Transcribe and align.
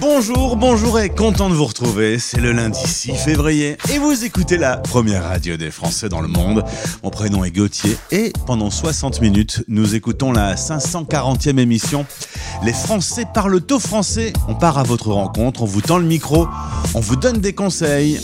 Bonjour, 0.00 0.56
bonjour 0.56 0.98
et 0.98 1.08
content 1.08 1.48
de 1.48 1.54
vous 1.54 1.66
retrouver. 1.66 2.18
C'est 2.18 2.40
le 2.40 2.52
lundi 2.52 2.80
6 2.84 3.14
février 3.14 3.76
et 3.92 3.98
vous 3.98 4.24
écoutez 4.24 4.56
la 4.56 4.76
première 4.76 5.24
radio 5.24 5.56
des 5.56 5.70
Français 5.70 6.08
dans 6.08 6.20
le 6.20 6.28
monde. 6.28 6.64
Mon 7.02 7.10
prénom 7.10 7.44
est 7.44 7.52
Gauthier 7.52 7.96
et 8.10 8.32
pendant 8.46 8.70
60 8.70 9.20
minutes, 9.20 9.64
nous 9.68 9.94
écoutons 9.94 10.32
la 10.32 10.56
540e 10.56 11.58
émission. 11.58 12.06
Les 12.64 12.72
Français 12.72 13.26
parlent 13.32 13.60
au 13.70 13.78
français. 13.78 14.32
On 14.48 14.54
part 14.54 14.78
à 14.78 14.82
votre 14.82 15.12
rencontre, 15.12 15.62
on 15.62 15.66
vous 15.66 15.80
tend 15.80 15.98
le 15.98 16.06
micro, 16.06 16.48
on 16.94 17.00
vous 17.00 17.16
donne 17.16 17.38
des 17.38 17.52
conseils. 17.52 18.18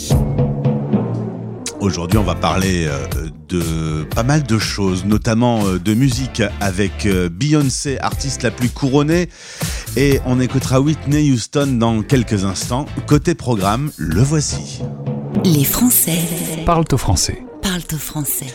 Aujourd'hui, 1.79 2.19
on 2.19 2.23
va 2.23 2.35
parler 2.35 2.85
euh, 2.85 3.07
de 3.49 4.03
pas 4.15 4.21
mal 4.21 4.43
de 4.43 4.59
choses, 4.59 5.03
notamment 5.03 5.65
euh, 5.65 5.79
de 5.79 5.95
musique 5.95 6.43
avec 6.59 7.07
euh, 7.07 7.27
Beyoncé, 7.27 7.97
artiste 7.99 8.43
la 8.43 8.51
plus 8.51 8.69
couronnée. 8.69 9.29
Et 9.97 10.21
on 10.25 10.39
écoutera 10.39 10.79
Whitney 10.79 11.31
Houston 11.31 11.77
dans 11.77 12.01
quelques 12.01 12.45
instants. 12.45 12.85
Côté 13.07 13.35
programme, 13.35 13.91
le 13.97 14.21
voici. 14.21 14.81
Les 15.43 15.65
Français 15.65 16.17
Parlent 16.65 16.85
au 16.93 16.97
français. 16.97 17.43
parlent 17.61 17.81
au 17.91 17.97
français. 17.97 18.47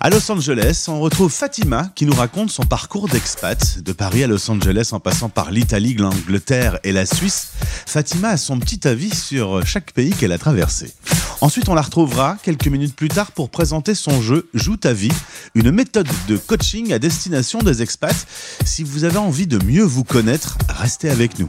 À 0.00 0.10
Los 0.10 0.30
Angeles, 0.30 0.84
on 0.86 1.00
retrouve 1.00 1.32
Fatima 1.32 1.90
qui 1.96 2.06
nous 2.06 2.14
raconte 2.14 2.50
son 2.50 2.62
parcours 2.62 3.08
d'expat. 3.08 3.80
De 3.82 3.90
Paris 3.90 4.22
à 4.22 4.28
Los 4.28 4.48
Angeles 4.48 4.90
en 4.92 5.00
passant 5.00 5.28
par 5.28 5.50
l'Italie, 5.50 5.94
l'Angleterre 5.94 6.78
et 6.84 6.92
la 6.92 7.04
Suisse, 7.04 7.48
Fatima 7.84 8.28
a 8.28 8.36
son 8.36 8.60
petit 8.60 8.86
avis 8.86 9.12
sur 9.12 9.66
chaque 9.66 9.90
pays 9.90 10.12
qu'elle 10.12 10.30
a 10.30 10.38
traversé. 10.38 10.92
Ensuite, 11.40 11.68
on 11.68 11.74
la 11.74 11.82
retrouvera 11.82 12.36
quelques 12.44 12.68
minutes 12.68 12.94
plus 12.94 13.08
tard 13.08 13.32
pour 13.32 13.50
présenter 13.50 13.96
son 13.96 14.22
jeu 14.22 14.48
Joue 14.54 14.76
ta 14.76 14.92
vie, 14.92 15.12
une 15.56 15.72
méthode 15.72 16.08
de 16.28 16.36
coaching 16.36 16.92
à 16.92 17.00
destination 17.00 17.58
des 17.58 17.82
expats. 17.82 18.26
Si 18.64 18.84
vous 18.84 19.02
avez 19.02 19.18
envie 19.18 19.48
de 19.48 19.62
mieux 19.64 19.82
vous 19.82 20.04
connaître, 20.04 20.58
restez 20.68 21.10
avec 21.10 21.40
nous. 21.40 21.48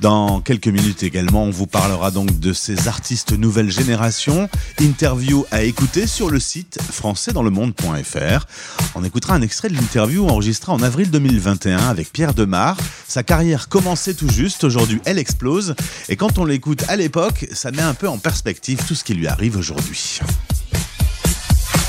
Dans 0.00 0.40
quelques 0.40 0.68
minutes 0.68 1.02
également, 1.02 1.44
on 1.44 1.50
vous 1.50 1.66
parlera 1.66 2.10
donc 2.10 2.38
de 2.38 2.52
ces 2.52 2.88
artistes 2.88 3.32
nouvelle 3.32 3.70
génération. 3.70 4.48
Interview 4.80 5.46
à 5.50 5.62
écouter 5.62 6.06
sur 6.06 6.30
le 6.30 6.38
site 6.38 6.78
françaisdanslemonde.fr. 6.92 8.46
On 8.94 9.04
écoutera 9.04 9.34
un 9.34 9.42
extrait 9.42 9.68
de 9.68 9.74
l'interview 9.74 10.28
enregistrée 10.28 10.72
en 10.72 10.82
avril 10.82 11.10
2021 11.10 11.78
avec 11.78 12.12
Pierre 12.12 12.34
Demar. 12.34 12.76
Sa 13.08 13.22
carrière 13.22 13.68
commençait 13.68 14.14
tout 14.14 14.28
juste, 14.28 14.64
aujourd'hui 14.64 15.00
elle 15.04 15.18
explose. 15.18 15.74
Et 16.08 16.16
quand 16.16 16.38
on 16.38 16.44
l'écoute 16.44 16.84
à 16.88 16.96
l'époque, 16.96 17.46
ça 17.52 17.70
met 17.70 17.82
un 17.82 17.94
peu 17.94 18.08
en 18.08 18.18
perspective 18.18 18.82
tout 18.86 18.94
ce 18.94 19.04
qui 19.04 19.14
lui 19.14 19.26
arrive 19.26 19.56
aujourd'hui. 19.56 20.20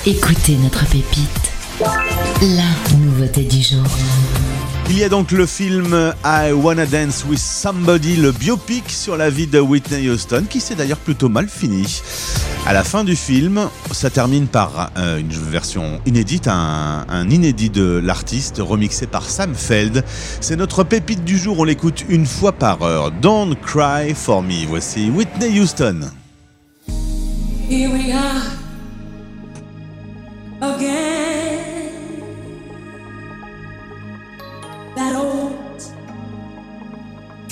Écoutez 0.06 0.56
notre 0.56 0.86
pépite. 0.86 1.52
La 2.42 2.98
nouveauté 2.98 3.44
du 3.44 3.62
jour. 3.62 3.84
Il 4.90 4.98
y 4.98 5.04
a 5.04 5.10
donc 5.10 5.32
le 5.32 5.46
film 5.46 6.14
I 6.24 6.52
Wanna 6.54 6.86
Dance 6.86 7.26
with 7.28 7.40
Somebody, 7.40 8.16
le 8.16 8.32
biopic 8.32 8.90
sur 8.90 9.18
la 9.18 9.30
vie 9.30 9.46
de 9.46 9.60
Whitney 9.60 10.10
Houston, 10.10 10.46
qui 10.50 10.62
s'est 10.62 10.76
d'ailleurs 10.76 10.98
plutôt 10.98 11.28
mal 11.28 11.50
fini. 11.50 12.02
À 12.66 12.72
la 12.72 12.86
fin 12.86 13.04
du 13.04 13.18
film, 13.18 13.68
ça 13.92 14.10
termine 14.10 14.48
par 14.48 14.92
euh, 14.98 15.20
une 15.20 15.30
version 15.30 16.00
inédite, 16.06 16.48
un, 16.48 17.30
inédit 17.30 17.70
de 17.70 18.02
l'artiste 18.04 18.60
remixé 18.60 19.08
par 19.08 19.30
Sam 19.30 19.56
Feld. 19.56 20.06
C'est 20.40 20.56
notre 20.56 20.86
pépite 20.86 21.26
du 21.26 21.38
jour, 21.38 21.60
on 21.60 21.64
l'écoute 21.66 22.06
une 22.08 22.26
fois 22.26 22.54
par 22.54 22.82
heure. 22.82 23.12
Don't 23.12 23.56
Cry 23.62 24.14
for 24.16 24.42
Me. 24.42 24.66
Voici 24.68 25.10
Whitney 25.10 25.60
Houston. 25.60 26.12
Here 27.70 27.90
we 27.90 28.14
are 28.14 28.42
again. 30.62 31.47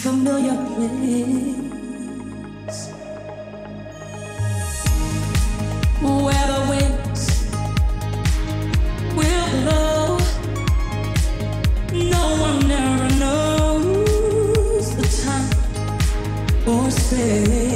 Familiar 0.06 0.56
place 0.76 1.58
where 6.00 6.48
the 6.54 6.62
winds 6.70 7.24
will 9.18 9.48
blow. 9.64 10.18
No 12.14 12.24
one 12.50 12.70
ever 12.70 13.10
knows 13.22 14.86
the 14.96 15.08
time 15.24 15.50
or 16.68 16.92
space. 16.92 17.75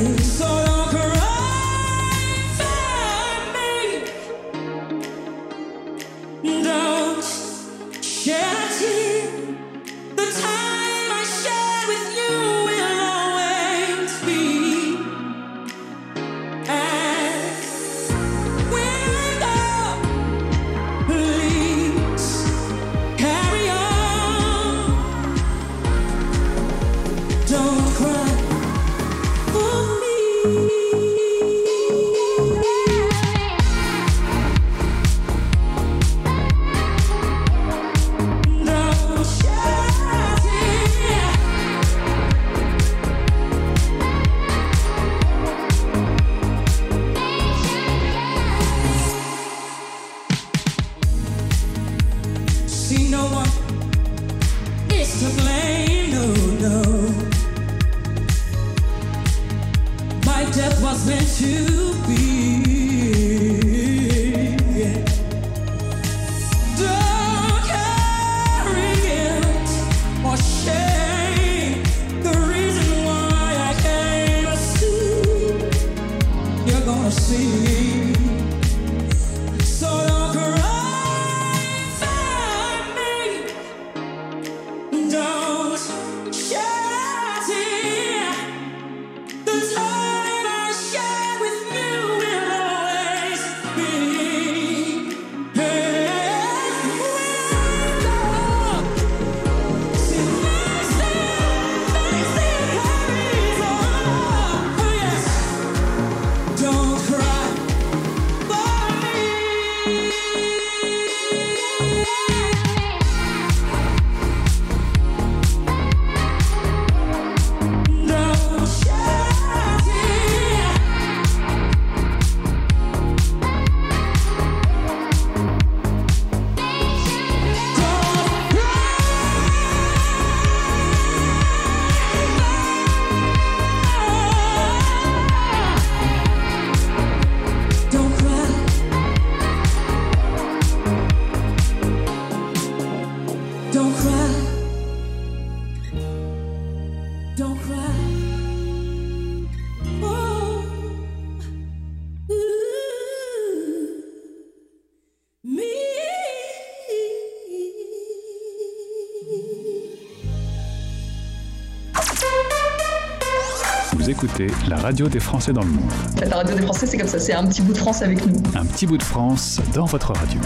Écoutez 164.21 164.48
la 164.68 164.75
radio 164.75 165.07
des 165.07 165.21
Français 165.21 165.54
dans 165.54 165.62
le 165.62 165.69
monde. 165.69 165.89
La 166.30 166.38
radio 166.38 166.54
des 166.54 166.63
Français, 166.63 166.86
c'est 166.86 166.98
comme 166.98 167.07
ça, 167.07 167.19
c'est 167.19 167.33
un 167.33 167.45
petit 167.45 167.62
bout 167.62 167.71
de 167.71 167.77
France 167.77 168.01
avec 168.01 168.25
nous. 168.25 168.36
Un 168.54 168.66
petit 168.66 168.86
bout 168.86 168.98
de 168.98 169.04
France 169.04 169.62
dans 169.74 169.86
votre 169.86 170.12
radio. 170.12 170.42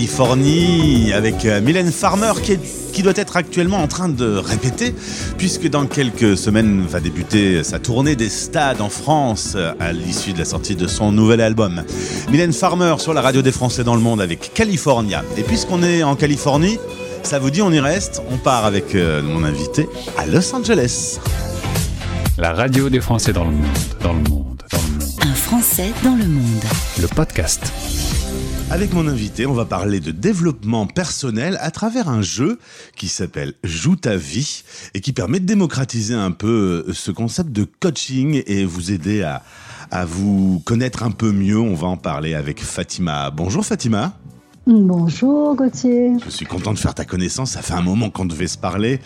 Californie 0.00 1.10
avec 1.14 1.46
euh, 1.46 1.62
Mylène 1.62 1.90
Farmer 1.90 2.32
qui, 2.42 2.52
est- 2.52 2.92
qui 2.92 3.02
doit 3.02 3.14
être 3.16 3.34
actuellement 3.38 3.78
en 3.78 3.88
train 3.88 4.10
de 4.10 4.36
répéter 4.36 4.94
puisque 5.38 5.70
dans 5.70 5.86
quelques 5.86 6.36
semaines 6.36 6.84
va 6.86 7.00
débuter 7.00 7.64
sa 7.64 7.78
tournée 7.78 8.14
des 8.14 8.28
stades 8.28 8.82
en 8.82 8.90
France 8.90 9.54
euh, 9.56 9.72
à 9.80 9.94
l'issue 9.94 10.34
de 10.34 10.38
la 10.38 10.44
sortie 10.44 10.74
de 10.76 10.86
son 10.86 11.12
nouvel 11.12 11.40
album. 11.40 11.82
Mylène 12.30 12.52
Farmer 12.52 12.96
sur 12.98 13.14
la 13.14 13.22
radio 13.22 13.40
des 13.40 13.52
Français 13.52 13.84
dans 13.84 13.94
le 13.94 14.02
monde 14.02 14.20
avec 14.20 14.52
California. 14.52 15.24
Et 15.38 15.42
puisqu'on 15.42 15.82
est 15.82 16.02
en 16.02 16.14
Californie, 16.14 16.76
ça 17.22 17.38
vous 17.38 17.48
dit 17.48 17.62
on 17.62 17.72
y 17.72 17.80
reste 17.80 18.20
On 18.30 18.36
part 18.36 18.66
avec 18.66 18.94
euh, 18.94 19.22
mon 19.22 19.44
invité 19.44 19.88
à 20.18 20.26
Los 20.26 20.54
Angeles. 20.54 21.20
La 22.36 22.52
radio 22.52 22.90
des 22.90 23.00
Français 23.00 23.32
dans 23.32 23.44
le 23.44 23.52
monde. 23.52 23.66
Dans 24.02 24.12
le 24.12 24.18
monde. 24.28 24.62
Dans 24.70 24.78
le 24.78 24.92
monde. 24.92 25.10
un 25.22 25.34
Français 25.34 25.90
dans 26.04 26.16
le 26.16 26.26
monde. 26.26 26.64
Le 27.00 27.06
podcast. 27.08 27.72
Avec 28.68 28.92
mon 28.92 29.06
invité, 29.06 29.46
on 29.46 29.52
va 29.52 29.64
parler 29.64 30.00
de 30.00 30.10
développement 30.10 30.88
personnel 30.88 31.56
à 31.60 31.70
travers 31.70 32.08
un 32.08 32.20
jeu 32.20 32.58
qui 32.96 33.06
s'appelle 33.06 33.54
Joue 33.62 33.94
ta 33.94 34.16
vie 34.16 34.64
et 34.92 35.00
qui 35.00 35.12
permet 35.12 35.38
de 35.38 35.46
démocratiser 35.46 36.14
un 36.14 36.32
peu 36.32 36.84
euh, 36.88 36.92
ce 36.92 37.12
concept 37.12 37.52
de 37.52 37.64
coaching 37.78 38.42
et 38.44 38.64
vous 38.64 38.90
aider 38.90 39.22
à, 39.22 39.44
à 39.92 40.04
vous 40.04 40.60
connaître 40.64 41.04
un 41.04 41.12
peu 41.12 41.30
mieux. 41.30 41.60
On 41.60 41.74
va 41.74 41.86
en 41.86 41.96
parler 41.96 42.34
avec 42.34 42.60
Fatima. 42.60 43.30
Bonjour 43.30 43.64
Fatima. 43.64 44.18
Bonjour 44.66 45.54
Gauthier. 45.54 46.14
Je 46.24 46.28
suis 46.28 46.44
content 46.44 46.72
de 46.72 46.78
faire 46.80 46.92
ta 46.92 47.04
connaissance. 47.04 47.52
Ça 47.52 47.62
fait 47.62 47.74
un 47.74 47.82
moment 47.82 48.10
qu'on 48.10 48.24
devait 48.24 48.48
se 48.48 48.58
parler. 48.58 48.98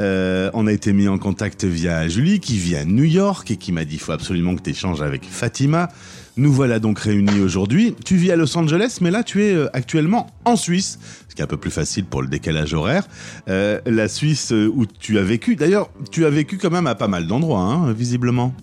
Euh, 0.00 0.48
on 0.54 0.68
a 0.68 0.72
été 0.72 0.92
mis 0.92 1.08
en 1.08 1.18
contact 1.18 1.64
via 1.64 2.06
Julie 2.06 2.38
qui 2.38 2.56
vit 2.56 2.76
à 2.76 2.84
New 2.84 3.02
York 3.02 3.50
et 3.50 3.56
qui 3.56 3.72
m'a 3.72 3.84
dit 3.84 3.96
il 3.96 4.00
faut 4.00 4.12
absolument 4.12 4.54
que 4.54 4.62
tu 4.62 4.70
échanges 4.70 5.02
avec 5.02 5.24
Fatima. 5.24 5.88
Nous 6.38 6.52
voilà 6.52 6.78
donc 6.78 7.00
réunis 7.00 7.40
aujourd'hui. 7.40 7.94
Tu 8.04 8.16
vis 8.16 8.30
à 8.30 8.36
Los 8.36 8.56
Angeles, 8.56 8.98
mais 9.00 9.10
là 9.10 9.22
tu 9.22 9.44
es 9.44 9.52
euh, 9.52 9.68
actuellement 9.72 10.28
en 10.44 10.56
Suisse, 10.56 10.98
ce 11.28 11.34
qui 11.34 11.42
est 11.42 11.44
un 11.44 11.48
peu 11.48 11.56
plus 11.56 11.70
facile 11.70 12.04
pour 12.04 12.22
le 12.22 12.28
décalage 12.28 12.74
horaire. 12.74 13.06
Euh, 13.48 13.80
la 13.84 14.08
Suisse 14.08 14.52
euh, 14.52 14.72
où 14.72 14.86
tu 14.86 15.18
as 15.18 15.22
vécu. 15.22 15.56
D'ailleurs, 15.56 15.90
tu 16.10 16.24
as 16.24 16.30
vécu 16.30 16.56
quand 16.56 16.70
même 16.70 16.86
à 16.86 16.94
pas 16.94 17.08
mal 17.08 17.26
d'endroits, 17.26 17.60
hein, 17.60 17.92
visiblement. 17.92 18.54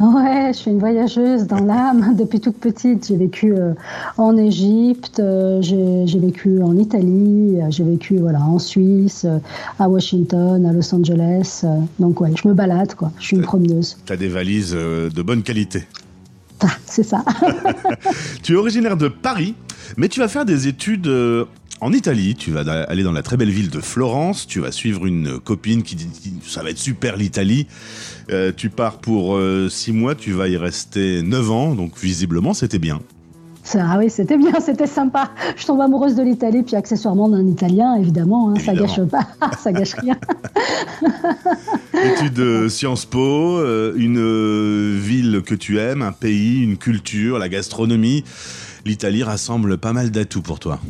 Ouais, 0.00 0.50
je 0.54 0.58
suis 0.58 0.70
une 0.70 0.78
voyageuse 0.78 1.46
dans 1.46 1.62
l'âme 1.62 2.16
depuis 2.18 2.40
toute 2.40 2.56
petite. 2.56 3.06
J'ai 3.06 3.18
vécu 3.18 3.54
euh, 3.54 3.74
en 4.16 4.34
Égypte, 4.38 5.20
euh, 5.20 5.60
j'ai 5.60 6.18
vécu 6.18 6.62
en 6.62 6.74
Italie, 6.78 7.60
euh, 7.60 7.66
j'ai 7.68 7.84
vécu 7.84 8.16
voilà 8.16 8.40
en 8.40 8.58
Suisse, 8.58 9.26
à 9.78 9.90
Washington, 9.90 10.64
à 10.64 10.72
Los 10.72 10.94
Angeles. 10.94 11.66
donc 11.98 12.22
ouais, 12.22 12.32
je 12.34 12.48
me 12.48 12.54
balade 12.54 12.94
quoi. 12.94 13.12
Je 13.18 13.26
suis 13.26 13.36
une 13.36 13.42
promeneuse. 13.42 13.98
Tu 14.06 14.12
as 14.14 14.16
des 14.16 14.28
valises 14.28 14.72
de 14.72 15.22
bonne 15.22 15.42
qualité. 15.42 15.82
C'est 16.86 17.02
ça. 17.02 17.24
Tu 18.42 18.52
es 18.54 18.56
originaire 18.56 18.96
de 18.96 19.08
Paris, 19.08 19.54
mais 19.96 20.08
tu 20.08 20.20
vas 20.20 20.28
faire 20.28 20.44
des 20.44 20.66
études 20.68 21.06
euh, 21.06 21.44
en 21.80 21.92
Italie. 21.92 22.34
Tu 22.34 22.50
vas 22.50 22.60
aller 22.84 23.02
dans 23.02 23.12
la 23.12 23.22
très 23.22 23.36
belle 23.36 23.50
ville 23.50 23.70
de 23.70 23.80
Florence. 23.80 24.46
Tu 24.46 24.60
vas 24.60 24.72
suivre 24.72 25.06
une 25.06 25.38
copine 25.38 25.82
qui 25.82 25.94
dit 25.96 26.08
ça 26.46 26.62
va 26.62 26.70
être 26.70 26.78
super 26.78 27.16
l'Italie. 27.16 27.66
Euh, 28.30 28.52
tu 28.56 28.70
pars 28.70 28.98
pour 28.98 29.36
euh, 29.36 29.68
six 29.68 29.92
mois, 29.92 30.14
tu 30.14 30.32
vas 30.32 30.48
y 30.48 30.56
rester 30.56 31.22
neuf 31.22 31.50
ans, 31.50 31.74
donc 31.74 31.98
visiblement 31.98 32.54
c'était 32.54 32.78
bien. 32.78 33.00
Ah 33.74 33.96
oui, 33.98 34.08
c'était 34.10 34.38
bien, 34.38 34.58
c'était 34.60 34.86
sympa. 34.86 35.30
Je 35.56 35.66
tombe 35.66 35.80
amoureuse 35.80 36.14
de 36.14 36.22
l'Italie, 36.22 36.62
puis 36.62 36.76
accessoirement 36.76 37.28
d'un 37.28 37.46
Italien, 37.46 37.94
évidemment. 37.96 38.50
hein, 38.50 38.54
ça 38.56 38.72
Évidemment. 38.72 38.86
gâche 38.96 39.08
pas, 39.38 39.50
ça 39.62 39.70
gâche 39.72 39.94
rien. 39.94 40.16
Études 42.16 42.32
de 42.34 42.68
Sciences 42.68 43.04
Po, 43.04 43.58
euh, 43.58 43.92
une 43.96 44.18
que 45.42 45.54
tu 45.54 45.78
aimes, 45.78 46.02
un 46.02 46.12
pays, 46.12 46.62
une 46.62 46.76
culture, 46.76 47.38
la 47.38 47.48
gastronomie. 47.48 48.24
L'Italie 48.84 49.22
rassemble 49.22 49.78
pas 49.78 49.92
mal 49.92 50.10
d'atouts 50.10 50.42
pour 50.42 50.58
toi. 50.58 50.80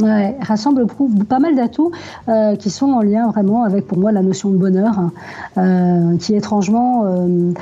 Ouais, 0.00 0.38
rassemble 0.40 0.86
pas 1.28 1.38
mal 1.38 1.54
d'atouts 1.54 1.90
euh, 2.28 2.56
qui 2.56 2.70
sont 2.70 2.92
en 2.92 3.02
lien 3.02 3.28
vraiment 3.28 3.62
avec 3.62 3.86
pour 3.86 3.98
moi 3.98 4.10
la 4.10 4.22
notion 4.22 4.48
de 4.48 4.56
bonheur, 4.56 4.98
hein, 4.98 5.12
euh, 5.58 6.16
qui 6.16 6.34
étrangement, 6.34 7.04
euh, 7.04 7.52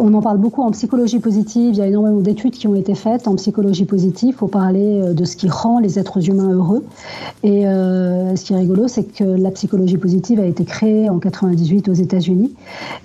on 0.00 0.14
en 0.14 0.22
parle 0.22 0.38
beaucoup 0.38 0.62
en 0.62 0.70
psychologie 0.70 1.18
positive. 1.18 1.74
Il 1.74 1.78
y 1.78 1.80
a 1.80 1.86
énormément 1.88 2.20
d'études 2.20 2.52
qui 2.52 2.68
ont 2.68 2.76
été 2.76 2.94
faites 2.94 3.26
en 3.26 3.34
psychologie 3.34 3.84
positive 3.84 4.36
pour 4.36 4.48
parler 4.48 5.00
euh, 5.02 5.12
de 5.12 5.24
ce 5.24 5.34
qui 5.34 5.48
rend 5.48 5.80
les 5.80 5.98
êtres 5.98 6.28
humains 6.28 6.52
heureux. 6.52 6.84
Et 7.42 7.62
ce 7.64 8.44
qui 8.44 8.52
est 8.52 8.56
rigolo, 8.56 8.86
c'est 8.86 9.02
que 9.02 9.24
la 9.24 9.50
psychologie 9.50 9.98
positive 9.98 10.38
a 10.38 10.44
été 10.44 10.64
créée 10.64 11.10
en 11.10 11.18
98 11.18 11.88
aux 11.88 11.92
États-Unis. 11.92 12.54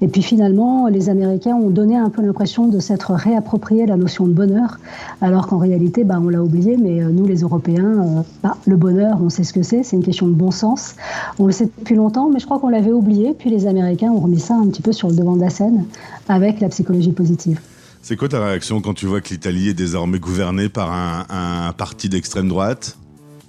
Et 0.02 0.08
puis 0.08 0.22
finalement, 0.22 0.88
les 0.88 1.10
Américains 1.10 1.56
ont 1.56 1.70
donné 1.70 1.96
un 1.98 2.10
peu 2.10 2.22
l'impression 2.22 2.68
de 2.68 2.80
s'être 2.80 3.14
réapproprié 3.14 3.88
la 3.88 3.98
notion 3.98 4.28
de 4.28 4.34
bonheur, 4.34 4.80
alors 5.22 5.48
qu'en 5.48 5.58
réalité, 5.58 6.04
bah, 6.04 6.20
on 6.24 6.30
l'a 6.30 6.44
oublié. 6.44 6.78
Mais 6.78 7.02
nous, 7.12 7.26
les 7.26 7.42
Européens, 7.42 8.24
bah, 8.44 8.58
le 8.68 8.76
bonheur, 8.76 9.18
on 9.22 9.30
sait 9.30 9.44
ce 9.44 9.54
que 9.54 9.64
c'est. 9.64 9.84
C'est 9.84 9.96
une 9.96 10.04
question 10.04 10.28
de 10.28 10.34
bon 10.34 10.52
sens. 10.52 10.96
On 11.40 11.46
le 11.46 11.52
sait 11.52 11.70
depuis 11.78 11.96
longtemps, 11.96 12.30
mais 12.30 12.40
je 12.40 12.46
crois 12.46 12.60
qu'on 12.60 12.70
l'avait 12.70 12.92
oublié. 12.92 13.34
Puis 13.38 13.50
les 13.50 13.66
Américains 13.66 14.12
ont 14.12 14.20
remis 14.20 14.40
ça 14.40 14.56
un 14.56 14.68
petit 14.68 14.82
peu 14.82 14.92
sur 14.92 15.08
le 15.08 15.16
devant 15.16 15.36
de 15.36 15.42
la 15.42 15.50
scène 15.50 15.86
avec 16.28 16.60
la 16.60 16.70
psychologie 16.70 17.14
positive. 17.14 17.60
C'est 18.02 18.16
quoi 18.16 18.30
ta 18.30 18.44
réaction 18.44 18.82
quand 18.82 18.94
tu 18.94 19.06
vois 19.06 19.22
que 19.22 19.30
l'Italie 19.30 19.70
est 19.70 19.74
désormais 19.74 20.20
gouvernée 20.20 20.70
par 20.70 20.92
un, 20.92 21.26
un 21.30 21.74
parti 21.74 22.10
d'extrême 22.10 22.48
droite? 22.48 22.98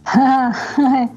Ah, 0.07 0.53
ouais. 0.79 1.09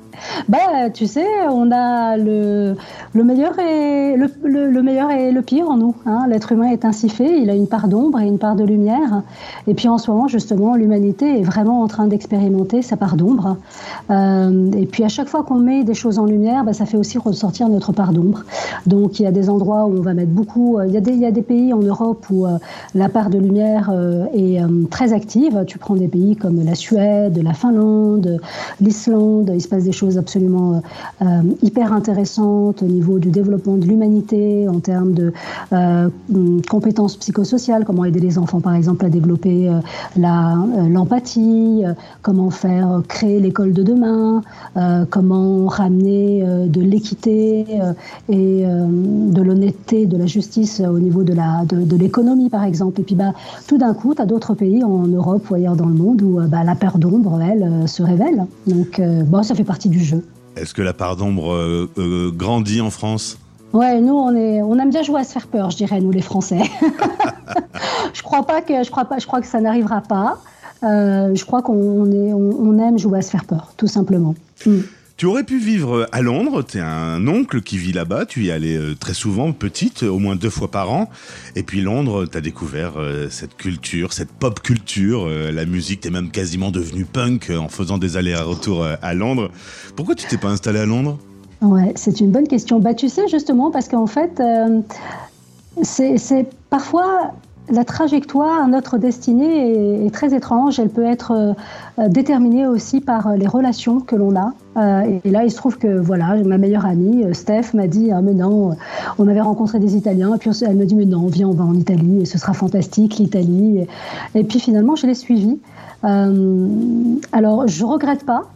Bah, 0.49 0.89
tu 0.93 1.07
sais, 1.07 1.25
on 1.49 1.71
a 1.71 2.17
le, 2.17 2.75
le, 3.13 3.23
meilleur 3.23 3.57
et 3.59 4.15
le, 4.17 4.27
le- 4.43 4.69
le 4.69 4.81
meilleur 4.83 5.11
et 5.11 5.31
le 5.31 5.41
pire 5.41 5.69
en 5.69 5.77
nous. 5.77 5.95
hein. 6.05 6.25
L'être 6.29 6.51
humain 6.51 6.69
est 6.69 6.85
ainsi 6.85 7.09
fait, 7.09 7.39
il 7.41 7.49
a 7.49 7.55
une 7.55 7.67
part 7.67 7.87
d'ombre 7.87 8.19
et 8.19 8.27
une 8.27 8.37
part 8.39 8.55
de 8.55 8.63
lumière. 8.63 9.21
Et 9.67 9.73
puis 9.73 9.87
en 9.87 9.97
ce 9.97 10.09
moment, 10.11 10.27
justement, 10.27 10.75
l'humanité 10.75 11.39
est 11.39 11.43
vraiment 11.43 11.81
en 11.81 11.87
train 11.87 12.07
d'expérimenter 12.07 12.81
sa 12.81 12.97
part 12.97 13.15
d'ombre. 13.15 13.57
Euh, 14.09 14.71
et 14.77 14.85
puis 14.85 15.03
à 15.03 15.07
chaque 15.07 15.27
fois 15.27 15.43
qu'on 15.43 15.55
met 15.59 15.83
des 15.83 15.93
choses 15.93 16.19
en 16.19 16.25
lumière, 16.25 16.63
bah, 16.63 16.73
ça 16.73 16.85
fait 16.85 16.97
aussi 16.97 17.17
ressortir 17.17 17.69
notre 17.69 17.91
part 17.91 18.11
d'ombre. 18.13 18.43
Donc 18.85 19.19
il 19.19 19.23
y 19.23 19.27
a 19.27 19.31
des 19.31 19.49
endroits 19.49 19.85
où 19.85 19.97
on 19.97 20.01
va 20.01 20.13
mettre 20.13 20.31
beaucoup. 20.31 20.77
euh, 20.77 20.87
Il 20.87 20.93
y 20.93 21.25
a 21.25 21.31
des, 21.31 21.41
pays 21.41 21.73
en 21.73 21.79
Europe 21.79 22.25
où 22.29 22.45
euh, 22.45 22.57
la 22.93 23.09
part 23.09 23.29
de 23.29 23.37
lumière 23.37 23.91
est 24.33 24.59
très 24.89 25.13
active. 25.13 25.63
Tu 25.67 25.77
prends 25.77 25.95
des 25.95 26.07
pays 26.07 26.35
comme 26.35 26.63
la 26.63 26.75
Suède, 26.75 27.39
la 27.43 27.53
Finlande, 27.53 28.39
l'Islande. 28.79 29.51
Il 29.53 29.61
se 29.61 29.67
passe 29.67 29.83
des 29.83 29.91
choses 29.91 30.00
absolument 30.17 30.73
euh, 30.73 31.25
euh, 31.25 31.41
hyper 31.61 31.93
intéressantes 31.93 32.81
au 32.83 32.85
niveau 32.85 33.19
du 33.19 33.29
développement 33.29 33.77
de 33.77 33.85
l'humanité, 33.85 34.67
en 34.67 34.79
termes 34.79 35.13
de 35.13 35.33
euh, 35.73 36.09
hum, 36.33 36.61
compétences 36.69 37.17
psychosociales, 37.17 37.85
comment 37.85 38.05
aider 38.05 38.19
les 38.19 38.37
enfants 38.37 38.61
par 38.61 38.75
exemple 38.75 39.05
à 39.05 39.09
développer 39.09 39.69
l'empathie, 40.15 41.83
comment 42.21 42.49
faire 42.49 43.01
créer 43.07 43.39
l'école 43.39 43.73
de 43.73 43.83
demain, 43.83 44.41
comment 45.09 45.67
ramener 45.67 46.43
de 46.67 46.81
l'équité 46.81 47.65
et 48.29 48.65
de 48.65 49.41
l'honnêteté, 49.41 50.05
de 50.05 50.17
la 50.17 50.25
justice 50.25 50.81
au 50.81 50.99
niveau 50.99 51.23
de, 51.23 51.33
la, 51.33 51.65
de, 51.65 51.81
de 51.81 51.95
l'économie 51.95 52.49
par 52.49 52.63
exemple. 52.63 53.01
Et 53.01 53.03
puis 53.03 53.15
bah, 53.15 53.33
tout 53.67 53.77
d'un 53.77 53.93
coup, 53.93 54.15
tu 54.15 54.21
as 54.21 54.25
d'autres 54.25 54.53
pays 54.53 54.83
en 54.83 55.07
Europe 55.07 55.49
ou 55.49 55.55
ailleurs 55.55 55.75
dans 55.75 55.87
le 55.87 55.93
monde 55.93 56.21
où 56.21 56.39
bah, 56.47 56.63
la 56.63 56.75
paire 56.75 56.97
d'ombre, 56.97 57.39
elle, 57.41 57.87
se 57.87 58.03
révèle. 58.03 58.45
Donc 58.67 59.01
bon, 59.27 59.43
ça 59.43 59.55
fait 59.55 59.63
partie 59.63 59.89
du 59.91 60.03
jeu. 60.03 60.25
Est-ce 60.55 60.73
que 60.73 60.81
la 60.81 60.93
part 60.93 61.15
d'ombre 61.15 61.53
euh, 61.53 61.89
euh, 61.97 62.31
grandit 62.31 62.81
en 62.81 62.89
France? 62.89 63.37
Ouais, 63.73 64.01
nous 64.01 64.13
on 64.13 64.35
est, 64.35 64.61
on 64.61 64.77
aime 64.79 64.89
bien 64.89 65.03
jouer 65.03 65.21
à 65.21 65.23
se 65.23 65.31
faire 65.31 65.47
peur, 65.47 65.69
je 65.69 65.77
dirais, 65.77 66.01
nous 66.01 66.11
les 66.11 66.21
Français. 66.21 66.61
je 68.13 68.21
crois 68.23 68.45
pas 68.45 68.61
que, 68.61 68.83
je 68.83 68.89
crois 68.91 69.05
pas, 69.05 69.19
je 69.19 69.27
crois 69.27 69.39
que 69.39 69.47
ça 69.47 69.61
n'arrivera 69.61 70.01
pas. 70.01 70.39
Euh, 70.83 71.35
je 71.35 71.45
crois 71.45 71.61
qu'on 71.61 72.11
est, 72.11 72.33
on, 72.33 72.59
on 72.59 72.79
aime 72.79 72.97
jouer 72.97 73.19
à 73.19 73.21
se 73.21 73.29
faire 73.29 73.45
peur, 73.45 73.73
tout 73.77 73.87
simplement. 73.87 74.35
Mm. 74.65 74.79
Tu 75.21 75.27
aurais 75.27 75.43
pu 75.43 75.59
vivre 75.59 76.07
à 76.11 76.23
Londres, 76.23 76.63
tu 76.63 76.79
un 76.79 77.27
oncle 77.27 77.61
qui 77.61 77.77
vit 77.77 77.93
là-bas, 77.93 78.25
tu 78.25 78.45
y 78.45 78.49
allais 78.49 78.75
euh, 78.75 78.95
très 78.95 79.13
souvent, 79.13 79.51
petite, 79.51 80.01
au 80.01 80.17
moins 80.17 80.35
deux 80.35 80.49
fois 80.49 80.71
par 80.71 80.91
an. 80.91 81.11
Et 81.55 81.61
puis 81.61 81.81
Londres, 81.81 82.25
tu 82.25 82.35
as 82.35 82.41
découvert 82.41 82.93
euh, 82.97 83.27
cette 83.29 83.55
culture, 83.55 84.13
cette 84.13 84.31
pop 84.31 84.61
culture, 84.61 85.27
euh, 85.27 85.51
la 85.51 85.67
musique, 85.67 86.01
tu 86.01 86.07
es 86.07 86.11
même 86.11 86.31
quasiment 86.31 86.71
devenu 86.71 87.05
punk 87.05 87.51
euh, 87.51 87.59
en 87.59 87.69
faisant 87.69 87.99
des 87.99 88.17
allers-retours 88.17 88.83
euh, 88.83 88.95
à 89.03 89.13
Londres. 89.13 89.51
Pourquoi 89.95 90.15
tu 90.15 90.25
t'es 90.25 90.37
pas 90.37 90.49
installé 90.49 90.79
à 90.79 90.87
Londres? 90.87 91.19
Ouais, 91.61 91.93
c'est 91.95 92.19
une 92.19 92.31
bonne 92.31 92.47
question. 92.47 92.79
Bah, 92.79 92.95
tu 92.95 93.07
sais, 93.07 93.27
justement, 93.27 93.69
parce 93.69 93.89
qu'en 93.89 94.07
fait, 94.07 94.39
euh, 94.39 94.81
c'est 95.83 96.47
parfois 96.71 97.35
la 97.71 97.85
trajectoire, 97.85 98.67
notre 98.67 98.97
destinée 98.97 100.05
est, 100.05 100.11
très 100.11 100.35
étrange. 100.35 100.79
Elle 100.79 100.89
peut 100.89 101.05
être 101.05 101.31
euh, 101.31 102.07
déterminée 102.09 102.67
aussi 102.67 102.99
par 102.99 103.27
euh, 103.27 103.35
les 103.35 103.47
relations 103.47 103.99
que 103.99 104.15
l'on 104.15 104.35
a. 104.35 104.53
Euh, 104.77 105.19
et 105.23 105.31
là, 105.31 105.43
il 105.45 105.51
se 105.51 105.55
trouve 105.55 105.77
que 105.77 105.99
voilà, 105.99 106.35
ma 106.43 106.57
meilleure 106.57 106.85
amie, 106.85 107.23
Steph, 107.33 107.73
m'a 107.73 107.87
dit 107.87 108.11
ah 108.11 108.21
mais 108.21 108.33
non, 108.33 108.75
on 109.17 109.27
avait 109.27 109.41
rencontré 109.41 109.79
des 109.79 109.95
Italiens, 109.95 110.35
et 110.35 110.37
puis 110.37 110.49
elle 110.61 110.75
me 110.75 110.85
dit 110.85 110.95
mais 110.95 111.05
non, 111.05 111.27
viens, 111.27 111.47
on 111.47 111.53
va 111.53 111.63
en 111.63 111.73
Italie, 111.73 112.21
et 112.21 112.25
ce 112.25 112.37
sera 112.37 112.53
fantastique 112.53 113.17
l'Italie. 113.17 113.85
Et, 114.35 114.43
puis 114.43 114.59
finalement, 114.59 114.95
je 114.95 115.07
l'ai 115.07 115.15
suivie. 115.15 115.59
Alors, 116.03 117.67
je 117.67 117.85
regrette 117.85 118.25
pas. 118.25 118.49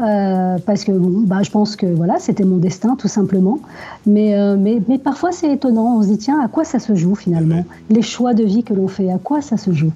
Euh, 0.00 0.58
parce 0.64 0.84
que 0.84 0.92
bon, 0.92 1.22
bah, 1.26 1.42
je 1.42 1.50
pense 1.50 1.76
que 1.76 1.86
voilà, 1.86 2.18
c'était 2.18 2.44
mon 2.44 2.56
destin 2.56 2.96
tout 2.96 3.08
simplement. 3.08 3.60
Mais, 4.06 4.34
euh, 4.34 4.56
mais, 4.58 4.80
mais 4.88 4.98
parfois 4.98 5.32
c'est 5.32 5.52
étonnant, 5.52 5.98
on 5.98 6.02
se 6.02 6.08
dit 6.08 6.18
tiens, 6.18 6.40
à 6.40 6.48
quoi 6.48 6.64
ça 6.64 6.78
se 6.78 6.94
joue 6.94 7.14
finalement 7.14 7.64
Les 7.90 8.02
choix 8.02 8.34
de 8.34 8.44
vie 8.44 8.64
que 8.64 8.72
l'on 8.72 8.88
fait, 8.88 9.10
à 9.10 9.18
quoi 9.18 9.42
ça 9.42 9.56
se 9.56 9.72
joue? 9.72 9.92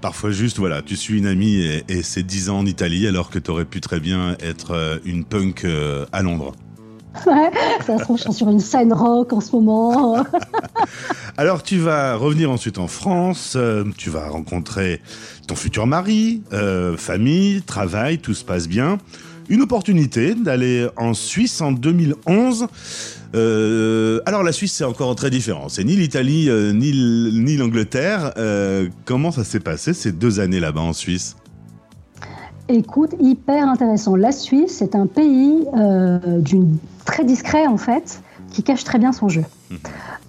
Parfois 0.00 0.30
juste, 0.30 0.58
voilà, 0.58 0.82
tu 0.82 0.96
suis 0.96 1.18
une 1.18 1.26
amie 1.26 1.56
et, 1.56 1.84
et 1.88 2.02
c'est 2.02 2.22
10 2.22 2.50
ans 2.50 2.58
en 2.58 2.66
Italie 2.66 3.06
alors 3.06 3.30
que 3.30 3.38
tu 3.38 3.50
aurais 3.50 3.64
pu 3.64 3.80
très 3.80 4.00
bien 4.00 4.36
être 4.40 4.72
euh, 4.72 4.98
une 5.04 5.24
punk 5.24 5.66
à 6.12 6.22
Londres. 6.22 6.52
Ouais, 7.26 7.50
ça 7.86 7.98
se 7.98 8.02
trouve, 8.02 8.18
sur 8.18 8.48
une 8.48 8.60
scène 8.60 8.92
rock 8.92 9.32
en 9.32 9.40
ce 9.40 9.52
moment. 9.52 10.24
Alors 11.36 11.62
tu 11.62 11.78
vas 11.78 12.16
revenir 12.16 12.50
ensuite 12.50 12.78
en 12.78 12.86
France, 12.86 13.54
euh, 13.56 13.84
tu 13.96 14.10
vas 14.10 14.28
rencontrer 14.28 15.00
ton 15.48 15.56
futur 15.56 15.86
mari, 15.86 16.42
euh, 16.52 16.96
famille, 16.96 17.62
travail, 17.62 18.18
tout 18.18 18.34
se 18.34 18.44
passe 18.44 18.68
bien. 18.68 18.98
Une 19.48 19.62
opportunité 19.62 20.34
d'aller 20.34 20.86
en 20.96 21.12
Suisse 21.12 21.60
en 21.60 21.72
2011. 21.72 22.66
Euh, 23.34 24.20
alors 24.26 24.42
la 24.42 24.52
Suisse 24.52 24.72
c'est 24.74 24.84
encore 24.84 25.14
très 25.16 25.30
différent, 25.30 25.68
c'est 25.68 25.84
ni 25.84 25.96
l'Italie 25.96 26.48
ni 26.74 27.56
l'Angleterre. 27.56 28.32
Comment 29.04 29.32
ça 29.32 29.44
s'est 29.44 29.60
passé 29.60 29.92
ces 29.92 30.12
deux 30.12 30.40
années 30.40 30.60
là-bas 30.60 30.82
en 30.82 30.92
Suisse? 30.92 31.36
Écoute, 32.68 33.10
hyper 33.20 33.68
intéressant. 33.68 34.16
La 34.16 34.32
Suisse, 34.32 34.76
c'est 34.78 34.94
un 34.94 35.06
pays 35.06 35.66
euh, 35.76 36.18
d'une 36.40 36.78
très 37.04 37.24
discret 37.24 37.66
en 37.66 37.76
fait, 37.76 38.22
qui 38.50 38.62
cache 38.62 38.84
très 38.84 38.98
bien 38.98 39.12
son 39.12 39.28
jeu. 39.28 39.44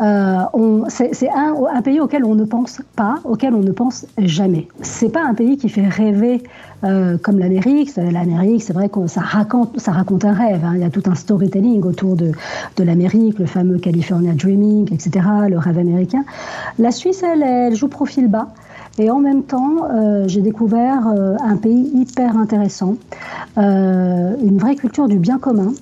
Euh, 0.02 0.40
on- 0.54 0.84
c'est 0.90 1.30
un, 1.34 1.56
un 1.74 1.82
pays 1.82 2.02
auquel 2.02 2.26
on 2.26 2.36
ne 2.36 2.44
pense 2.44 2.82
pas, 2.98 3.20
auquel 3.24 3.54
on 3.54 3.62
ne 3.62 3.72
pense 3.72 4.06
jamais. 4.18 4.68
C'est 4.82 5.08
pas 5.08 5.24
un 5.24 5.34
pays 5.34 5.58
qui 5.58 5.70
fait 5.70 5.88
rêver 5.88 6.44
euh, 6.84 7.18
comme 7.18 7.40
l'Amérique. 7.40 7.96
L'Amérique, 7.96 8.64
c'est 8.64 8.74
vrai 8.74 8.90
que 8.90 9.08
ça 9.08 9.22
raconte, 9.22 9.80
ça 9.80 9.94
raconte 9.94 10.26
un 10.26 10.34
rêve. 10.34 10.66
hein. 10.66 10.74
Il 10.76 10.82
y 10.82 10.84
a 10.84 10.90
tout 10.90 11.04
un 11.06 11.16
storytelling 11.16 11.84
autour 11.86 12.18
de, 12.18 12.34
de 12.76 12.84
l'Amérique, 12.84 13.40
le 13.40 13.46
fameux 13.46 13.78
California 13.78 14.34
Dreaming, 14.34 14.94
etc., 14.94 15.26
le 15.50 15.58
rêve 15.58 15.78
américain. 15.78 16.26
La 16.80 16.92
Suisse, 16.92 17.24
elle, 17.24 17.44
elle 17.44 17.76
joue 17.76 17.88
profil 17.88 18.28
bas. 18.28 18.50
Et 18.98 19.10
en 19.10 19.20
même 19.20 19.44
temps, 19.44 19.90
euh, 19.92 20.24
j'ai 20.28 20.42
découvert 20.42 21.08
euh, 21.08 21.36
un 21.44 21.58
pays 21.58 21.92
hyper 21.94 22.38
intéressant, 22.38 22.96
euh, 23.58 24.36
une 24.42 24.58
vraie 24.58 24.76
culture 24.76 25.08
du 25.08 25.18
bien 25.18 25.38
commun, 25.38 25.74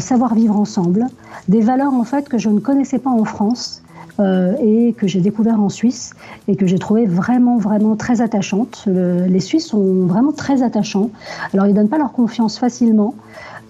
savoir 0.00 0.34
vivre 0.34 0.56
ensemble, 0.56 1.06
des 1.48 1.60
valeurs 1.60 1.94
en 1.94 2.02
fait 2.02 2.28
que 2.28 2.38
je 2.38 2.48
ne 2.48 2.58
connaissais 2.58 2.98
pas 2.98 3.10
en 3.10 3.24
France 3.24 3.82
et 4.18 4.94
que 4.98 5.06
j'ai 5.06 5.20
découvert 5.20 5.60
en 5.60 5.68
Suisse 5.68 6.12
et 6.48 6.56
que 6.56 6.66
j'ai 6.66 6.78
trouvé 6.78 7.06
vraiment 7.06 7.56
vraiment 7.56 7.94
très 7.94 8.20
attachantes. 8.20 8.82
Le- 8.86 9.26
les 9.26 9.38
Suisses 9.40 9.68
sont 9.68 10.06
vraiment 10.06 10.32
très 10.32 10.62
attachants. 10.64 11.10
Alors 11.54 11.66
ils 11.68 11.72
donnent 11.74 11.88
pas 11.88 11.98
leur 11.98 12.12
confiance 12.12 12.58
facilement 12.58 13.14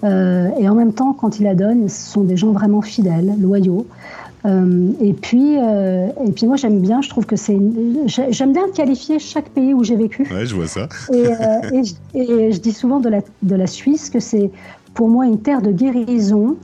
et 0.02 0.69
en 0.69 0.75
même 0.75 0.95
temps 0.95 1.12
quand 1.12 1.38
ils 1.38 1.45
la 1.45 1.54
donnent, 1.54 1.87
ce 1.90 2.11
sont 2.12 2.23
des 2.23 2.38
gens 2.38 2.52
vraiment 2.52 2.80
fidèles, 2.80 3.35
loyaux. 3.38 3.87
Euh, 4.47 4.92
et 5.02 5.12
puis, 5.12 5.56
euh, 5.59 6.09
et 6.26 6.32
puis 6.32 6.47
moi 6.47 6.56
j'aime 6.56 6.80
bien, 6.80 7.02
je 7.02 7.09
trouve 7.11 7.26
que 7.26 7.37
c'est, 7.37 7.59
j'aime 8.06 8.52
bien 8.52 8.70
qualifier 8.75 9.18
chaque 9.18 9.50
pays 9.50 9.75
où 9.75 9.85
j'ai 9.85 9.97
vécu. 9.97 10.23
Ouais, 10.32 10.47
je 10.47 10.54
vois 10.54 10.66
ça. 10.66 10.88
Et, 11.12 11.16
euh, 11.26 11.32
et 11.75 11.85
je, 11.85 11.94
et 12.18 12.52
je 12.52 12.59
dis 12.59 12.73
souvent 12.73 13.00
de 13.00 13.09
la, 13.11 13.20
de 13.42 13.54
la 13.54 13.66
Suisse 13.66 14.09
que 14.09 14.18
c'est 14.20 14.50
pour 14.94 15.09
moi 15.09 15.26
une 15.26 15.40
terre 15.40 15.61
de 15.62 15.70
guérison 15.73 16.56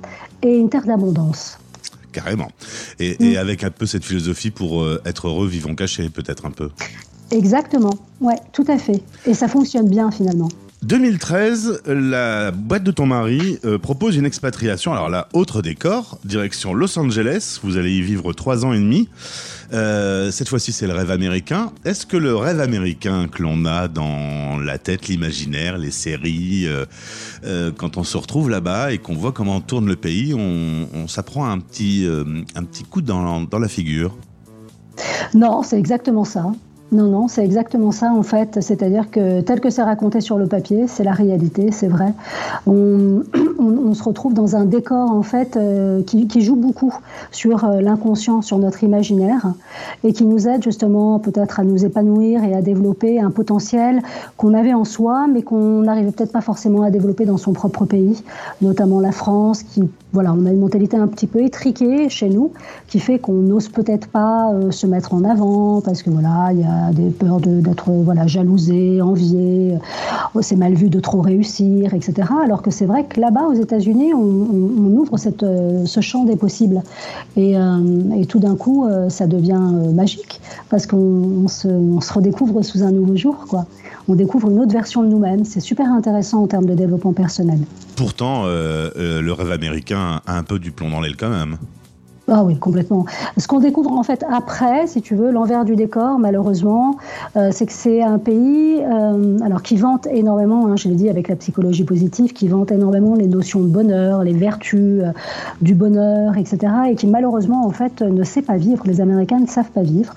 et 0.43 0.57
une 0.57 0.71
terre 0.71 0.85
d'abondance. 0.87 1.59
Carrément. 2.13 2.49
Et, 2.99 3.17
Mm. 3.21 3.25
et 3.25 3.37
avec 3.37 3.63
un 3.63 3.71
peu 3.71 3.85
cette 3.85 4.05
philosophie 4.05 4.51
pour 4.51 4.83
être 5.05 5.29
heureux, 5.29 5.47
vivons 5.47 5.75
cachés, 5.75 6.09
peut-être 6.09 6.47
un 6.47 6.51
peu. 6.51 6.71
Exactement, 7.31 7.93
ouais, 8.21 8.37
tout 8.53 8.65
à 8.69 8.79
fait. 8.79 9.03
Et 9.27 9.35
ça 9.35 9.49
fonctionne 9.49 9.89
bien 9.89 10.11
finalement. 10.11 10.49
2013, 10.83 11.83
la 11.87 12.51
boîte 12.51 12.85
de 12.85 12.91
ton 12.91 13.07
mari 13.07 13.59
euh, 13.65 13.79
propose 13.79 14.17
une 14.17 14.27
expatriation. 14.27 14.93
Alors 14.93 15.09
là, 15.09 15.29
autre 15.33 15.63
décor, 15.63 16.19
direction 16.25 16.75
Los 16.75 16.99
Angeles. 16.99 17.59
Vous 17.63 17.77
allez 17.77 17.93
y 17.93 18.03
vivre 18.03 18.33
trois 18.33 18.65
ans 18.65 18.73
et 18.73 18.79
demi. 18.79 19.09
Euh, 19.73 20.31
cette 20.31 20.49
fois-ci, 20.49 20.73
c'est 20.73 20.87
le 20.87 20.93
rêve 20.93 21.11
américain. 21.11 21.73
Est-ce 21.85 22.05
que 22.07 22.17
le 22.17 22.37
rêve 22.37 22.61
américain 22.61 23.27
que 23.27 23.43
l'on 23.43 23.65
a 23.65 23.89
dans 23.89 24.59
la 24.59 24.79
tête, 24.79 25.09
l'imaginaire, 25.09 25.79
les 25.79 25.91
séries, 25.91 26.67
euh, 26.67 27.73
quand 27.77 27.97
on 27.97 28.05
se 28.05 28.17
retrouve 28.17 28.51
là-bas 28.51 28.93
et 28.93 28.99
qu'on 28.99 29.15
voit 29.15 29.33
comment 29.33 29.61
tourne 29.61 29.87
le 29.87 29.97
pays, 29.97 30.35
on, 30.35 31.09
s'apprend 31.09 31.49
un 31.49 31.59
petit, 31.59 32.07
coup 32.91 33.01
dans 33.01 33.49
la 33.59 33.69
figure? 33.69 34.15
Non, 35.35 35.63
c'est 35.63 35.79
exactement 35.79 36.25
ça. 36.25 36.53
Non, 36.93 37.07
non, 37.09 37.27
c'est 37.27 37.45
exactement 37.45 37.91
ça 37.91 38.13
en 38.13 38.23
fait. 38.23 38.61
C'est-à-dire 38.61 39.11
que 39.11 39.41
tel 39.41 39.61
que 39.61 39.71
c'est 39.71 39.83
raconté 39.83 40.21
sur 40.21 40.39
le 40.39 40.47
papier, 40.47 40.87
c'est 40.87 41.03
la 41.03 41.13
réalité, 41.13 41.73
c'est 41.73 41.89
vrai. 41.89 42.13
On, 42.67 43.95
se 43.95 44.03
retrouve 44.03 44.35
dans 44.35 44.57
un 44.57 44.67
décor 44.67 45.11
en 45.11 45.23
fait 45.23 45.57
euh, 45.57 46.03
qui, 46.03 46.29
qui 46.29 46.43
joue 46.43 46.57
beaucoup 46.57 46.95
sur 47.31 47.65
euh, 47.65 47.81
l'inconscient, 47.81 48.43
sur 48.43 48.59
notre 48.59 48.85
imaginaire, 48.85 49.55
et 50.05 50.13
qui 50.13 50.25
nous 50.25 50.47
aide 50.47 50.63
justement 50.63 51.19
peut-être 51.19 51.61
à 51.61 51.65
nous 51.65 51.85
épanouir 51.85 52.45
et 52.45 52.55
à 52.55 52.63
développer 52.63 53.21
un 53.21 53.31
potentiel 53.31 54.03
qu'on 54.37 54.55
avait 54.55 54.75
en 54.75 54.85
soi, 54.85 55.27
mais 55.33 55.43
qu'on 55.43 55.83
n'arrivait 55.83 56.11
peut-être 56.13 56.33
pas 56.33 56.41
forcément 56.41 56.83
à 56.83 56.91
développer 56.91 57.25
dans 57.25 57.39
son 57.39 57.53
propre 57.53 57.87
pays, 57.87 58.23
notamment 58.61 59.01
la 59.01 59.13
France, 59.13 59.63
qui 59.63 59.83
voilà, 60.17 60.33
on 60.33 60.47
a 60.47 60.51
une 60.51 60.61
mentalité 60.61 60.97
un 60.97 61.09
petit 61.09 61.27
peu 61.27 61.43
étriquée 61.43 62.09
chez 62.09 62.31
nous, 62.31 62.53
qui 62.89 63.01
fait 63.01 63.19
qu'on 63.19 63.35
n'ose 63.35 63.69
peut-être 63.69 64.09
pas 64.09 64.51
euh, 64.51 64.71
se 64.71 64.87
mettre 64.87 65.13
en 65.13 65.25
avant 65.25 65.83
parce 65.83 66.03
que 66.03 66.09
voilà, 66.09 66.53
il 66.55 66.61
y 66.61 66.65
a 66.65 66.91
des 66.91 67.11
peurs 67.11 67.39
d'être 67.39 67.91
voilà 67.91 68.27
jalousé, 68.27 69.03
envié, 69.03 69.75
euh, 69.75 70.41
c'est 70.41 70.57
mal 70.57 70.73
vu 70.73 70.89
de 70.89 71.01
trop 71.01 71.21
réussir, 71.21 71.93
etc. 71.93 72.29
Alors 72.43 72.63
que 72.63 72.71
c'est 72.71 72.87
vrai 72.87 73.05
que 73.05 73.21
là-bas 73.21 73.47
aux 73.51 73.53
États-Unis, 73.53 74.15
on, 74.15 74.97
ouvre 74.97 75.17
euh, 75.43 75.85
ce 75.85 76.01
champ 76.01 76.25
des 76.25 76.37
possibles 76.37 76.83
et, 77.37 77.59
euh, 77.59 78.25
tout 78.27 78.39
d'un 78.39 78.57
coup, 78.57 78.89
ça 79.11 79.27
devient 79.27 79.61
magique 79.93 80.41
parce 80.71 80.87
qu'on 80.87 81.45
on 81.45 81.49
se, 81.49 82.13
redécouvre 82.15 82.65
sous 82.65 82.83
un 82.83 82.91
nouveau 82.91 83.17
jour. 83.17 83.37
On 84.09 84.15
découvre 84.15 84.51
une 84.51 84.61
autre 84.61 84.73
version 84.73 85.03
de 85.03 85.09
nous-mêmes. 85.09 85.45
C'est 85.45 85.61
super 85.61 85.93
intéressant 85.93 86.43
en 86.43 86.47
termes 86.47 86.65
de 86.65 86.75
développement 86.75 87.13
personnel. 87.13 87.59
Pourtant, 87.97 88.45
euh, 88.45 88.91
euh, 88.97 89.23
le 89.23 89.33
rêve 89.33 89.51
américain 89.51 90.21
a 90.27 90.37
un 90.37 90.43
peu 90.43 90.59
du 90.59 90.71
plomb 90.71 90.91
dans 90.91 91.01
l'aile 91.01 91.17
quand 91.17 91.31
même. 91.31 91.57
Ah 92.29 92.43
oui, 92.43 92.57
complètement. 92.59 93.05
Ce 93.37 93.47
qu'on 93.47 93.61
découvre 93.61 93.93
en 93.93 94.03
fait 94.03 94.25
après, 94.29 94.89
si 94.89 95.01
tu 95.01 95.15
veux, 95.15 95.31
l'envers 95.31 95.65
du 95.65 95.77
décor, 95.77 96.19
malheureusement, 96.19 96.97
euh, 97.37 97.51
c'est 97.53 97.67
que 97.67 97.73
c'est 97.73 98.03
un 98.03 98.19
pays 98.19 98.81
euh, 98.83 99.39
alors 99.45 99.63
qui 99.63 99.77
vante 99.77 100.09
énormément, 100.11 100.67
hein, 100.67 100.75
je 100.75 100.89
l'ai 100.89 100.97
dit 100.97 101.09
avec 101.09 101.29
la 101.29 101.37
psychologie 101.37 101.85
positive, 101.85 102.33
qui 102.33 102.49
vante 102.49 102.73
énormément 102.73 103.15
les 103.15 103.29
notions 103.29 103.61
de 103.61 103.69
bonheur, 103.69 104.25
les 104.25 104.33
vertus 104.33 105.03
euh, 105.05 105.13
du 105.61 105.77
bonheur, 105.77 106.37
etc. 106.37 106.59
Et 106.91 106.97
qui 106.97 107.07
malheureusement 107.07 107.65
en 107.65 107.71
fait 107.71 108.03
ne 108.03 108.25
sait 108.25 108.43
pas 108.43 108.57
vivre. 108.57 108.83
Les 108.87 109.01
Américains 109.01 109.39
ne 109.39 109.47
savent 109.47 109.71
pas 109.71 109.83
vivre. 109.83 110.15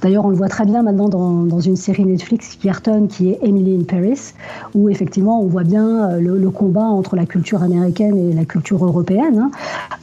D'ailleurs, 0.00 0.24
on 0.24 0.30
le 0.30 0.36
voit 0.36 0.48
très 0.48 0.64
bien 0.64 0.82
maintenant 0.82 1.10
dans, 1.10 1.42
dans 1.42 1.60
une 1.60 1.76
série 1.76 2.06
Netflix 2.06 2.56
qui 2.56 2.68
cartonne, 2.68 3.08
qui 3.08 3.32
est 3.32 3.38
Emily 3.42 3.76
in 3.78 3.84
Paris, 3.84 4.32
où 4.74 4.88
effectivement 4.88 5.42
on 5.42 5.46
voit 5.46 5.64
bien 5.64 6.16
le, 6.16 6.50
combat 6.50 6.86
entre 6.86 7.16
la 7.16 7.26
culture 7.26 7.62
américaine 7.62 8.16
et 8.16 8.32
la 8.32 8.46
culture 8.46 8.82
européenne. 8.82 9.50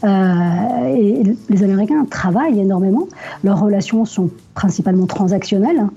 hein. 0.03 0.87
Et 0.95 1.23
les 1.49 1.63
Américains 1.63 2.05
travaillent 2.09 2.59
énormément. 2.59 3.07
Leurs 3.43 3.59
relations 3.59 4.05
sont 4.05 4.29
principalement 4.53 5.05
transactionnelles. 5.05 5.87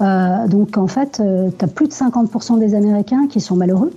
Euh, 0.00 0.46
donc 0.48 0.76
en 0.76 0.86
fait, 0.86 1.22
tu 1.58 1.64
as 1.64 1.68
plus 1.68 1.88
de 1.88 1.92
50% 1.92 2.58
des 2.58 2.74
Américains 2.74 3.26
qui 3.28 3.40
sont 3.40 3.56
malheureux, 3.56 3.92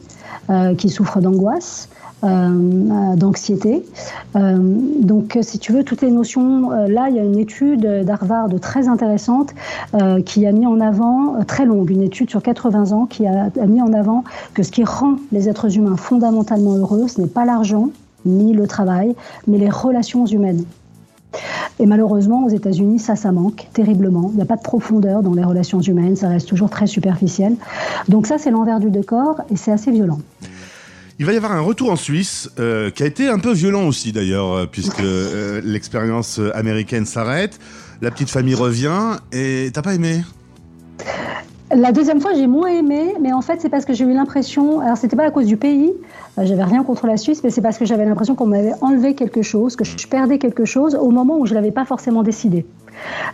euh, 0.50 0.76
qui 0.76 0.90
souffrent 0.90 1.22
d'angoisse. 1.22 1.90
euh, 2.24 2.28
euh, 2.28 3.16
d'anxiété. 3.16 3.86
Euh, 4.36 4.58
donc, 5.02 5.38
si 5.42 5.60
tu 5.60 5.74
veux, 5.74 5.84
toutes 5.84 6.02
les 6.02 6.12
notions, 6.12 6.72
euh, 6.72 6.88
là, 6.88 7.08
il 7.10 7.16
y 7.16 7.20
a 7.20 7.24
une 7.24 7.38
étude 7.38 7.86
d'Harvard 8.04 8.50
très 8.62 8.88
intéressante 8.88 9.54
euh, 9.94 10.22
qui 10.22 10.46
a 10.46 10.52
mis 10.52 10.66
en 10.66 10.80
avant, 10.80 11.36
euh, 11.36 11.44
très 11.44 11.66
longue, 11.66 11.90
une 11.90 12.02
étude 12.02 12.30
sur 12.30 12.42
80 12.42 12.92
ans, 12.92 13.06
qui 13.06 13.28
a 13.28 13.50
mis 13.68 13.82
en 13.82 13.94
avant 13.94 14.24
que 14.54 14.64
ce 14.64 14.72
qui 14.72 14.84
rend 14.84 15.16
les 15.32 15.50
êtres 15.50 15.76
humains 15.78 15.98
fondamentalement 15.98 16.76
heureux, 16.76 17.08
ce 17.08 17.22
n'est 17.22 17.28
pas 17.28 17.46
l'argent 17.46 17.90
ni 18.26 18.54
le 18.54 18.68
travail, 18.68 19.16
mais 19.48 19.58
les 19.58 19.70
relations 19.70 20.26
humaines. 20.26 20.64
Et 21.80 21.86
malheureusement, 21.86 22.46
aux 22.46 22.50
États-Unis, 22.50 23.00
ça, 23.00 23.16
ça 23.16 23.32
manque 23.32 23.68
terriblement. 23.74 24.30
Il 24.34 24.38
n'y 24.38 24.42
a 24.42 24.46
pas 24.46 24.56
de 24.56 24.62
profondeur 24.62 25.24
dans 25.24 25.34
les 25.34 25.44
relations 25.44 25.82
humaines, 25.82 26.16
ça 26.16 26.30
reste 26.30 26.48
toujours 26.48 26.70
très 26.70 26.88
superficiel. 26.88 27.56
Donc 28.08 28.28
ça, 28.28 28.38
c'est 28.38 28.52
l'envers 28.52 28.80
du 28.80 28.90
décor 28.90 29.42
et 29.50 29.56
c'est 29.56 29.72
assez 29.72 29.92
violent. 29.92 30.20
Il 31.20 31.26
va 31.26 31.34
y 31.34 31.38
avoir 31.38 31.52
un 31.52 31.62
retour 31.62 31.92
en 31.92 31.96
Suisse 31.96 32.50
euh, 32.60 32.90
qui 32.90 33.04
a 33.04 33.06
été 33.06 33.30
un 33.30 33.40
peu 33.40 33.54
violent 33.54 33.88
aussi 33.88 34.12
d'ailleurs, 34.12 34.52
euh, 34.52 34.66
puisque 34.66 35.00
euh, 35.04 35.62
l'expérience 35.64 36.40
américaine 36.54 37.06
s'arrête, 37.06 37.60
la 38.02 38.12
petite 38.12 38.30
famille 38.30 38.56
revient 38.56 39.18
et 39.32 39.70
t'as 39.74 39.82
pas 39.82 39.94
aimé? 39.94 40.22
La 41.76 41.92
deuxième 41.92 42.22
fois, 42.22 42.34
j'ai 42.36 42.46
moins 42.46 42.68
aimé, 42.68 43.16
mais 43.20 43.34
en 43.34 43.42
fait, 43.42 43.60
c'est 43.60 43.70
parce 43.70 43.84
que 43.84 43.94
j'ai 43.94 44.06
eu 44.06 44.14
l'impression. 44.14 44.80
Alors, 44.80 44.96
c'était 44.96 45.16
pas 45.16 45.26
à 45.26 45.32
cause 45.32 45.48
du 45.48 45.58
pays, 45.58 45.92
euh, 46.38 46.46
j'avais 46.46 46.64
rien 46.64 46.84
contre 46.84 47.08
la 47.08 47.18
Suisse, 47.18 47.44
mais 47.44 47.50
c'est 47.50 47.62
parce 47.62 47.80
que 47.80 47.86
j'avais 47.86 48.06
l'impression 48.06 48.36
qu'on 48.36 48.46
m'avait 48.46 48.74
enlevé 48.82 49.16
quelque 49.16 49.42
chose, 49.42 49.76
que 49.76 49.84
je 49.84 50.08
perdais 50.08 50.38
quelque 50.38 50.66
chose 50.66 50.94
au 50.94 51.10
moment 51.10 51.40
où 51.40 51.48
je 51.48 51.56
l'avais 51.56 51.72
pas 51.72 51.86
forcément 51.86 52.22
décidé. 52.22 52.66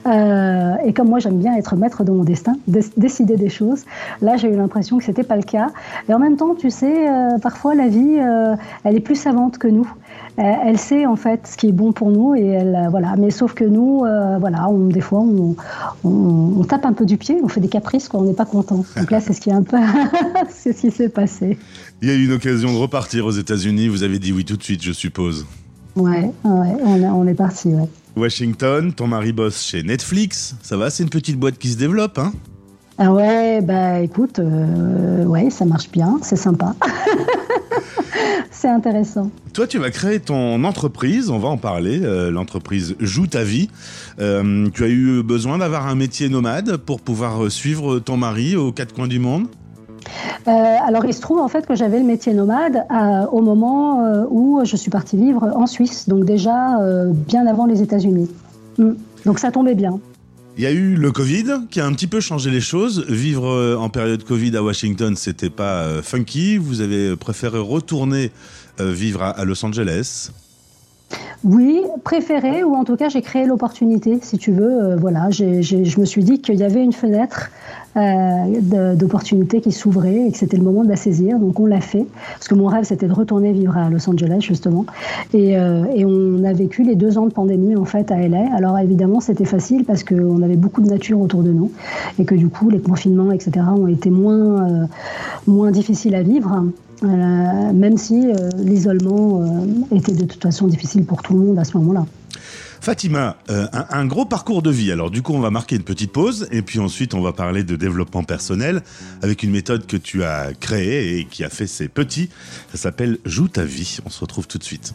Euh, 0.06 0.76
et 0.86 0.94
comme 0.94 1.10
moi, 1.10 1.20
j'aime 1.20 1.38
bien 1.38 1.56
être 1.56 1.76
maître 1.76 2.04
de 2.04 2.12
mon 2.12 2.24
destin, 2.24 2.56
dé- 2.68 2.80
décider 2.98 3.36
des 3.36 3.50
choses. 3.50 3.86
Là, 4.22 4.38
j'ai 4.38 4.50
eu 4.50 4.56
l'impression 4.56 4.98
que 4.98 5.04
c'était 5.04 5.24
pas 5.24 5.36
le 5.36 5.44
cas. 5.44 5.70
Et 6.08 6.14
en 6.14 6.20
même 6.20 6.38
temps, 6.38 6.56
tu 6.56 6.70
sais, 6.70 7.10
euh, 7.10 7.38
parfois 7.42 7.76
la 7.76 7.88
vie, 7.88 8.18
euh, 8.20 8.56
elle 8.84 8.96
est 8.96 9.02
plus 9.02 9.16
savante 9.16 9.58
que 9.58 9.68
nous. 9.68 9.90
Elle 10.38 10.78
sait 10.78 11.06
en 11.06 11.18
fait 11.18 11.48
ce 11.48 11.58
qui 11.58 11.68
est 11.68 11.74
bon 11.74 11.92
pour 11.92 12.12
nous 12.12 12.34
et 12.34 12.46
elle, 12.46 12.88
voilà. 12.92 13.16
Mais 13.18 13.30
sauf 13.30 13.54
que 13.54 13.66
nous, 13.66 14.06
voilà, 14.40 14.70
on, 14.70 14.88
des 14.88 15.02
fois, 15.02 15.22
on, 15.22 16.64
tape 16.64 16.86
un 16.86 16.94
peu 16.94 17.06
du 17.06 17.18
pied, 17.18 17.40
on 17.44 17.50
fait 17.50 17.60
des 17.60 17.68
caprices 17.68 18.08
quand 18.08 18.20
on 18.20 18.24
n'est 18.24 18.34
pas 18.34 18.46
content. 18.46 18.86
Donc 18.96 19.12
là, 19.12 19.20
c'est 19.20 19.34
ce 19.34 19.42
qui 19.42 19.50
est 19.50 19.54
c'est 20.50 20.72
ce 20.72 20.82
qui 20.82 20.92
s'est 20.92 21.10
passé. 21.10 21.58
Il 22.02 22.08
y 22.08 22.12
a 22.12 22.16
eu 22.16 22.26
une 22.26 22.32
occasion 22.32 22.72
de 22.72 22.78
repartir 22.78 23.26
aux 23.26 23.32
États-Unis, 23.32 23.90
vous 23.90 24.04
avez 24.04 24.20
dit 24.20 24.32
oui 24.32 24.46
tout 24.46 24.56
de 24.56 24.64
suite, 24.64 24.82
je 24.82 24.94
suppose. 24.94 25.46
Ouais, 26.00 26.32
ouais, 26.44 26.76
on, 26.84 27.04
a- 27.04 27.12
on 27.14 27.28
est 27.28 27.34
parti. 27.36 27.68
Ouais. 27.70 27.88
Washington, 28.16 28.92
ton 28.94 29.08
mari 29.08 29.32
bosse 29.34 29.62
chez 29.64 29.84
Netflix, 29.84 30.56
ça 30.62 30.76
va, 30.78 30.90
c'est 30.90 31.04
une 31.04 31.10
petite 31.10 31.38
boîte 31.38 31.58
qui 31.58 31.70
se 31.70 31.78
développe, 31.78 32.18
hein? 32.18 32.34
Ah 32.98 33.14
ouais, 33.14 33.62
bah 33.62 34.00
écoute, 34.02 34.40
euh, 34.40 35.24
ouais, 35.26 35.50
ça 35.50 35.64
marche 35.66 35.90
bien, 35.90 36.20
c'est 36.22 36.36
sympa. 36.36 36.76
c'est 38.52 38.68
intéressant. 38.68 39.32
Toi, 39.54 39.68
tu 39.68 39.78
vas 39.80 39.90
créer 39.90 40.20
ton 40.20 40.64
entreprise, 40.66 41.30
on 41.30 41.40
va 41.40 41.48
en 41.48 41.58
parler. 41.58 42.02
euh, 42.04 42.30
L'entreprise 42.30 42.96
Joue 43.00 43.28
ta 43.28 43.44
vie. 43.44 43.70
Euh, 44.20 44.68
tu 44.74 44.84
as 44.84 44.90
eu 44.90 45.24
besoin 45.24 45.58
d'avoir 45.60 45.88
un 45.88 45.96
métier 45.96 46.28
nomade 46.30 46.76
pour 46.78 47.00
pouvoir 47.00 47.50
suivre 47.50 48.00
ton 48.00 48.18
mari 48.18 48.56
aux 48.58 48.72
quatre 48.74 48.94
coins 48.94 49.08
du 49.08 49.20
monde? 49.20 49.48
Euh, 50.48 50.52
alors, 50.52 51.06
il 51.06 51.14
se 51.14 51.22
trouve 51.22 51.40
en 51.40 51.48
fait 51.48 51.66
que 51.66 51.76
j'avais 51.76 52.00
le 52.00 52.06
métier 52.06 52.34
nomade 52.34 52.86
euh, 52.92 53.26
au 53.32 53.42
moment 53.42 54.06
euh, 54.06 54.26
où 54.30 54.62
je 54.64 54.76
suis 54.76 54.90
partie 54.90 55.18
vivre 55.18 55.52
en 55.56 55.68
Suisse, 55.68 56.08
donc 56.08 56.26
déjà 56.26 56.78
bien 57.28 57.48
avant 57.48 57.66
les 57.66 57.82
États-Unis. 57.82 58.30
Mm. 58.78 58.92
Donc, 59.26 59.40
ça 59.40 59.52
tombait 59.52 59.76
bien. 59.76 60.00
Il 60.58 60.64
y 60.64 60.68
a 60.68 60.72
eu 60.72 60.96
le 60.96 61.12
Covid 61.12 61.62
qui 61.70 61.80
a 61.80 61.86
un 61.86 61.94
petit 61.94 62.08
peu 62.08 62.20
changé 62.20 62.50
les 62.50 62.62
choses. 62.62 63.06
Vivre 63.08 63.78
en 63.80 63.90
période 63.90 64.24
Covid 64.24 64.56
à 64.58 64.64
Washington, 64.64 65.16
c'était 65.16 65.50
pas 65.50 66.02
funky. 66.02 66.58
Vous 66.58 66.82
avez 66.82 67.16
préféré 67.16 67.60
retourner 67.60 68.32
vivre 68.78 69.24
à 69.24 69.46
Los 69.46 69.64
Angeles. 69.64 70.32
Oui, 71.46 71.82
préféré, 72.04 72.64
ou 72.64 72.76
en 72.76 72.84
tout 72.84 72.98
cas, 72.98 73.08
j'ai 73.08 73.22
créé 73.22 73.46
l'opportunité, 73.46 74.20
si 74.22 74.38
tu 74.38 74.52
veux. 74.52 74.84
Euh, 74.84 74.96
voilà, 74.98 75.30
je 75.30 76.00
me 76.00 76.06
suis 76.06 76.24
dit 76.24 76.42
qu'il 76.42 76.56
y 76.56 76.64
avait 76.64 76.84
une 76.84 76.92
fenêtre 76.92 77.50
euh, 77.96 78.96
d'opportunité 78.96 79.62
qui 79.62 79.72
s'ouvrait 79.72 80.28
et 80.28 80.32
que 80.32 80.38
c'était 80.38 80.58
le 80.58 80.64
moment 80.64 80.84
de 80.84 80.90
la 80.90 80.98
saisir. 80.98 81.40
Donc, 81.40 81.60
on 81.62 81.66
l'a 81.66 81.80
fait. 81.80 82.06
Parce 82.34 82.50
que 82.50 82.56
mon 82.56 82.68
rêve, 82.68 82.84
c'était 82.84 83.08
de 83.08 83.14
retourner 83.14 83.54
vivre 83.54 83.78
à 83.78 83.90
Los 83.90 84.10
Angeles, 84.10 84.42
justement. 84.42 84.86
Et, 85.34 85.58
euh, 85.58 85.86
et 85.96 86.04
on 86.04 86.44
a 86.44 86.52
vécu 86.52 86.84
les 86.84 86.96
deux 86.96 87.18
ans 87.18 87.26
de 87.26 87.32
pandémie, 87.32 87.78
en 87.78 87.86
fait, 87.86 88.12
à 88.12 88.18
LA. 88.28 88.54
Alors, 88.54 88.78
évidemment, 88.78 89.22
c'était 89.22 89.46
facile 89.46 89.86
parce 89.86 90.04
qu'on 90.04 90.42
avait 90.42 90.58
beaucoup 90.58 90.82
de 90.82 90.90
nature 90.90 91.22
autour 91.22 91.44
de 91.44 91.52
nous 91.52 91.72
et 92.20 92.26
que, 92.26 92.36
du 92.36 92.50
coup, 92.50 92.70
les 92.70 92.80
confinements, 92.80 93.32
etc., 93.32 93.66
ont 93.78 93.88
été 93.88 94.10
moins, 94.10 94.88
moins 95.48 95.72
difficiles 95.72 96.16
à 96.16 96.22
vivre. 96.22 96.66
Euh, 97.04 97.74
même 97.74 97.98
si 97.98 98.28
euh, 98.28 98.50
l'isolement 98.58 99.42
euh, 99.42 99.96
était 99.96 100.12
de 100.14 100.26
toute 100.26 100.42
façon 100.42 100.68
difficile 100.68 101.06
pour 101.06 101.22
tout 101.22 101.34
le 101.34 101.40
monde 101.40 101.60
à 101.60 101.64
ce 101.64 101.78
moment-là. 101.78 102.06
Fatima, 102.82 103.36
euh, 103.50 103.68
un, 103.74 103.86
un 103.90 104.06
gros 104.06 104.26
parcours 104.26 104.62
de 104.62 104.70
vie. 104.70 104.92
Alors 104.92 105.12
du 105.12 105.22
coup, 105.22 105.34
on 105.34 105.40
va 105.40 105.50
marquer 105.50 105.76
une 105.76 105.84
petite 105.84 106.12
pause 106.12 106.48
et 106.52 106.62
puis 106.62 106.80
ensuite, 106.80 107.14
on 107.14 107.22
va 107.22 107.34
parler 107.34 107.64
de 107.64 107.76
développement 107.76 108.24
personnel 108.24 108.82
avec 109.22 109.44
une 109.44 109.52
méthode 109.52 109.86
que 109.86 109.98
tu 109.98 110.24
as 110.24 110.52
créée 110.60 111.20
et 111.20 111.26
qui 111.26 111.44
a 111.44 111.50
fait 111.50 111.68
ses 111.68 111.88
petits. 111.88 112.30
Ça 112.72 112.78
s'appelle 112.78 113.18
Joue 113.26 113.48
ta 113.48 113.64
vie. 113.64 113.98
On 114.06 114.10
se 114.10 114.20
retrouve 114.22 114.48
tout 114.48 114.58
de 114.58 114.64
suite. 114.64 114.94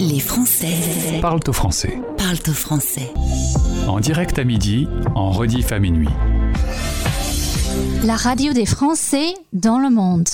Les 0.00 0.20
Français 0.20 0.74
Parle 1.22 1.40
au 1.46 1.52
français. 1.52 1.98
parlent 2.18 2.36
au 2.48 2.52
français. 2.52 3.10
En 3.88 3.98
direct 4.00 4.38
à 4.38 4.44
midi, 4.44 4.88
en 5.14 5.30
rediff 5.30 5.72
à 5.72 5.78
minuit. 5.78 6.08
La 8.04 8.16
radio 8.16 8.52
des 8.52 8.66
Français 8.66 9.34
dans 9.52 9.78
le 9.78 9.90
monde. 9.90 10.28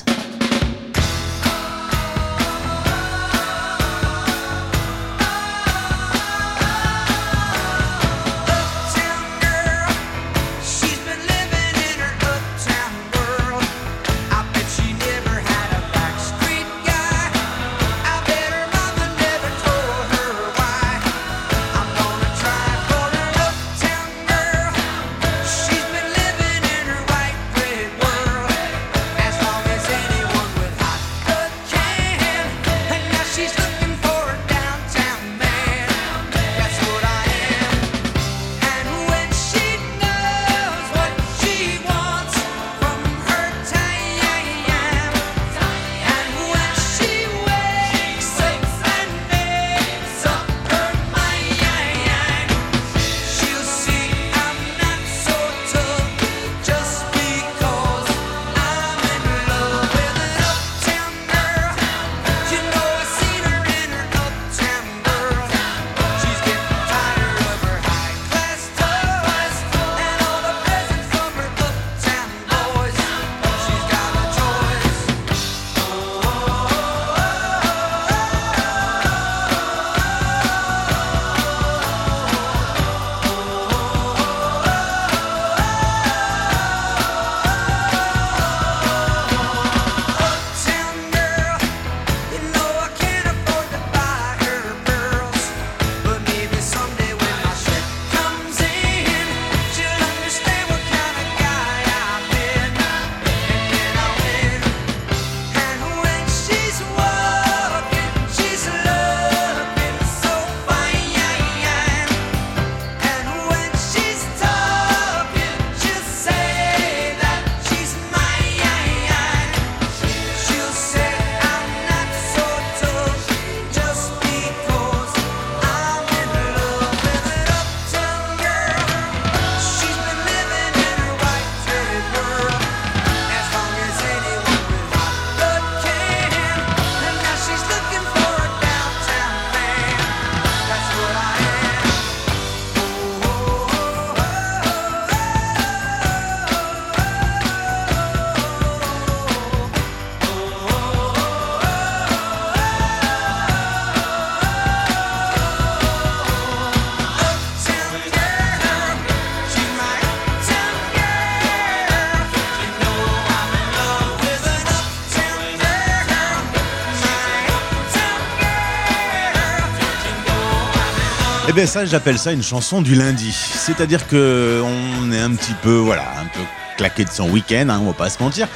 Eh 171.53 171.55
bien 171.55 171.67
ça, 171.67 171.85
j'appelle 171.85 172.17
ça 172.17 172.33
une 172.33 172.43
chanson 172.43 172.81
du 172.81 172.95
lundi. 172.95 173.31
C'est-à-dire 173.31 174.09
que 174.09 174.63
on 174.65 175.13
est 175.13 175.21
un 175.21 175.33
petit 175.33 175.53
peu, 175.61 175.75
voilà, 175.75 176.05
un 176.19 176.25
peu 176.25 176.41
claqué 176.79 177.05
de 177.05 177.11
son 177.11 177.29
week-end, 177.29 177.67
hein, 177.69 177.79
on 177.83 177.89
va 177.89 177.93
pas 177.93 178.09
se 178.09 178.23
mentir. 178.23 178.49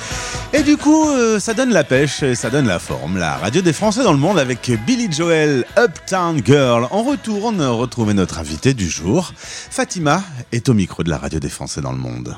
Et 0.54 0.62
du 0.62 0.78
coup, 0.78 1.11
euh, 1.11 1.38
ça 1.38 1.52
donne 1.52 1.74
la 1.74 1.85
pêche, 1.85 2.22
et 2.22 2.35
ça 2.35 2.48
donne 2.48 2.66
la 2.66 2.78
forme. 2.78 3.18
La 3.18 3.37
radio 3.37 3.61
des 3.61 3.74
Français 3.74 4.02
dans 4.02 4.14
le 4.14 4.18
monde 4.18 4.38
avec 4.38 4.70
Billy 4.87 5.12
Joel, 5.12 5.66
Uptown 5.78 6.40
Girl. 6.42 6.88
En 6.90 7.02
retourne 7.02 7.62
retrouver 7.62 8.14
notre 8.14 8.38
invité 8.38 8.72
du 8.72 8.88
jour. 8.88 9.30
Fatima 9.37 10.22
est 10.50 10.70
au 10.70 10.72
micro 10.72 11.02
de 11.02 11.11
la 11.11 11.18
radio 11.18 11.38
des 11.38 11.50
Français 11.50 11.82
dans 11.82 11.92
le 11.92 11.98
monde. 11.98 12.35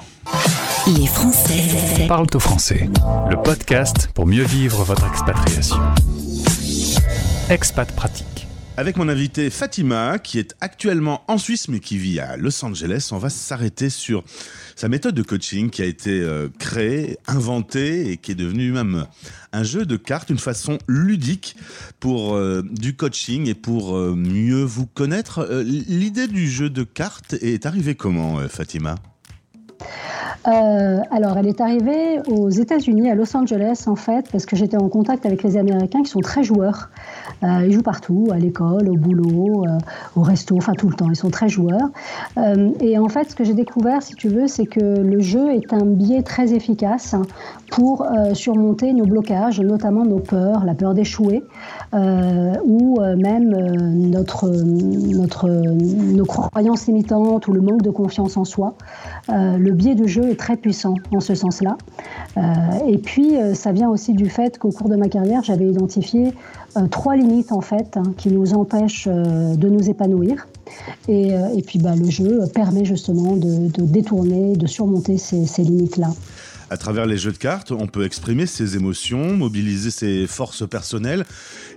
Les 0.89 1.07
Français 1.07 2.07
Parle 2.09 2.27
au 2.35 2.41
français. 2.41 2.91
Le 3.31 3.41
podcast 3.41 4.11
pour 4.13 4.27
mieux 4.27 4.45
vivre 4.45 4.83
votre 4.83 5.07
expatriation. 5.07 5.77
Expat 7.49 7.95
pratique. 7.95 8.38
Avec 8.79 8.97
mon 8.97 9.09
invité 9.09 9.51
Fatima, 9.51 10.21
qui 10.21 10.39
est 10.39 10.55
actuellement 10.61 11.25
en 11.27 11.37
Suisse 11.37 11.67
mais 11.67 11.81
qui 11.81 11.99
vit 11.99 12.21
à 12.21 12.37
Los 12.37 12.65
Angeles, 12.65 13.09
on 13.11 13.19
va 13.19 13.29
s'arrêter 13.29 13.91
sur 13.91 14.23
sa 14.77 14.89
méthode 14.89 15.17
de 15.17 15.25
coaching 15.25 15.69
qui 15.69 15.83
a 15.83 15.85
été 15.85 16.21
euh, 16.21 16.49
créée, 16.61 17.19
inventée 17.27 18.13
et 18.13 18.19
qui 18.19 18.31
est 18.31 18.37
devenue 18.37 18.71
même 18.71 19.07
un 19.53 19.65
jeu 19.65 19.85
de 19.85 19.97
cartes, 19.97 20.31
une 20.31 20.39
façon 20.39 20.79
ludique 20.87 21.57
pour 21.99 22.37
euh, 22.37 22.63
du 22.71 22.95
coaching 22.95 23.49
et 23.49 23.55
pour 23.55 23.97
euh, 23.97 24.15
mieux 24.15 24.63
vous 24.63 24.87
connaître. 24.87 25.45
L'idée 25.65 26.29
du 26.29 26.49
jeu 26.49 26.71
de 26.71 26.85
cartes 26.85 27.33
est 27.33 27.67
arrivée 27.67 27.97
comment, 27.97 28.39
Fatima? 28.49 28.95
Euh, 30.47 31.01
alors, 31.11 31.37
elle 31.37 31.47
est 31.47 31.61
arrivée 31.61 32.21
aux 32.29 32.49
États-Unis, 32.49 33.11
à 33.11 33.15
Los 33.15 33.37
Angeles, 33.37 33.85
en 33.87 33.97
fait, 33.97 34.31
parce 34.31 34.47
que 34.47 34.57
j'étais 34.57 34.77
en 34.77 34.89
contact 34.89 35.27
avec 35.27 35.43
les 35.43 35.57
Américains 35.57 36.03
qui 36.03 36.11
sont 36.11 36.21
très 36.21 36.43
joueurs. 36.43 36.91
Euh, 37.43 37.65
ils 37.67 37.73
jouent 37.73 37.83
partout, 37.83 38.29
à 38.33 38.39
l'école, 38.39 38.89
au 38.89 38.97
boulot, 38.97 39.65
euh, 39.67 39.79
au 40.17 40.23
resto, 40.23 40.57
enfin 40.57 40.75
tout 40.75 40.89
le 40.89 40.95
temps. 40.95 41.09
Ils 41.11 41.17
sont 41.17 41.31
très 41.31 41.49
joueurs. 41.49 41.91
Et 42.81 42.99
en 42.99 43.09
fait, 43.09 43.31
ce 43.31 43.35
que 43.35 43.45
j'ai 43.45 43.55
découvert, 43.55 44.03
si 44.03 44.15
tu 44.15 44.29
veux, 44.29 44.47
c'est 44.47 44.67
que 44.67 44.81
le 44.81 45.21
jeu 45.21 45.53
est 45.53 45.73
un 45.73 45.85
biais 45.85 46.23
très 46.23 46.55
efficace 46.55 47.15
pour 47.71 48.07
surmonter 48.33 48.93
nos 48.93 49.05
blocages, 49.05 49.61
notamment 49.61 50.05
nos 50.05 50.19
peurs, 50.19 50.65
la 50.65 50.75
peur 50.75 50.95
d'échouer, 50.95 51.43
ou 51.93 53.01
même 53.01 53.51
notre, 54.11 54.49
notre, 54.49 55.49
nos 55.49 56.25
croyances 56.25 56.87
limitantes 56.87 57.49
ou 57.49 57.53
le 57.53 57.61
manque 57.61 57.83
de 57.83 57.91
confiance 57.91 58.37
en 58.37 58.45
soi. 58.45 58.75
Le 59.69 59.75
biais 59.75 59.95
du 59.95 60.09
jeu 60.09 60.31
est 60.31 60.37
très 60.37 60.57
puissant 60.57 60.95
en 61.13 61.21
ce 61.21 61.35
sens-là. 61.35 61.77
Euh, 62.37 62.43
et 62.89 62.97
puis, 62.97 63.37
euh, 63.37 63.55
ça 63.55 63.71
vient 63.73 63.91
aussi 63.91 64.15
du 64.15 64.31
fait 64.31 64.59
qu'au 64.59 64.71
cours 64.71 64.89
de 64.89 64.97
ma 64.97 65.09
carrière, 65.09 65.43
j'avais 65.45 65.67
identifié 65.67 66.33
euh, 66.77 66.87
trois 66.87 67.17
limites 67.17 67.53
en 67.53 67.61
fait 67.61 67.97
hein, 67.97 68.15
qui 68.17 68.31
nous 68.31 68.55
empêchent 68.55 69.09
de 69.09 69.69
nous 69.69 69.91
épanouir. 69.91 70.49
Et, 71.09 71.63
puis, 71.67 71.79
bah, 71.79 71.95
le 71.97 72.09
jeu 72.09 72.41
permet 72.55 72.85
justement 72.85 73.37
de, 73.37 73.69
détourner, 73.85 74.57
de 74.57 74.67
surmonter 74.67 75.19
ces, 75.19 75.63
limites-là. 75.63 76.09
À 76.71 76.77
travers 76.77 77.07
les 77.07 77.17
jeux 77.17 77.33
de 77.33 77.39
cartes, 77.39 77.73
on 77.73 77.87
peut 77.87 78.05
exprimer 78.05 78.47
ses 78.47 78.77
émotions, 78.77 79.35
mobiliser 79.35 79.91
ses 79.91 80.27
forces 80.27 80.69
personnelles. 80.69 81.25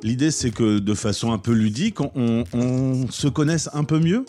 L'idée, 0.04 0.32
c'est 0.32 0.51
que 0.51 0.80
de 0.80 0.93
façon 0.93 1.32
un 1.32 1.38
peu 1.38 1.54
ludique, 1.54 1.99
on 2.01 3.06
se 3.10 3.27
connaisse 3.27 3.69
un 3.73 3.86
peu 3.86 3.99
mieux? 3.99 4.25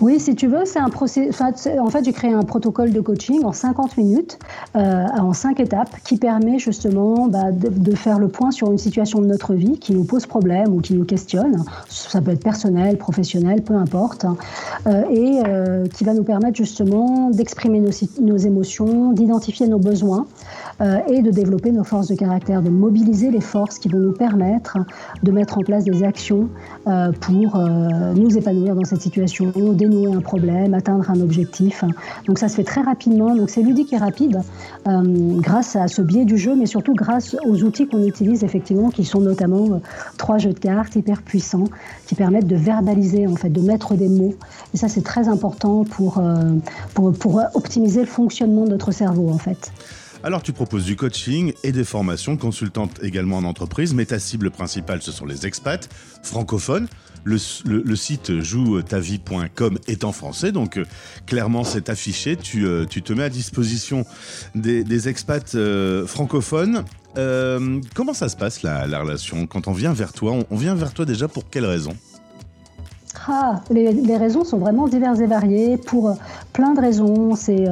Oui, 0.00 0.20
si 0.20 0.34
tu 0.34 0.46
veux, 0.46 0.64
c'est 0.64 0.78
un 0.78 0.90
c'est- 1.06 1.78
En 1.78 1.90
fait, 1.90 2.04
j'ai 2.04 2.12
créé 2.12 2.32
un 2.32 2.42
protocole 2.42 2.92
de 2.92 3.00
coaching 3.00 3.44
en 3.44 3.52
50 3.52 3.96
minutes, 3.96 4.38
euh, 4.76 5.04
en 5.18 5.32
5 5.32 5.60
étapes, 5.60 5.90
qui 6.04 6.16
permet 6.16 6.58
justement 6.58 7.26
bah, 7.26 7.50
de, 7.52 7.94
faire 7.94 8.18
le 8.18 8.28
point 8.28 8.50
sur 8.50 8.70
une 8.70 8.78
situation 8.78 9.20
de 9.20 9.26
notre 9.26 9.54
vie 9.54 9.78
qui 9.78 9.92
nous 9.92 10.04
pose 10.04 10.26
problème 10.26 10.74
ou 10.74 10.80
qui 10.80 10.94
nous 10.94 11.04
questionne. 11.04 11.64
Ça 11.88 12.20
peut 12.20 12.30
être 12.30 12.42
personnel, 12.42 12.96
professionnel, 12.96 13.62
peu 13.62 13.74
importe. 13.74 14.26
Euh, 14.86 15.02
et 15.10 15.42
euh, 15.46 15.86
qui 15.86 16.04
va 16.04 16.14
nous 16.14 16.24
permettre 16.24 16.56
justement 16.56 17.30
d'exprimer 17.30 17.80
nos, 17.80 18.36
émotions, 18.36 19.12
d'identifier 19.12 19.66
nos 19.66 19.78
besoins 19.78 20.26
et 20.80 21.22
de 21.22 21.30
développer 21.30 21.72
nos 21.72 21.84
forces 21.84 22.08
de 22.08 22.14
caractère, 22.14 22.62
de 22.62 22.70
mobiliser 22.70 23.30
les 23.30 23.40
forces 23.40 23.78
qui 23.78 23.88
vont 23.88 23.98
nous 23.98 24.12
permettre 24.12 24.78
de 25.22 25.30
mettre 25.30 25.58
en 25.58 25.62
place 25.62 25.84
des 25.84 26.02
actions 26.02 26.48
euh, 26.86 27.12
pour 27.12 27.56
euh, 27.56 28.12
nous 28.14 28.36
épanouir 28.36 28.74
dans 28.74 28.84
cette 28.84 29.02
situation, 29.02 29.52
dénouer 29.72 30.12
un 30.12 30.20
problème, 30.20 30.74
atteindre 30.74 31.10
un 31.10 31.20
objectif. 31.20 31.84
Donc 32.26 32.38
ça 32.38 32.48
se 32.48 32.54
fait 32.54 32.64
très 32.64 32.82
rapidement, 32.82 33.34
donc 33.34 33.50
c'est 33.50 33.62
ludique 33.62 33.92
et 33.92 33.96
rapide 33.96 34.40
euh, 34.86 35.02
grâce 35.40 35.76
à 35.76 35.88
ce 35.88 36.02
biais 36.02 36.24
du 36.24 36.38
jeu, 36.38 36.54
mais 36.56 36.66
surtout 36.66 36.94
grâce 36.94 37.36
aux 37.46 37.62
outils 37.62 37.86
qu'on 37.86 38.04
utilise 38.04 38.44
effectivement, 38.44 38.90
qui 38.90 39.04
sont 39.04 39.20
notamment 39.20 39.74
euh, 39.74 39.78
trois 40.16 40.38
jeux 40.38 40.52
de 40.52 40.58
cartes 40.58 40.96
hyper 40.96 41.22
puissants, 41.22 41.64
qui 42.06 42.14
permettent 42.14 42.46
de 42.46 42.56
verbaliser 42.56 43.26
en 43.26 43.36
fait, 43.36 43.50
de 43.50 43.60
mettre 43.60 43.94
des 43.94 44.08
mots. 44.08 44.34
Et 44.74 44.76
ça 44.76 44.88
c'est 44.88 45.04
très 45.04 45.28
important 45.28 45.84
pour, 45.84 46.18
euh, 46.18 46.54
pour, 46.94 47.12
pour 47.12 47.42
optimiser 47.54 48.00
le 48.00 48.06
fonctionnement 48.06 48.64
de 48.64 48.70
notre 48.70 48.92
cerveau 48.92 49.30
en 49.30 49.38
fait. 49.38 49.72
Alors 50.22 50.42
tu 50.42 50.52
proposes 50.52 50.84
du 50.84 50.96
coaching 50.96 51.54
et 51.64 51.72
des 51.72 51.84
formations, 51.84 52.36
consultante 52.36 53.02
également 53.02 53.38
en 53.38 53.44
entreprise, 53.44 53.94
mais 53.94 54.04
ta 54.04 54.18
cible 54.18 54.50
principale 54.50 55.00
ce 55.00 55.12
sont 55.12 55.24
les 55.24 55.46
expats 55.46 55.88
francophones. 56.22 56.88
Le, 57.24 57.38
site 57.96 58.40
jouetavie.com 58.40 59.78
est 59.88 60.04
en 60.04 60.12
français, 60.12 60.52
donc 60.52 60.78
euh, 60.78 60.84
clairement 61.26 61.64
c'est 61.64 61.88
affiché. 61.88 62.36
Tu, 62.36 62.66
euh, 62.66 62.84
tu 62.86 63.02
te 63.02 63.12
mets 63.12 63.24
à 63.24 63.28
disposition 63.28 64.04
des, 64.54 65.08
expats 65.08 65.54
euh, 65.54 66.06
francophones. 66.06 66.84
Comment 67.14 68.14
ça 68.14 68.28
se 68.28 68.36
passe 68.36 68.62
la, 68.62 68.86
la 68.86 69.00
relation? 69.00 69.46
Quand 69.46 69.68
on 69.68 69.72
vient 69.72 69.92
vers 69.92 70.12
toi 70.12 70.34
on, 70.50 70.56
vient 70.56 70.74
vers 70.74 70.92
toi 70.92 71.06
déjà 71.06 71.28
pour 71.28 71.48
quelles 71.48 71.66
raisons 71.66 71.94
Ah, 73.26 73.62
les, 73.70 73.92
les 73.92 74.16
raisons 74.16 74.44
sont 74.44 74.58
vraiment 74.58 74.86
diverses 74.86 75.20
et 75.20 75.26
variées 75.26 75.76
pour 75.78 76.16
plein 76.52 76.72
de 76.74 76.80
raisons. 76.80 77.34
C'est 77.36 77.66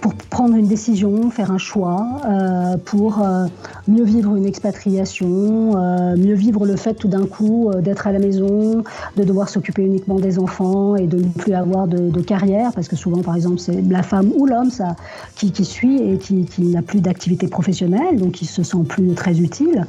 pour 0.00 0.14
prendre 0.30 0.56
une 0.56 0.66
décision, 0.66 1.30
faire 1.30 1.50
un 1.50 1.58
choix, 1.58 2.06
euh, 2.24 2.76
pour 2.84 3.20
euh, 3.22 3.46
mieux 3.86 4.04
vivre 4.04 4.34
une 4.34 4.46
expatriation, 4.46 5.76
euh, 5.76 6.16
mieux 6.16 6.34
vivre 6.34 6.64
le 6.64 6.76
fait 6.76 6.94
tout 6.94 7.08
d'un 7.08 7.26
coup 7.26 7.68
euh, 7.68 7.82
d'être 7.82 8.06
à 8.06 8.12
la 8.12 8.18
maison, 8.18 8.82
de 9.16 9.24
devoir 9.24 9.50
s'occuper 9.50 9.82
uniquement 9.82 10.18
des 10.18 10.38
enfants 10.38 10.96
et 10.96 11.06
de 11.06 11.18
ne 11.18 11.28
plus 11.28 11.52
avoir 11.52 11.86
de, 11.86 12.10
de 12.10 12.20
carrière, 12.22 12.72
parce 12.72 12.88
que 12.88 12.96
souvent, 12.96 13.22
par 13.22 13.36
exemple, 13.36 13.58
c'est 13.58 13.82
la 13.82 14.02
femme 14.02 14.30
ou 14.36 14.46
l'homme 14.46 14.70
ça, 14.70 14.96
qui, 15.36 15.52
qui 15.52 15.66
suit 15.66 15.98
et 15.98 16.16
qui, 16.16 16.46
qui 16.46 16.62
n'a 16.62 16.80
plus 16.80 17.00
d'activité 17.00 17.46
professionnelle, 17.46 18.16
donc 18.16 18.32
qui 18.32 18.46
se 18.46 18.62
sent 18.62 18.84
plus 18.88 19.12
très 19.14 19.38
utile. 19.38 19.86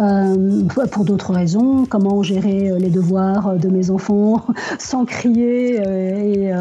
Euh, 0.00 0.62
pour 0.90 1.04
d'autres 1.04 1.32
raisons, 1.32 1.86
comment 1.88 2.22
gérer 2.24 2.70
euh, 2.70 2.78
les 2.78 2.90
devoirs 2.90 3.54
de 3.54 3.68
mes 3.68 3.90
enfants 3.90 4.44
sans 4.78 5.04
crier 5.04 5.74
et 5.74 6.52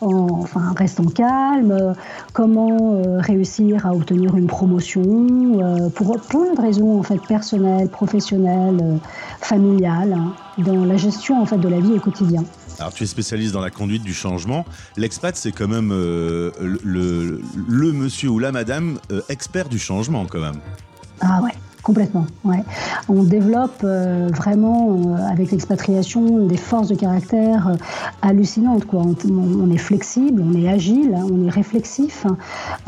en, 0.00 0.28
enfin 0.30 0.72
restant 0.76 1.04
calme, 1.04 1.94
comment 2.32 2.94
euh, 2.94 3.20
réussir 3.20 3.86
à 3.86 3.92
obtenir 3.94 4.36
une 4.36 4.46
promotion, 4.46 5.02
euh, 5.62 5.88
pour 5.90 6.18
plein 6.20 6.54
de 6.54 6.60
raisons 6.60 6.98
en 6.98 7.02
fait 7.02 7.18
personnelles, 7.26 7.88
professionnelles, 7.88 8.78
euh, 8.82 8.96
familiales, 9.40 10.12
hein, 10.12 10.32
dans 10.58 10.84
la 10.84 10.96
gestion 10.96 11.40
en 11.40 11.46
fait 11.46 11.58
de 11.58 11.68
la 11.68 11.80
vie 11.80 11.92
au 11.92 12.00
quotidien. 12.00 12.44
Alors 12.80 12.92
tu 12.92 13.02
es 13.04 13.06
spécialiste 13.06 13.52
dans 13.54 13.60
la 13.60 13.70
conduite 13.70 14.02
du 14.04 14.14
changement. 14.14 14.64
L'expat 14.96 15.34
c'est 15.36 15.52
quand 15.52 15.66
même 15.68 15.90
euh, 15.92 16.50
le, 16.60 16.78
le- 16.84 17.42
le 17.68 17.92
monsieur 17.92 18.28
ou 18.28 18.38
la 18.38 18.52
madame 18.52 18.98
euh, 19.10 19.20
expert 19.28 19.68
du 19.68 19.78
changement 19.78 20.26
quand 20.26 20.40
même. 20.40 20.60
Ah 21.20 21.40
ouais, 21.42 21.50
complètement. 21.82 22.26
Ouais. 22.44 22.62
On 23.08 23.22
développe 23.22 23.80
euh, 23.84 24.28
vraiment 24.32 24.90
euh, 24.90 25.26
avec 25.30 25.50
l'expatriation 25.50 26.46
des 26.46 26.56
forces 26.56 26.88
de 26.88 26.94
caractère 26.94 27.68
euh, 27.68 27.74
hallucinantes. 28.22 28.84
Quoi. 28.84 29.02
On, 29.30 29.70
est 29.70 29.78
flexible, 29.78 30.42
on 30.44 30.54
est 30.54 30.68
agile, 30.68 31.14
hein, 31.16 31.26
on 31.30 31.46
est 31.46 31.50
réflexif, 31.50 32.26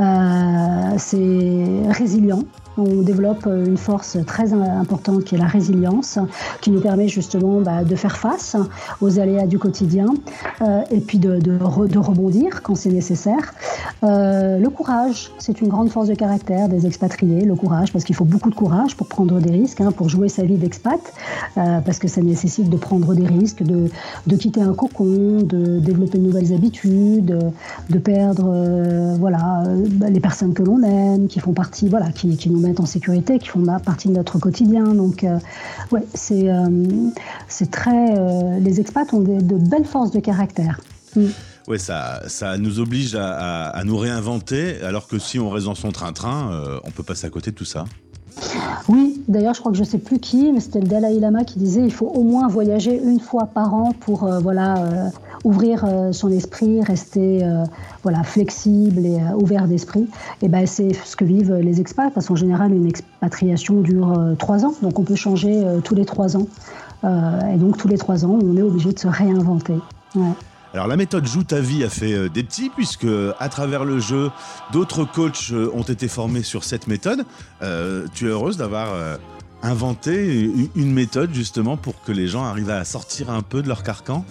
euh, 0.01 0.95
c'est 0.99 1.93
résilient. 1.93 2.43
On 2.79 3.03
développe 3.03 3.47
euh, 3.47 3.67
une 3.67 3.77
force 3.77 4.17
très 4.27 4.53
importante 4.53 5.25
qui 5.25 5.35
est 5.35 5.39
la 5.39 5.47
résilience, 5.47 6.19
qui 6.61 6.71
nous 6.71 6.81
permet 6.81 7.09
justement 7.09 7.61
bah, 7.61 7.85
de 7.85 7.97
faire 7.97 8.17
face 8.17 8.57
aux 9.01 9.19
aléas 9.19 9.47
du 9.47 9.59
quotidien 9.59 10.07
euh, 10.63 10.83
et 10.91 11.01
puis 11.01 11.19
de, 11.19 11.39
de 11.39 11.59
re- 11.59 11.89
de 11.89 11.99
rebondir 11.99 12.63
quand 12.63 12.77
c'est 12.77 12.91
nécessaire. 12.91 13.53
Euh, 14.05 14.59
le 14.59 14.71
courage, 14.71 15.31
c'est 15.39 15.61
une 15.61 15.69
grande 15.69 15.91
force 15.91 16.09
de 16.09 16.15
caractère 16.15 16.69
des 16.69 16.87
expatriés, 16.87 17.45
le 17.45 17.55
courage, 17.55 17.93
parce 17.93 18.05
qu'il 18.05 18.15
faut 18.15 18.25
beaucoup 18.25 18.51
de 18.51 18.55
courage 18.55 18.97
pour 18.97 19.09
prendre 19.09 19.41
des 19.41 19.51
risques, 19.51 19.81
hein, 19.81 19.91
pour 19.91 20.09
jouer 20.09 20.29
sa 20.29 20.45
vie 20.45 20.57
d'expat, 20.57 21.01
parce 21.55 21.99
que 21.99 22.09
ça 22.09 22.23
nécessite 22.23 22.71
de 22.71 22.77
prendre 22.77 23.15
des 23.15 23.27
risques, 23.27 23.63
de, 23.63 24.37
quitter 24.37 24.63
un 24.63 24.73
cocon, 24.73 25.43
de 25.43 25.79
développer 25.79 26.19
de 26.19 26.25
nouvelles 26.25 26.53
habitudes, 26.53 27.39
de 27.91 27.99
perdre 27.99 29.17
voilà, 29.19 29.65
bah, 29.93 30.09
les 30.09 30.21
personnes 30.21 30.55
que 30.55 30.63
l'on 30.63 30.83
aime, 30.83 31.27
qui 31.27 31.41
font 31.41 31.53
partie, 31.53 31.89
voilà, 31.89 32.11
qui, 32.11 32.37
qui 32.37 32.51
nous 32.51 32.60
mettent 32.61 32.81
en 32.81 32.87
sécurité, 32.87 33.39
qui 33.39 33.49
font 33.49 33.65
partie 33.85 34.09
de 34.09 34.15
notre 34.15 34.39
quotidien. 34.39 34.85
Donc, 34.85 35.25
euh, 35.25 35.39
ouais, 35.91 36.03
c'est 36.15 36.51
euh, 36.51 36.69
c'est 37.49 37.71
très. 37.71 38.17
euh, 38.19 38.59
les 38.61 38.81
expats 38.81 39.13
ont 39.13 39.21
de 39.21 39.57
belles 39.57 39.85
forces 39.85 40.11
de 40.13 40.21
caractère. 40.21 40.81
Mm. 41.17 41.27
Ouais, 41.69 41.79
ça, 41.79 42.23
ça 42.27 42.57
nous 42.59 42.81
oblige 42.81 43.15
à, 43.15 43.29
à- 43.33 43.69
à 43.69 43.85
nous 43.85 43.97
réinventer, 43.97 44.81
alors 44.83 45.07
que 45.07 45.19
si 45.19 45.39
on 45.39 45.51
reste 45.51 45.67
dans 45.67 45.75
son 45.75 45.93
train-train, 45.93 46.51
euh, 46.53 46.81
on 46.85 46.91
peut 46.91 47.03
passer 47.03 47.27
à 47.27 47.31
côté 47.31 47.51
de 47.51 47.57
tout 47.57 47.65
ça. 47.65 47.85
Oui, 48.89 49.23
d'ailleurs, 49.29 49.55
je 49.55 49.61
crois 49.61 49.73
que 49.73 49.79
je 49.79 49.85
sais 49.85 49.99
plus 49.99 50.19
qui, 50.19 50.53
mais 50.53 50.61
c'était 50.61 50.81
le 50.81 50.87
Dalai 50.87 51.21
Lama 51.21 51.45
qui 51.45 51.59
disait 51.59 51.83
il 51.83 51.93
faut 51.93 52.07
au 52.07 52.23
moins 52.23 52.49
voyager 52.49 53.01
une 53.03 53.21
fois 53.21 53.47
par 53.47 53.75
an 53.75 53.93
pour 54.01 54.25
euh, 54.25 54.41
voilà 54.41 54.79
euh, 54.79 55.09
ouvrir 55.45 55.85
euh, 55.85 56.13
son 56.13 56.31
esprit, 56.31 56.83
rester 56.83 57.47
voilà 58.03 58.23
flexible 58.23 59.07
et 59.07 59.19
ouvert 59.41 59.69
d'esprit. 59.69 60.09
Et 60.43 60.49
ben 60.49 60.67
c'est 60.67 60.93
ce 60.93 61.17
que 61.17 61.25
vivent 61.25 61.55
les 61.55 61.81
expats 61.81 62.13
parce 62.13 62.27
qu'en 62.27 62.37
général 62.37 62.73
une 62.73 62.87
expatriation 62.87 63.81
dure 63.81 64.35
trois 64.39 64.65
ans, 64.65 64.75
donc 64.83 64.99
on 64.99 65.05
peut 65.05 65.15
changer 65.15 65.63
tous 65.85 65.95
les 65.95 66.05
trois 66.05 66.37
ans. 66.37 66.47
Et 67.05 67.57
donc 67.57 67.77
tous 67.77 67.89
les 67.89 67.99
trois 67.99 68.25
ans, 68.25 68.39
on 68.43 68.57
est 68.57 68.63
obligé 68.63 68.93
de 68.93 68.99
se 68.99 69.09
réinventer. 69.09 69.79
Alors 70.73 70.87
la 70.87 70.97
méthode 70.97 71.27
Joue 71.27 71.43
ta 71.43 71.61
vie 71.61 71.83
a 71.83 71.91
fait 71.91 72.13
euh, 72.13 72.29
des 72.29 72.45
petits, 72.45 72.71
puisque 72.71 73.07
à 73.41 73.49
travers 73.49 73.85
le 73.85 73.99
jeu, 73.99 74.31
d'autres 74.73 75.05
coachs 75.05 75.51
euh, 75.51 75.69
ont 75.75 75.83
été 75.83 76.07
formés 76.07 76.45
sur 76.45 76.63
cette 76.63 76.87
méthode. 76.87 77.25
Euh, 77.63 78.07
tu 78.15 78.27
es 78.27 78.29
heureuse 78.29 78.57
d'avoir 78.57 79.19
inventé 79.63 80.51
une 80.77 80.93
méthode 80.93 81.35
justement 81.35 81.77
pour 81.77 82.03
que 82.03 82.13
les 82.13 82.29
gens 82.29 82.45
arrivent 82.45 82.71
à 82.71 82.85
sortir 82.85 83.31
un 83.31 83.43
peu 83.43 83.63
de 83.63 83.69
leur 83.69 83.83
carcan? 83.83 84.25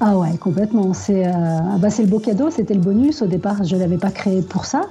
Ah 0.00 0.16
ouais, 0.16 0.36
complètement. 0.38 0.94
C'est 0.94 1.26
euh, 1.26 1.30
bah 1.78 1.90
c'est 1.90 2.02
le 2.02 2.08
beau 2.08 2.20
cadeau, 2.20 2.50
c'était 2.50 2.74
le 2.74 2.80
bonus. 2.80 3.20
Au 3.20 3.26
départ, 3.26 3.64
je 3.64 3.74
ne 3.74 3.80
l'avais 3.80 3.98
pas 3.98 4.12
créé 4.12 4.42
pour 4.42 4.64
ça. 4.64 4.82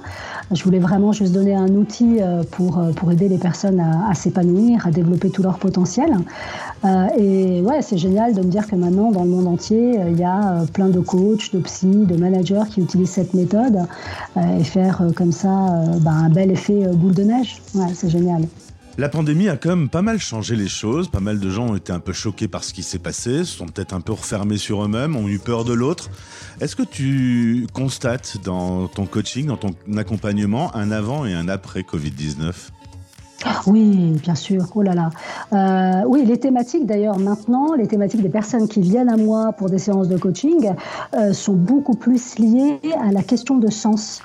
Je 0.50 0.62
voulais 0.62 0.78
vraiment 0.78 1.12
juste 1.12 1.32
donner 1.32 1.54
un 1.54 1.68
outil 1.68 2.18
euh, 2.20 2.42
pour, 2.50 2.78
euh, 2.78 2.92
pour 2.92 3.10
aider 3.10 3.26
les 3.26 3.38
personnes 3.38 3.80
à, 3.80 4.12
s'épanouir, 4.12 4.86
à 4.86 4.90
développer 4.90 5.30
tout 5.30 5.42
leur 5.42 5.58
potentiel. 5.58 6.14
Euh, 6.84 7.06
et 7.16 7.62
ouais, 7.62 7.80
c'est 7.80 7.96
génial 7.96 8.34
de 8.34 8.42
me 8.42 8.50
dire 8.50 8.66
que 8.66 8.76
maintenant, 8.76 9.10
dans 9.10 9.24
le 9.24 9.30
monde 9.30 9.46
entier, 9.46 9.98
il 10.10 10.18
y 10.18 10.24
a 10.24 10.64
plein 10.74 10.88
de 10.88 11.00
coachs, 11.00 11.54
de 11.54 11.60
psy, 11.60 11.86
de 11.86 12.16
managers 12.16 12.64
qui 12.70 12.82
utilisent 12.82 13.10
cette 13.10 13.32
méthode 13.32 13.78
et 14.36 14.64
faire 14.64 15.02
comme 15.16 15.32
ça 15.32 15.84
bah, 16.00 16.10
un 16.10 16.28
bel 16.28 16.50
effet 16.50 16.86
boule 16.92 17.14
de 17.14 17.22
neige. 17.22 17.62
Ouais, 17.74 17.88
c'est 17.94 18.10
génial. 18.10 18.42
La 18.98 19.08
pandémie 19.08 19.48
a 19.48 19.56
quand 19.56 19.68
même 19.68 19.88
pas 19.88 20.02
mal 20.02 20.18
changé 20.18 20.56
les 20.56 20.66
choses. 20.66 21.06
Pas 21.08 21.20
mal 21.20 21.38
de 21.38 21.48
gens 21.50 21.68
ont 21.68 21.76
été 21.76 21.92
un 21.92 22.00
peu 22.00 22.12
choqués 22.12 22.48
par 22.48 22.64
ce 22.64 22.74
qui 22.74 22.82
s'est 22.82 22.98
passé, 22.98 23.44
se 23.44 23.56
sont 23.56 23.66
peut-être 23.66 23.92
un 23.92 24.00
peu 24.00 24.10
refermés 24.10 24.58
sur 24.58 24.84
eux-mêmes, 24.84 25.14
ont 25.14 25.28
eu 25.28 25.38
peur 25.38 25.64
de 25.64 25.72
l'autre. 25.72 26.10
Est-ce 26.60 26.74
que 26.74 26.82
tu 26.82 27.68
constates 27.72 28.38
dans 28.42 28.88
ton 28.88 29.06
coaching, 29.06 29.46
dans 29.46 29.56
ton 29.56 29.70
accompagnement, 29.96 30.74
un 30.74 30.90
avant 30.90 31.26
et 31.26 31.32
un 31.32 31.48
après 31.48 31.82
Covid-19 31.82 32.52
Oui, 33.66 34.18
bien 34.20 34.34
sûr. 34.34 34.66
Oh 34.74 34.82
là 34.82 34.94
là. 34.94 35.10
Euh, 35.52 36.02
oui, 36.08 36.24
les 36.24 36.38
thématiques 36.38 36.86
d'ailleurs 36.86 37.18
maintenant, 37.18 37.74
les 37.74 37.86
thématiques 37.86 38.22
des 38.22 38.28
personnes 38.28 38.66
qui 38.66 38.80
viennent 38.80 39.08
à 39.08 39.16
moi 39.16 39.52
pour 39.52 39.70
des 39.70 39.78
séances 39.78 40.08
de 40.08 40.16
coaching 40.16 40.72
euh, 41.14 41.32
sont 41.32 41.54
beaucoup 41.54 41.94
plus 41.94 42.38
liées 42.38 42.80
à 43.00 43.12
la 43.12 43.22
question 43.22 43.56
de 43.56 43.70
sens. 43.70 44.22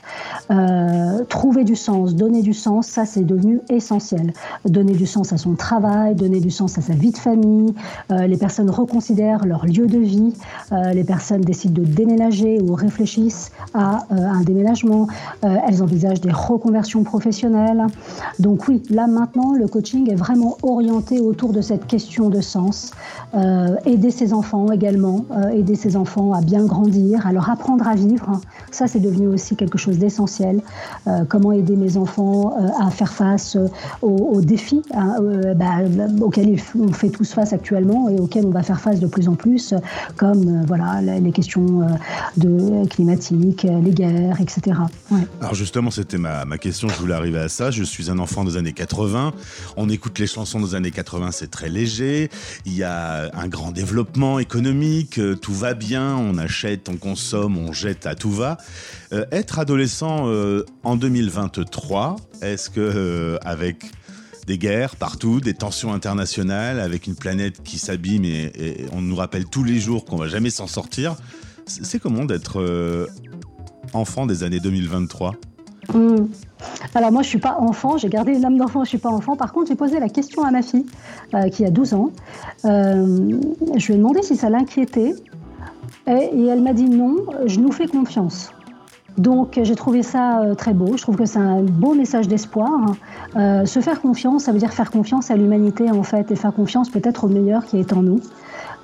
Euh, 0.50 1.24
trouver 1.26 1.64
du 1.64 1.76
sens, 1.76 2.16
donner 2.16 2.42
du 2.42 2.54
sens, 2.54 2.88
ça 2.88 3.06
c'est 3.06 3.24
devenu 3.24 3.62
essentiel. 3.70 4.34
Donner 4.66 4.94
du 4.94 5.06
sens 5.06 5.32
à 5.32 5.38
son 5.38 5.54
travail, 5.54 6.16
donner 6.16 6.40
du 6.40 6.50
sens 6.50 6.78
à 6.80 6.82
sa 6.82 6.94
vie 6.94 7.12
de 7.12 7.18
famille. 7.18 7.74
Les 8.10 8.38
personnes 8.38 8.70
reconsidèrent 8.70 9.46
leur 9.46 9.66
lieu 9.66 9.88
de 9.88 10.00
vie. 10.00 10.34
Les 10.72 11.04
personnes 11.04 11.42
décident 11.42 11.82
de 11.82 11.86
déménager 11.86 12.60
ou 12.62 12.74
réfléchissent 12.74 13.52
à 13.74 14.06
euh, 14.12 14.16
un 14.16 14.42
déménagement. 14.42 15.08
Elles 15.42 15.84
envisagent 15.84 16.22
des 16.22 16.32
reconversions 16.32 17.04
professionnelles. 17.04 17.86
Donc 18.40 18.68
oui, 18.68 18.82
là 18.90 19.03
maintenant, 19.08 19.54
le 19.54 19.68
coaching 19.68 20.12
est 20.12 20.16
vraiment 20.16 20.58
orienté 20.64 21.20
autour 21.20 21.54
de 21.54 21.62
cette 21.62 21.88
question 21.88 22.30
de 22.30 22.42
sens. 22.42 22.92
Euh, 23.36 23.76
aider 23.86 24.12
ses 24.12 24.34
enfants 24.34 24.72
également, 24.72 25.26
euh, 25.32 25.50
aider 25.50 25.76
ses 25.76 25.98
enfants 25.98 26.34
à 26.34 26.42
bien 26.42 26.66
grandir, 26.66 27.26
à 27.26 27.34
leur 27.34 27.50
apprendre 27.50 27.88
à 27.88 27.96
vivre. 27.96 28.40
Ça, 28.72 28.88
c'est 28.88 29.00
devenu 29.00 29.28
aussi 29.28 29.56
quelque 29.56 29.78
chose 29.78 29.98
d'essentiel. 29.98 30.62
Euh, 31.08 31.26
comment 31.28 31.52
aider 31.52 31.76
mes 31.76 31.98
enfants 31.98 32.56
à 32.80 32.90
faire 32.90 33.12
face 33.12 33.58
aux, 34.02 34.42
défis 34.42 34.82
hein, 34.94 35.16
bah, 35.56 35.80
auxquels 36.22 36.58
on 36.80 36.92
fait 36.92 37.10
tous 37.10 37.34
face 37.34 37.54
actuellement 37.54 38.10
et 38.10 38.20
auxquels 38.20 38.46
on 38.46 38.52
va 38.52 38.64
faire 38.64 38.80
face 38.80 39.00
de 39.00 39.08
plus 39.08 39.28
en 39.28 39.36
plus, 39.36 39.74
comme 40.18 40.64
voilà 40.66 41.02
les 41.02 41.32
questions 41.32 41.88
de 42.38 42.86
climatiques, 42.88 43.64
les 43.64 43.92
guerres, 43.92 44.40
etc. 44.42 44.78
Alors 45.42 45.56
justement, 45.56 45.92
c'était 45.92 46.18
ma, 46.18 46.46
ma 46.46 46.58
question, 46.58 46.88
je 46.88 47.00
voulais 47.00 47.14
arriver 47.14 47.40
à 47.40 47.50
ça. 47.50 47.72
Je 47.72 47.84
suis 47.84 48.10
un 48.10 48.20
enfant 48.20 48.44
des 48.44 48.58
années 48.58 48.74
80. 48.74 48.93
On 49.78 49.90
écoute 49.90 50.20
les 50.20 50.28
chansons 50.28 50.60
des 50.62 50.76
années 50.76 50.92
80, 50.92 51.32
c'est 51.32 51.50
très 51.50 51.70
léger. 51.70 52.30
Il 52.66 52.74
y 52.74 52.84
a 52.84 53.32
un 53.36 53.48
grand 53.48 53.72
développement 53.72 54.40
économique, 54.40 55.20
euh, 55.20 55.36
tout 55.36 55.54
va 55.54 55.74
bien, 55.74 56.16
on 56.16 56.38
achète, 56.38 56.90
on 56.90 56.98
consomme, 56.98 57.58
on 57.58 57.74
jette 57.74 58.06
à 58.06 58.16
tout 58.16 58.32
va. 58.32 58.58
Euh, 59.12 59.26
être 59.32 59.60
adolescent 59.60 60.28
euh, 60.28 60.66
en 60.84 60.96
2023, 60.96 62.18
est-ce 62.42 62.70
que 62.70 63.38
avec 63.44 63.84
des 64.46 64.58
guerres 64.58 64.96
partout, 64.96 65.40
des 65.40 65.54
tensions 65.54 65.94
internationales, 65.94 66.80
avec 66.80 67.08
une 67.08 67.16
planète 67.16 67.64
qui 67.64 67.80
s'abîme 67.80 68.26
et, 68.26 68.52
et 68.56 68.86
on 68.92 69.02
nous 69.02 69.16
rappelle 69.16 69.46
tous 69.46 69.64
les 69.64 69.80
jours 69.80 70.06
qu'on 70.06 70.18
va 70.18 70.28
jamais 70.28 70.50
s'en 70.50 70.68
sortir, 70.68 71.16
c'est 71.66 72.00
comment 72.00 72.26
d'être 72.26 73.08
enfant 73.94 74.26
des 74.26 74.44
années 74.44 74.60
2023 74.60 75.36
Hum. 75.94 76.30
Alors 76.96 77.12
moi, 77.12 77.24
je 77.24 77.28
suis 77.28 77.40
pas 77.40 77.58
enfant, 77.60 77.98
j'ai 77.98 78.10
gardé 78.10 78.38
l'âme 78.38 78.58
d'enfant, 78.58 78.84
je 78.84 78.90
suis 78.90 78.98
pas 78.98 79.10
enfant. 79.10 79.36
Par 79.36 79.52
contre, 79.52 79.68
j'ai 79.68 79.76
posé 79.76 80.00
la 80.00 80.10
question 80.10 80.44
à 80.44 80.52
ma 80.52 80.62
fille, 80.62 80.86
euh, 81.34 81.50
qui 81.50 81.66
a 81.66 81.70
12 81.70 81.94
ans. 81.94 82.12
Euh, 82.66 83.40
je 83.76 83.88
lui 83.88 83.94
ai 83.94 83.98
demandé 83.98 84.22
si 84.22 84.36
ça 84.36 84.50
l'inquiétait. 84.50 85.16
Et, 86.08 86.46
elle 86.48 86.62
m'a 86.62 86.74
dit 86.74 86.90
non, 86.90 87.16
je 87.46 87.60
nous 87.60 87.72
fais 87.72 87.88
confiance. 87.88 88.52
Donc 89.18 89.60
j'ai 89.62 89.76
trouvé 89.76 90.02
ça 90.02 90.42
euh, 90.42 90.56
très 90.56 90.74
beau, 90.74 90.98
je 90.98 91.02
trouve 91.04 91.18
que 91.18 91.26
c'est 91.26 91.40
un 91.40 91.62
beau 91.62 91.94
message 91.94 92.28
d'espoir. 92.28 92.96
Euh, 93.36 93.66
se 93.66 93.80
faire 93.80 94.02
confiance, 94.02 94.46
ça 94.46 94.52
veut 94.52 94.58
dire 94.58 94.74
faire 94.74 94.90
confiance 94.90 95.30
à 95.30 95.36
l'humanité 95.36 95.92
en 95.92 96.04
fait, 96.04 96.32
et 96.32 96.36
faire 96.36 96.54
confiance 96.54 96.90
peut-être 96.90 97.26
au 97.26 97.28
meilleur 97.28 97.66
qui 97.66 97.78
est 97.78 97.94
en 97.94 98.02
nous. 98.02 98.22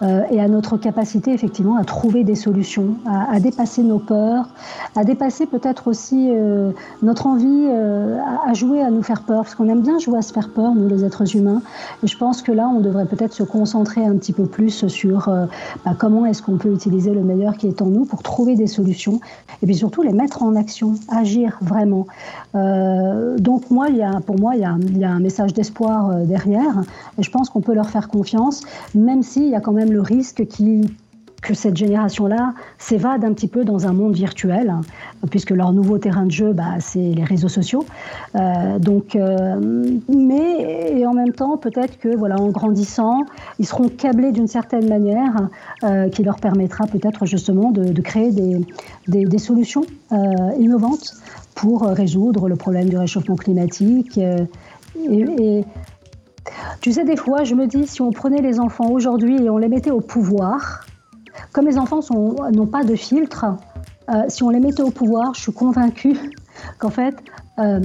Euh, 0.01 0.21
et 0.31 0.39
à 0.39 0.47
notre 0.47 0.77
capacité 0.77 1.33
effectivement 1.33 1.75
à 1.75 1.83
trouver 1.83 2.23
des 2.23 2.35
solutions, 2.35 2.95
à, 3.05 3.39
dépasser 3.39 3.83
nos 3.83 3.99
peurs, 3.99 4.47
à 4.95 5.03
dépasser 5.03 5.45
peut-être 5.45 5.87
aussi 5.87 6.29
euh, 6.31 6.71
notre 7.01 7.27
envie 7.27 7.67
euh, 7.69 8.17
à, 8.47 8.53
jouer 8.53 8.81
à 8.81 8.91
nous 8.91 9.03
faire 9.03 9.23
peur, 9.23 9.43
parce 9.43 9.55
qu'on 9.55 9.67
aime 9.67 9.81
bien 9.81 9.99
jouer 9.99 10.19
à 10.19 10.21
se 10.21 10.31
faire 10.31 10.49
peur, 10.49 10.73
nous 10.73 10.87
les 10.87 11.03
êtres 11.03 11.35
humains. 11.35 11.61
Et 12.03 12.07
je 12.07 12.17
pense 12.17 12.41
que 12.41 12.51
là, 12.53 12.69
on 12.73 12.79
devrait 12.79 13.07
peut-être 13.07 13.33
se 13.33 13.43
concentrer 13.43 14.05
un 14.05 14.15
petit 14.15 14.31
peu 14.31 14.45
plus 14.45 14.87
sur 14.87 15.29
bah, 15.85 15.91
comment 15.97 16.25
est-ce 16.25 16.41
qu'on 16.41 16.57
peut 16.57 16.71
utiliser 16.71 17.11
le 17.11 17.21
meilleur 17.21 17.57
qui 17.57 17.67
est 17.67 17.81
en 17.81 17.87
nous 17.87 18.05
pour 18.05 18.23
trouver 18.23 18.55
des 18.55 18.67
solutions, 18.67 19.19
et 19.61 19.65
puis 19.65 19.75
surtout 19.75 20.01
les 20.01 20.13
mettre 20.13 20.43
en 20.43 20.55
action, 20.55 20.93
agir 21.09 21.57
vraiment. 21.61 22.07
Donc 22.53 23.69
moi, 23.69 23.87
pour 24.25 24.39
moi, 24.39 24.55
il 24.55 24.61
y 24.61 24.65
a, 24.65 24.75
il 24.81 24.97
y 24.97 25.03
a 25.03 25.11
un 25.11 25.19
message 25.19 25.53
d'espoir 25.53 26.15
derrière, 26.25 26.83
et 27.17 27.23
je 27.23 27.31
pense 27.31 27.49
qu'on 27.49 27.61
peut 27.61 27.73
leur 27.73 27.89
faire 27.89 28.07
confiance, 28.07 28.61
même 28.95 29.23
s'il 29.23 29.49
y 29.49 29.55
a 29.55 29.59
quand 29.59 29.73
même 29.73 29.88
le 29.91 30.01
risque 30.01 30.43
que 31.41 31.53
cette 31.53 31.77
génération-là 31.77 32.53
s'évade 32.77 33.23
un 33.23 33.33
petit 33.33 33.47
peu 33.47 33.63
dans 33.63 33.87
un 33.87 33.93
monde 33.93 34.13
virtuel, 34.13 34.69
hein, 34.69 34.81
puisque 35.29 35.51
leur 35.51 35.71
nouveau 35.71 35.97
terrain 35.97 36.25
de 36.25 36.31
jeu, 36.31 36.53
bah, 36.53 36.79
c'est 36.79 36.99
les 36.99 37.23
réseaux 37.23 37.47
sociaux. 37.47 37.85
Euh, 38.35 38.79
donc, 38.79 39.15
euh, 39.15 39.59
mais 40.09 40.93
et 40.97 41.05
en 41.05 41.13
même 41.13 41.31
temps, 41.31 41.57
peut-être 41.57 41.97
que 41.99 42.15
voilà, 42.15 42.39
en 42.39 42.49
grandissant, 42.49 43.21
ils 43.59 43.65
seront 43.65 43.89
câblés 43.89 44.31
d'une 44.31 44.47
certaine 44.47 44.87
manière 44.87 45.49
euh, 45.83 46.09
qui 46.09 46.23
leur 46.23 46.39
permettra 46.39 46.85
peut-être 46.87 47.25
justement 47.25 47.71
de, 47.71 47.99
créer 48.01 48.31
des, 48.31 49.37
solutions 49.39 49.83
innovantes 50.57 51.13
pour 51.55 51.83
résoudre 51.83 52.49
le 52.49 52.55
problème 52.55 52.89
du 52.89 52.97
réchauffement 52.97 53.35
climatique. 53.35 54.19
Tu 56.81 56.91
sais, 56.91 57.03
des 57.03 57.17
fois, 57.17 57.43
je 57.43 57.55
me 57.55 57.67
dis, 57.67 57.87
si 57.87 58.01
on 58.01 58.11
prenait 58.11 58.41
les 58.41 58.59
enfants 58.59 58.89
aujourd'hui 58.89 59.43
et 59.43 59.49
on 59.49 59.57
les 59.57 59.69
mettait 59.69 59.91
au 59.91 60.01
pouvoir, 60.01 60.85
comme 61.51 61.65
les 61.65 61.77
enfants 61.77 61.99
n'ont 62.11 62.67
pas 62.67 62.83
de 62.83 62.95
filtre, 62.95 63.45
euh, 64.09 64.23
si 64.27 64.43
on 64.43 64.49
les 64.49 64.59
mettait 64.59 64.81
au 64.81 64.91
pouvoir, 64.91 65.33
je 65.35 65.41
suis 65.41 65.53
convaincue 65.53 66.17
qu'en 66.79 66.89
fait, 66.89 67.15
euh, 67.59 67.79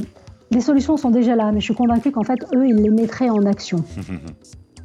les 0.50 0.60
solutions 0.60 0.96
sont 0.96 1.10
déjà 1.10 1.36
là, 1.36 1.50
mais 1.52 1.60
je 1.60 1.64
suis 1.64 1.74
convaincue 1.74 2.10
qu'en 2.12 2.22
fait, 2.22 2.44
eux, 2.54 2.66
ils 2.66 2.76
les 2.76 2.90
mettraient 2.90 3.30
en 3.30 3.44
action. 3.46 3.84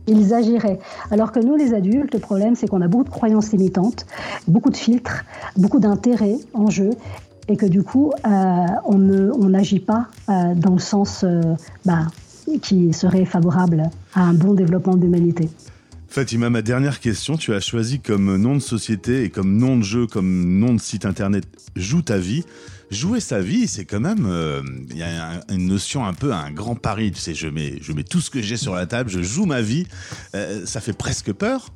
Ils 0.08 0.34
agiraient. 0.34 0.80
Alors 1.12 1.32
que 1.32 1.40
nous, 1.40 1.56
les 1.56 1.76
adultes, 1.76 2.16
le 2.16 2.20
problème, 2.20 2.56
c'est 2.56 2.68
qu'on 2.68 2.82
a 2.82 2.88
beaucoup 2.88 3.04
de 3.04 3.12
croyances 3.12 3.52
limitantes, 3.52 4.08
beaucoup 4.48 4.72
de 4.72 4.78
filtres, 4.78 5.24
beaucoup 5.56 5.78
d'intérêts 5.78 6.38
en 6.56 6.68
jeu, 6.72 6.90
et 7.48 7.56
que 7.56 7.68
du 7.68 7.84
coup, 7.84 8.12
euh, 8.26 8.66
on 8.86 8.98
n'agit 9.50 9.80
pas 9.80 10.08
euh, 10.30 10.56
dans 10.56 10.74
le 10.74 10.80
sens 10.80 11.24
bah, 11.86 12.08
qui 12.58 12.92
serait 12.94 13.26
favorable 13.26 13.84
à 14.16 14.24
un 14.24 14.34
bon 14.34 14.54
développement 14.54 14.96
de 14.96 15.04
l'humanité. 15.04 15.50
Fatima, 16.08 16.50
ma 16.50 16.64
dernière 16.64 17.00
question, 17.00 17.38
tu 17.38 17.54
as 17.54 17.60
choisi 17.60 18.00
comme 18.00 18.36
nom 18.38 18.56
de 18.56 18.60
société 18.62 19.24
et 19.26 19.30
comme 19.30 19.58
nom 19.58 19.78
de 19.78 19.84
jeu, 19.84 20.08
comme 20.08 20.58
nom 20.60 20.74
de 20.74 20.80
site 20.82 21.06
internet 21.06 21.46
Joue 21.76 22.02
ta 22.02 22.18
vie. 22.18 22.44
Jouer 22.90 23.20
sa 23.20 23.40
vie, 23.40 23.68
c'est 23.68 23.86
quand 23.86 24.00
même, 24.00 24.26
euh, 24.26 24.64
il 24.90 24.98
y 24.98 25.04
a 25.04 25.34
un- 25.34 25.54
une 25.56 25.68
notion 25.68 26.04
un 26.06 26.14
peu 26.14 26.34
un 26.34 26.50
grand 26.50 26.74
pari. 26.74 27.12
Tu 27.12 27.20
sais, 27.22 27.36
je 27.36 27.48
mets, 27.48 27.78
je 27.84 27.94
mets 27.94 28.04
tout 28.04 28.20
ce 28.22 28.32
que 28.32 28.42
j'ai 28.42 28.58
sur 28.58 28.74
la 28.74 28.88
table, 28.88 29.12
je 29.12 29.22
joue 29.22 29.46
ma 29.46 29.62
vie. 29.62 29.86
Euh, 30.34 30.66
ça 30.66 30.82
fait 30.82 30.94
presque 30.94 31.32
peur. 31.32 31.68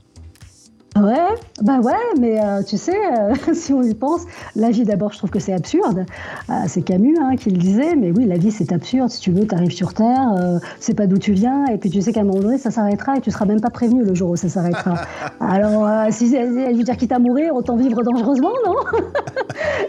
Ouais, 0.96 1.26
bah 1.64 1.80
ouais, 1.80 1.94
mais 2.20 2.40
euh, 2.40 2.62
tu 2.62 2.78
sais, 2.78 2.96
euh, 2.96 3.34
si 3.54 3.74
on 3.74 3.82
y 3.82 3.96
pense, 3.96 4.22
la 4.56 4.70
vie 4.70 4.84
d'abord, 4.84 5.12
je 5.12 5.18
trouve 5.18 5.32
que 5.32 5.40
c'est 5.40 5.54
absurde. 5.54 6.06
Euh, 6.52 6.54
c'est 6.68 6.84
Camus 6.84 7.18
hein, 7.20 7.36
qui 7.36 7.50
le 7.50 7.58
disait, 7.58 7.96
mais 7.96 8.12
oui, 8.12 8.26
la 8.26 8.38
vie 8.38 8.52
c'est 8.52 8.72
absurde. 8.72 9.10
Si 9.10 9.20
tu 9.20 9.32
veux, 9.32 9.48
tu 9.48 9.56
arrives 9.56 9.72
sur 9.72 9.96
Terre, 9.96 10.60
c'est 10.80 10.94
pas 10.94 11.08
d'où 11.08 11.18
tu 11.18 11.32
viens, 11.32 11.66
et 11.66 11.78
puis 11.80 11.90
tu 11.90 12.00
sais 12.04 12.14
qu'à 12.14 12.20
un 12.22 12.26
moment 12.26 12.42
donné, 12.42 12.60
ça 12.60 12.70
s'arrêtera 12.70 13.18
et 13.18 13.22
tu 13.22 13.32
seras 13.32 13.46
même 13.46 13.60
pas 13.60 13.72
prévenu 13.72 14.04
le 14.04 14.14
jour 14.14 14.30
où 14.30 14.36
ça 14.36 14.50
s'arrêtera. 14.50 14.94
Alors, 15.40 15.90
si, 16.12 16.30
je 16.30 16.76
veux 16.78 16.84
dire, 16.84 16.96
quitte 16.98 17.12
à 17.12 17.18
mourir, 17.20 17.56
autant 17.56 17.76
vivre 17.76 18.04
dangereusement, 18.04 18.52
non? 18.64 18.76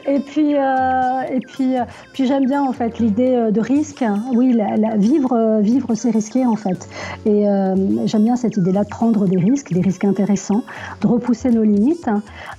Et 0.07 0.21
puis, 0.21 0.53
et 0.53 1.41
puis, 1.41 1.75
puis 2.13 2.27
j'aime 2.27 2.45
bien 2.45 2.63
en 2.63 2.73
fait 2.73 2.99
l'idée 2.99 3.51
de 3.51 3.61
risque. 3.61 4.05
Oui, 4.35 4.53
la, 4.53 4.77
la- 4.77 4.97
vivre, 4.97 5.61
vivre, 5.61 5.95
c'est 5.95 6.11
risqué 6.11 6.45
en 6.45 6.57
fait. 6.57 6.89
Et 7.25 7.47
j'aime 8.05 8.25
bien 8.25 8.37
cette 8.37 8.57
idée-là 8.57 8.85
de 8.85 8.89
prendre 8.89 9.27
des 9.27 9.39
risques, 9.39 9.73
des 9.73 9.81
risques 9.81 10.05
intéressants, 10.05 10.63
de 11.01 11.07
repousser 11.07 11.51
nos 11.51 11.63
limites. 11.63 12.09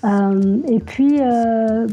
Euh, 0.04 0.58
et 0.68 0.80
puis, 0.80 1.20
euh, 1.20 1.88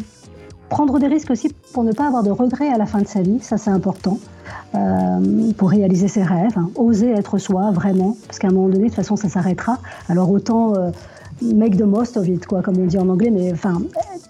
prendre 0.69 0.99
des 0.99 1.07
risques 1.07 1.31
aussi 1.31 1.55
pour 1.73 1.85
ne 1.85 1.93
pas 1.93 2.07
avoir 2.07 2.23
de 2.23 2.31
regrets 2.31 2.69
à 2.69 2.79
la 2.79 2.87
fin 2.87 3.01
de 3.01 3.07
sa 3.07 3.21
vie, 3.21 3.41
ça 3.41 3.59
c'est 3.59 3.71
important, 3.71 4.19
euh, 4.75 5.53
pour 5.57 5.71
réaliser 5.71 6.09
ses 6.09 6.23
rêves, 6.23 6.57
hein. 6.57 6.71
oser 6.77 7.11
être 7.11 7.37
soi 7.39 7.71
vraiment, 7.73 8.17
parce 8.27 8.39
qu'à 8.39 8.49
un 8.49 8.53
moment 8.53 8.69
donné, 8.69 8.85
de 8.85 8.89
toute 8.89 8.97
façon, 8.97 9.17
ça 9.17 9.29
s'arrêtera. 9.29 9.79
Alors 10.09 10.31
autant 10.31 10.73
make 11.43 11.77
the 11.77 11.83
most 11.83 12.17
of 12.17 12.29
it, 12.29 12.47
quoi, 12.47 12.63
comme 12.63 12.79
on 12.79 12.87
dit 12.87 12.99
en 12.99 13.09
anglais, 13.09 13.31
mais 13.31 13.53
enfin, 13.53 13.83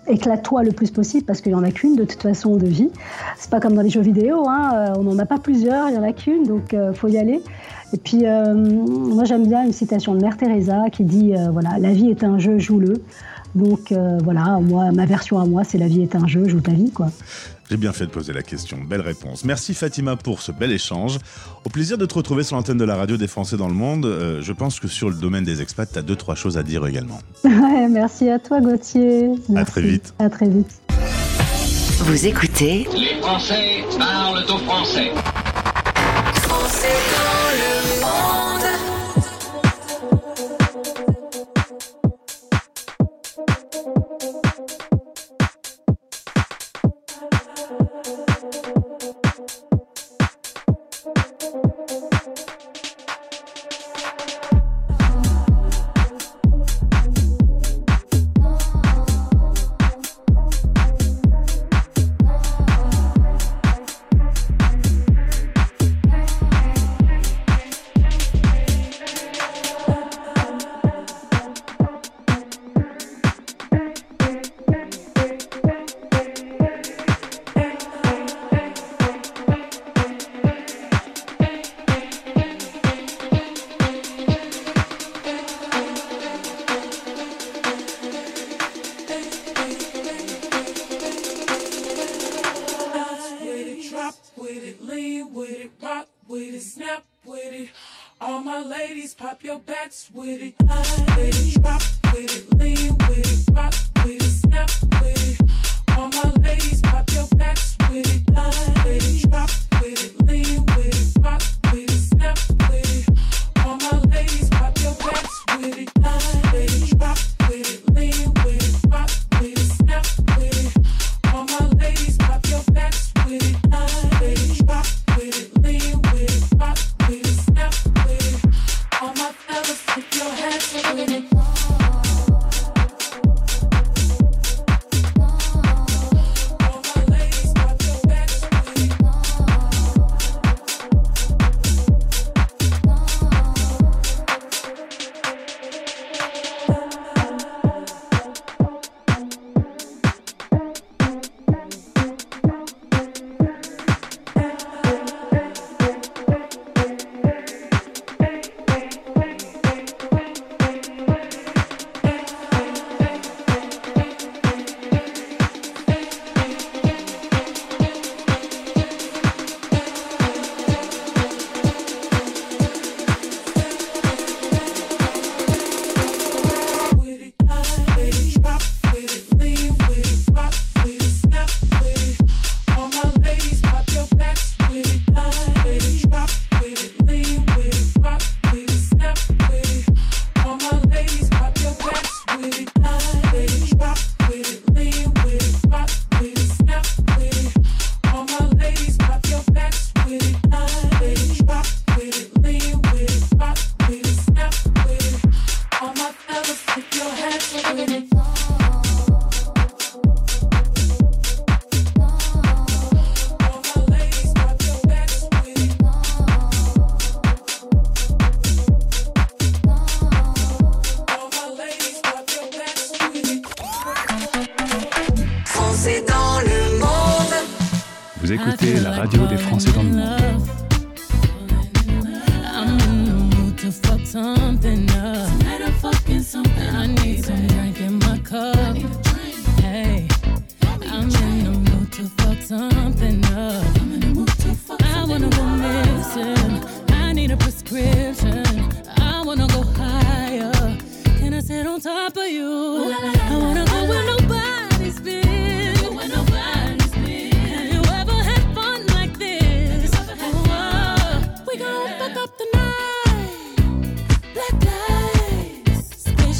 éclate-toi 0.07 0.63
le 0.63 0.73
plus 0.73 0.91
possible 0.91 1.25
parce 1.25 1.41
qu'il 1.41 1.53
n'y 1.53 1.59
en 1.59 1.63
a 1.63 1.71
qu'une 1.71 1.97
de 1.97 2.05
toute 2.05 2.23
façon 2.23 2.57
de 2.57 2.67
vie. 2.67 2.91
C'est 3.39 3.51
pas 3.51 3.61
comme 3.61 3.75
dans 3.75 3.83
les 3.83 3.91
jeux 3.91 4.01
vidéo, 4.01 4.49
hein, 4.49 4.93
on 4.99 5.03
n'en 5.03 5.19
a 5.19 5.27
pas 5.27 5.39
plusieurs, 5.39 5.89
il 5.89 5.93
n'y 5.93 5.99
en 5.99 6.03
a 6.09 6.13
qu'une, 6.13 6.45
donc 6.45 6.75
euh, 6.75 6.93
faut 6.93 7.09
y 7.09 7.19
aller. 7.19 7.43
Et 7.93 7.99
puis, 7.99 8.25
euh, 8.25 8.55
moi, 8.55 9.25
j'aime 9.25 9.47
bien 9.47 9.65
une 9.65 9.73
citation 9.73 10.15
de 10.15 10.23
Mère 10.23 10.37
Teresa 10.37 10.85
qui 10.91 11.05
dit 11.05 11.35
euh, 11.35 11.51
voilà, 11.51 11.79
la 11.79 11.93
vie 11.93 12.09
est 12.09 12.25
un 12.25 12.39
jeu, 12.39 12.59
joue-le. 12.59 13.03
Donc 13.55 13.93
euh, 13.93 14.19
voilà, 14.25 14.59
moi, 14.61 14.93
ma 14.93 15.05
version 15.05 15.39
à 15.39 15.45
moi, 15.45 15.63
c'est 15.63 15.77
la 15.77 15.87
vie 15.87 16.03
est 16.03 16.17
un 16.17 16.27
jeu, 16.27 16.49
joue 16.49 16.61
ta 16.61 16.73
vie, 16.73 16.91
quoi. 16.91 17.11
J'ai 17.71 17.77
bien 17.77 17.93
fait 17.93 18.07
de 18.07 18.11
poser 18.11 18.33
la 18.33 18.43
question, 18.43 18.79
belle 18.79 19.03
réponse. 19.03 19.45
Merci 19.45 19.75
Fatima 19.75 20.17
pour 20.17 20.41
ce 20.41 20.53
bel 20.53 20.73
échange. 20.73 21.19
Au 21.65 21.71
plaisir 21.71 21.99
de 21.99 22.07
te 22.07 22.15
retrouver 22.15 22.45
sur 22.45 22.57
l'antenne 22.57 22.79
de 22.79 22.85
la 22.85 22.97
radio 22.97 23.19
des 23.19 23.27
Français 23.27 23.57
dans 23.57 23.69
le 23.69 23.75
monde. 23.75 24.07
je 24.41 24.53
pense 24.53 24.81
que 24.81 24.89
sur 24.89 25.09
le 25.09 25.17
domaine 25.17 25.45
des 25.45 25.63
expats, 25.63 25.91
tu 25.91 25.99
as 25.99 26.03
deux, 26.03 26.17
trois 26.17 26.35
choses 26.35 26.57
à 26.59 26.63
dire 26.63 26.87
également. 26.87 27.19
Merci 27.45 28.29
à 28.31 28.39
toi 28.39 28.61
Gauthier. 28.61 29.29
Merci. 29.49 29.57
À 29.57 29.65
très 29.65 29.83
vite. 29.83 30.15
À 30.19 30.29
très 30.31 30.49
vite. 30.49 30.81
Vous 32.01 32.27
écoutez 32.27 32.87
Les 32.95 33.21
Français 33.21 33.85
parlent 33.99 34.45
aux 34.45 34.59
Français. 34.59 35.13
C'est 36.75 36.89
dans 36.89 37.51
le 37.61 38.01
monde. 38.01 38.33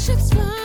ships 0.03 0.33
fly. 0.33 0.62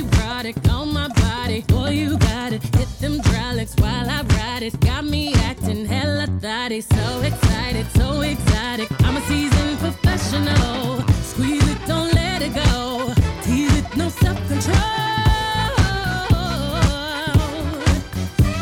Sexy, 0.00 0.70
on 0.70 0.92
my 0.92 1.08
body. 1.08 1.60
Boy, 1.68 1.90
you 1.90 2.16
got 2.18 2.52
it. 2.52 2.62
Hit 2.76 2.88
them 3.00 3.18
hydraulics 3.18 3.74
while 3.76 4.08
I 4.08 4.22
ride 4.22 4.62
it. 4.62 4.80
Got 4.80 5.04
me 5.04 5.34
acting 5.34 5.84
hella 5.86 6.26
thotty. 6.40 6.80
So 6.80 7.20
excited, 7.20 7.86
so 7.92 8.20
exotic. 8.22 8.88
I'm 9.02 9.16
a 9.16 9.20
seasoned 9.22 9.78
professional. 9.78 11.02
Squeeze 11.22 11.68
it, 11.70 11.78
don't 11.86 12.12
let 12.14 12.42
it 12.42 12.54
go. 12.54 13.12
Tease 13.42 13.76
it, 13.78 13.96
no 13.96 14.08
self 14.08 14.38
control. 14.48 14.76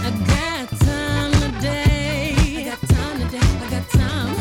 I 0.06 0.10
got 0.26 0.68
time 0.80 1.32
today. 1.32 2.34
I 2.58 2.64
got 2.64 2.80
time 2.88 3.20
today. 3.20 3.48
I 3.64 3.70
got 3.70 3.88
time. 3.90 4.36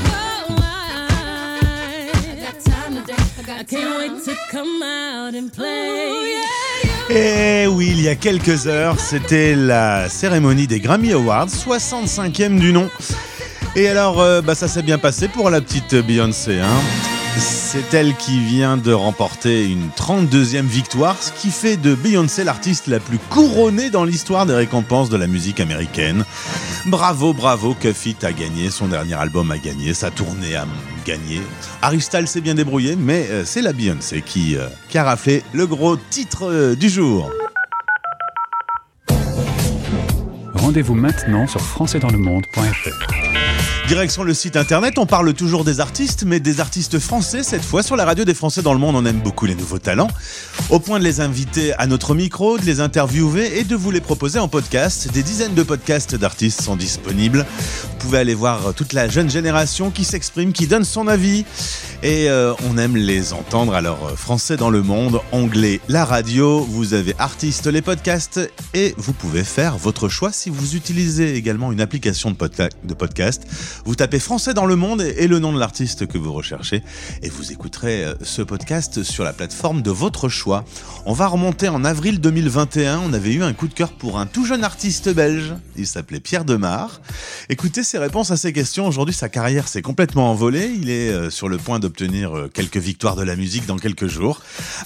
I, 0.60 2.12
I 2.14 2.36
got 2.41 2.60
time 2.62 2.95
today. 2.95 3.24
I, 3.38 3.41
got 3.43 3.60
I 3.60 3.64
can't 3.64 3.98
wait 4.00 4.24
to 4.26 4.36
come 4.50 4.82
out 4.82 5.36
and 5.36 5.54
play. 5.54 6.26
Et 7.10 7.68
oui, 7.68 7.88
il 7.91 8.01
y 8.01 8.10
a 8.10 8.16
quelques 8.16 8.68
heures, 8.68 8.99
c'était 8.99 9.55
la 9.55 10.10
cérémonie 10.10 10.68
des 10.68 10.82
Grammy 10.82 11.14
Awards, 11.14 11.47
65e 11.47 12.60
du 12.60 12.74
nom. 12.74 12.89
Et 13.78 13.88
alors, 13.88 14.20
euh, 14.20 14.41
bah, 14.41 14.55
ça 14.55 14.68
s'est 14.68 14.82
bien 14.82 14.97
passé 14.97 15.30
pour 15.30 15.49
la 15.49 15.62
petite 15.62 15.95
Beyoncé. 15.95 16.60
Hein. 16.60 16.82
C'est 17.38 17.93
elle 17.93 18.16
qui 18.16 18.39
vient 18.39 18.76
de 18.76 18.91
remporter 18.91 19.70
une 19.70 19.88
32e 19.97 20.66
victoire, 20.66 21.16
ce 21.22 21.32
qui 21.32 21.49
fait 21.49 21.78
de 21.78 21.95
Beyoncé 21.95 22.43
l'artiste 22.43 22.88
la 22.88 22.99
plus 22.99 23.20
couronnée 23.20 23.89
dans 23.89 24.03
l'histoire 24.03 24.45
des 24.45 24.55
récompenses 24.55 25.10
de 25.10 25.18
la 25.18 25.28
musique 25.28 25.62
américaine. 25.62 26.26
Bravo, 26.88 27.34
bravo, 27.34 27.74
Cuffit 27.74 28.18
a 28.24 28.34
gagné, 28.34 28.70
son 28.70 28.88
dernier 28.88 29.14
album 29.14 29.49
a 29.51 29.58
gagné, 29.58 29.93
sa 29.93 30.12
tournée 30.12 30.55
a 30.55 30.66
gagné. 31.08 31.41
Harry 31.82 32.01
Styles 32.01 32.28
s'est 32.28 32.41
bien 32.41 32.53
débrouillé, 32.53 32.97
mais 32.97 33.26
euh, 33.30 33.45
c'est 33.45 33.62
la 33.62 33.72
Beyoncé 33.72 34.22
qui, 34.22 34.58
euh, 34.58 34.68
qui 34.89 34.97
a 34.97 35.05
raflé 35.05 35.41
le 35.53 35.66
gros 35.66 35.95
titre 35.95 36.51
euh, 36.51 36.76
du 36.76 36.89
jour. 36.89 37.32
Rendez-vous 40.53 40.95
maintenant 40.95 41.47
sur 41.47 41.62
françaisdanslemonde.fr. 41.62 43.66
Direction 43.88 44.24
le 44.24 44.34
site 44.34 44.58
internet, 44.58 44.98
on 44.98 45.06
parle 45.06 45.34
toujours 45.34 45.64
des 45.64 45.80
artistes, 45.80 46.26
mais 46.26 46.42
des 46.42 46.60
artistes 46.60 47.00
français 47.00 47.42
cette 47.42 47.64
fois. 47.64 47.82
Sur 47.84 47.96
la 47.96 48.04
radio 48.04 48.26
des 48.26 48.34
Français 48.34 48.62
dans 48.62 48.74
le 48.74 48.80
monde, 48.80 48.98
on 48.98 49.06
aime 49.06 49.22
beaucoup 49.22 49.46
les 49.46 49.56
nouveaux 49.56 49.80
talents. 49.80 50.10
Au 50.70 50.80
point 50.80 51.00
de 51.00 51.06
les 51.06 51.22
inviter 51.22 51.74
à 51.76 51.88
notre 51.88 52.14
micro, 52.14 52.58
de 52.58 52.66
les 52.66 52.82
interviewer 52.82 53.58
et 53.60 53.64
de 53.64 53.78
vous 53.78 53.90
les 53.90 54.02
proposer 54.02 54.40
en 54.40 54.50
podcast. 54.50 55.10
Des 55.14 55.24
dizaines 55.24 55.54
de 55.54 55.64
podcasts 55.64 56.16
d'artistes 56.16 56.62
sont 56.62 56.76
disponibles. 56.76 57.46
Vous 57.84 57.98
pouvez 58.00 58.18
aller 58.18 58.34
voir 58.34 58.74
toute 58.76 58.92
la 58.92 59.08
jeune 59.08 59.30
génération 59.30 59.90
qui 59.90 60.04
s'exprime, 60.04 60.52
qui 60.52 60.68
donne 60.68 60.84
son 60.84 61.08
avis. 61.08 61.46
Et 62.04 62.30
euh, 62.30 62.54
on 62.70 62.78
aime 62.78 62.98
les 62.98 63.32
entendre. 63.32 63.74
Alors, 63.74 64.06
euh, 64.08 64.16
Français 64.18 64.58
dans 64.58 64.70
le 64.70 64.84
monde, 64.84 65.22
anglais, 65.32 65.80
la 65.88 66.04
radio, 66.04 66.60
vous 66.60 66.94
avez 66.94 67.16
artistes, 67.20 67.68
les 67.68 67.82
podcasts, 67.82 68.40
et 68.74 68.94
vous 68.98 69.14
pouvez 69.14 69.46
faire 69.46 69.78
votre 69.78 70.10
choix 70.10 70.34
si 70.34 70.50
vous 70.50 70.76
utilisez 70.76 71.36
également 71.36 71.72
une 71.72 71.82
application 71.82 72.32
de, 72.32 72.36
podca- 72.36 72.70
de 72.84 72.94
podcast. 72.94 73.44
Vous 73.86 73.95
tapez 73.95 74.19
Français 74.19 74.53
dans 74.53 74.65
le 74.65 74.75
monde 74.75 75.01
et, 75.01 75.28
le 75.28 75.39
nom 75.39 75.53
de 75.53 75.59
l'artiste 75.59 76.07
que 76.07 76.17
vous 76.17 76.34
recherchez, 76.34 76.84
et 77.21 77.30
vous 77.30 77.51
écouterez 77.51 78.03
euh, 78.03 78.13
ce 78.21 78.41
podcast 78.41 79.03
sur 79.03 79.23
la 79.23 79.34
plateforme 79.34 79.82
de 79.82 79.91
votre 79.91 80.30
choix. 80.30 80.63
On 81.05 81.13
va 81.13 81.28
remonter 81.28 81.69
en 81.69 81.84
avril 81.84 82.19
2021. 82.19 82.99
On 82.99 83.13
avait 83.13 83.34
eu 83.34 83.43
un 83.43 83.53
coup 83.53 83.67
de 83.67 83.73
cœur 83.73 83.91
pour 83.91 84.17
un 84.19 84.25
tout 84.25 84.45
jeune 84.45 84.63
artiste 84.63 85.09
belge. 85.09 85.53
Il 85.75 85.88
s'appelait 85.88 86.19
Pierre 86.19 86.45
Demar. 86.45 87.01
Écoutez 87.49 87.84
ses 87.84 87.97
réponses 87.97 88.32
à 88.32 88.38
ces 88.38 88.53
questions. 88.53 88.88
Aujourd'hui, 88.88 89.15
sa 89.15 89.30
carrière 89.30 89.67
s'est 89.67 89.82
complètement 89.82 90.32
envolée. 90.32 90.71
Il 90.80 90.89
est 90.89 91.09
euh, 91.09 91.30
sur 91.30 91.49
le 91.49 91.57
point 91.57 91.80
d'obtenir 91.80 92.36
euh, 92.36 92.49
quelques 92.53 92.78
victoires 92.78 93.15
de 93.15 93.23
la 93.23 93.36
musique 93.36 93.65
dans 93.65 93.78
quelques 93.78 94.07
jours. 94.07 94.41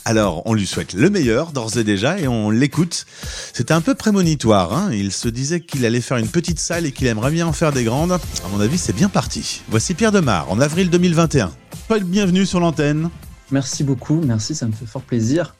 Alors, 0.05 0.43
on 0.45 0.53
lui 0.53 0.67
souhaite 0.67 0.93
le 0.93 1.09
meilleur 1.09 1.51
d'ores 1.51 1.77
et 1.77 1.83
déjà 1.83 2.19
et 2.19 2.27
on 2.27 2.49
l'écoute. 2.49 3.05
C'était 3.53 3.73
un 3.73 3.81
peu 3.81 3.95
prémonitoire. 3.95 4.73
Hein 4.73 4.91
il 4.93 5.11
se 5.11 5.27
disait 5.27 5.61
qu'il 5.61 5.85
allait 5.85 6.01
faire 6.01 6.17
une 6.17 6.27
petite 6.27 6.59
salle 6.59 6.85
et 6.85 6.91
qu'il 6.91 7.07
aimerait 7.07 7.31
bien 7.31 7.47
en 7.47 7.53
faire 7.53 7.71
des 7.71 7.83
grandes. 7.83 8.11
À 8.11 8.47
mon 8.51 8.59
avis, 8.59 8.77
c'est 8.81 8.95
bien 8.95 9.09
parti. 9.09 9.61
Voici 9.69 9.93
Pierre 9.93 10.11
Demar 10.11 10.49
en 10.49 10.59
avril 10.59 10.89
2021. 10.89 11.51
Paul, 11.87 12.03
bienvenue 12.03 12.47
sur 12.47 12.59
l'antenne. 12.59 13.11
Merci 13.51 13.83
beaucoup, 13.83 14.19
merci, 14.25 14.55
ça 14.55 14.65
me 14.65 14.71
fait 14.71 14.87
fort 14.87 15.03
plaisir. 15.03 15.53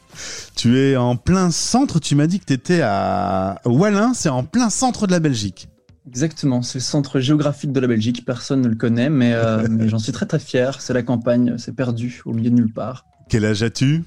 Tu 0.55 0.80
es 0.80 0.97
en 0.97 1.15
plein 1.17 1.51
centre. 1.51 1.99
Tu 1.99 2.15
m'as 2.15 2.26
dit 2.26 2.39
que 2.39 2.45
tu 2.45 2.53
étais 2.53 2.82
à 2.82 3.61
Wallin. 3.63 4.15
C'est 4.15 4.30
en 4.30 4.43
plein 4.43 4.72
centre 4.72 5.05
de 5.05 5.11
la 5.11 5.19
Belgique. 5.19 5.69
Exactement, 6.07 6.63
c'est 6.63 6.80
le 6.80 6.84
centre 6.84 7.19
géographique 7.19 7.72
de 7.72 7.80
la 7.80 7.86
Belgique, 7.86 8.26
personne 8.26 8.61
ne 8.61 8.67
le 8.67 8.76
connaît, 8.76 9.11
mais, 9.11 9.34
euh, 9.34 9.67
mais 9.69 9.88
j'en 9.88 9.99
suis 9.99 10.11
très 10.11 10.26
très 10.26 10.39
fier. 10.39 10.82
C'est 10.82 10.93
la 10.93 11.03
campagne, 11.03 11.59
c'est 11.59 11.76
perdu 11.76 12.24
au 12.26 12.34
milieu 12.34 12.49
de 12.49 12.55
nulle 12.55 12.74
part. 12.74 13.05
Quel 13.30 13.45
âge 13.45 13.61
as-tu? 13.61 14.03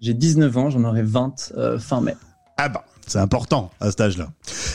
J'ai 0.00 0.14
19 0.14 0.56
ans, 0.56 0.70
j'en 0.70 0.84
aurai 0.84 1.02
20 1.02 1.54
euh, 1.56 1.78
fin 1.80 2.00
mai. 2.00 2.14
Ah 2.56 2.68
bah, 2.68 2.84
c'est 3.04 3.18
important 3.18 3.72
à 3.80 3.90
cet 3.90 4.00
âge-là. 4.00 4.28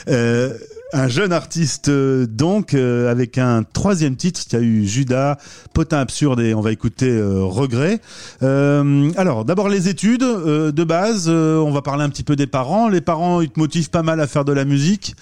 Euh, 0.09 0.53
un 0.93 1.07
jeune 1.07 1.33
artiste, 1.33 1.89
euh, 1.89 2.25
donc, 2.25 2.73
euh, 2.73 3.11
avec 3.11 3.37
un 3.37 3.63
troisième 3.63 4.15
titre. 4.15 4.41
Y 4.51 4.55
a 4.55 4.59
eu 4.59 4.85
Judas, 4.85 5.37
Potin 5.73 5.99
Absurde 5.99 6.39
et 6.39 6.53
on 6.53 6.61
va 6.61 6.71
écouter 6.71 7.09
euh, 7.09 7.43
Regret. 7.43 7.99
Alors, 8.41 9.45
d'abord 9.45 9.69
les 9.69 9.87
études 9.87 10.21
de 10.21 10.83
base. 10.83 11.29
on 11.29 11.71
va 11.71 11.81
parler 11.81 12.03
un 12.03 12.09
petit 12.09 12.23
peu 12.23 12.35
des 12.35 12.47
parents. 12.47 12.89
Les 12.89 13.01
parents, 13.01 13.41
ils 13.41 13.49
te 13.49 13.59
motivent 13.59 13.89
pas 13.89 14.03
mal 14.03 14.19
à 14.19 14.27
faire 14.27 14.45
de 14.45 14.53
la 14.53 14.65
musique. 14.65 15.15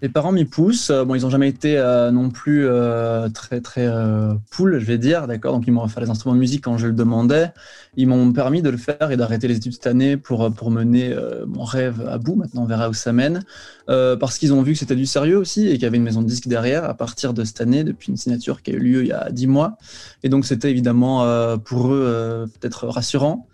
Les 0.00 0.08
parents 0.08 0.30
m'y 0.32 0.44
poussent. 0.44 0.90
Euh, 0.90 1.04
Bon, 1.04 1.14
ils 1.14 1.22
n'ont 1.22 1.30
jamais 1.30 1.48
été 1.48 1.78
euh, 1.78 2.10
non 2.10 2.30
plus 2.30 2.66
euh, 2.66 3.28
très 3.30 3.60
très 3.60 3.86
euh, 3.86 4.34
pool, 4.50 4.78
je 4.78 4.84
vais 4.84 4.98
dire, 4.98 5.26
d'accord? 5.26 5.54
Donc 5.54 5.64
ils 5.66 5.72
m'ont 5.72 5.82
offert 5.82 6.02
les 6.02 6.10
instruments 6.10 6.34
de 6.34 6.40
musique 6.40 6.64
quand 6.64 6.76
je 6.78 6.86
le 6.86 6.92
demandais. 6.92 7.50
Ils 7.96 8.06
m'ont 8.06 8.32
permis 8.32 8.62
de 8.62 8.70
le 8.70 8.76
faire 8.76 9.10
et 9.10 9.16
d'arrêter 9.16 9.48
les 9.48 9.56
études 9.56 9.72
cette 9.72 9.86
année 9.86 10.16
pour 10.16 10.52
pour 10.54 10.70
mener 10.70 11.16
mon 11.46 11.64
rêve 11.64 12.06
à 12.08 12.18
bout. 12.18 12.36
Maintenant, 12.36 12.62
on 12.62 12.66
verra 12.66 12.88
où 12.88 12.94
ça 12.94 13.12
mène. 13.12 13.42
Parce 13.86 14.38
qu'ils 14.38 14.52
ont 14.52 14.62
vu 14.62 14.74
que 14.74 14.78
c'était 14.78 14.94
du 14.94 15.06
sérieux 15.06 15.36
aussi 15.36 15.66
et 15.66 15.72
qu'il 15.72 15.82
y 15.82 15.86
avait 15.86 15.96
une 15.96 16.04
maison 16.04 16.22
de 16.22 16.28
disques 16.28 16.46
derrière 16.46 16.84
à 16.84 16.94
partir 16.94 17.34
de 17.34 17.42
cette 17.42 17.60
année, 17.60 17.82
depuis 17.82 18.10
une 18.10 18.16
signature 18.16 18.62
qui 18.62 18.70
a 18.70 18.74
eu 18.74 18.78
lieu 18.78 19.02
il 19.02 19.08
y 19.08 19.12
a 19.12 19.30
dix 19.30 19.48
mois. 19.48 19.78
Et 20.22 20.28
donc 20.28 20.44
c'était 20.44 20.70
évidemment 20.70 21.58
pour 21.58 21.92
eux 21.92 22.48
peut-être 22.60 22.86
rassurant. 22.86 23.48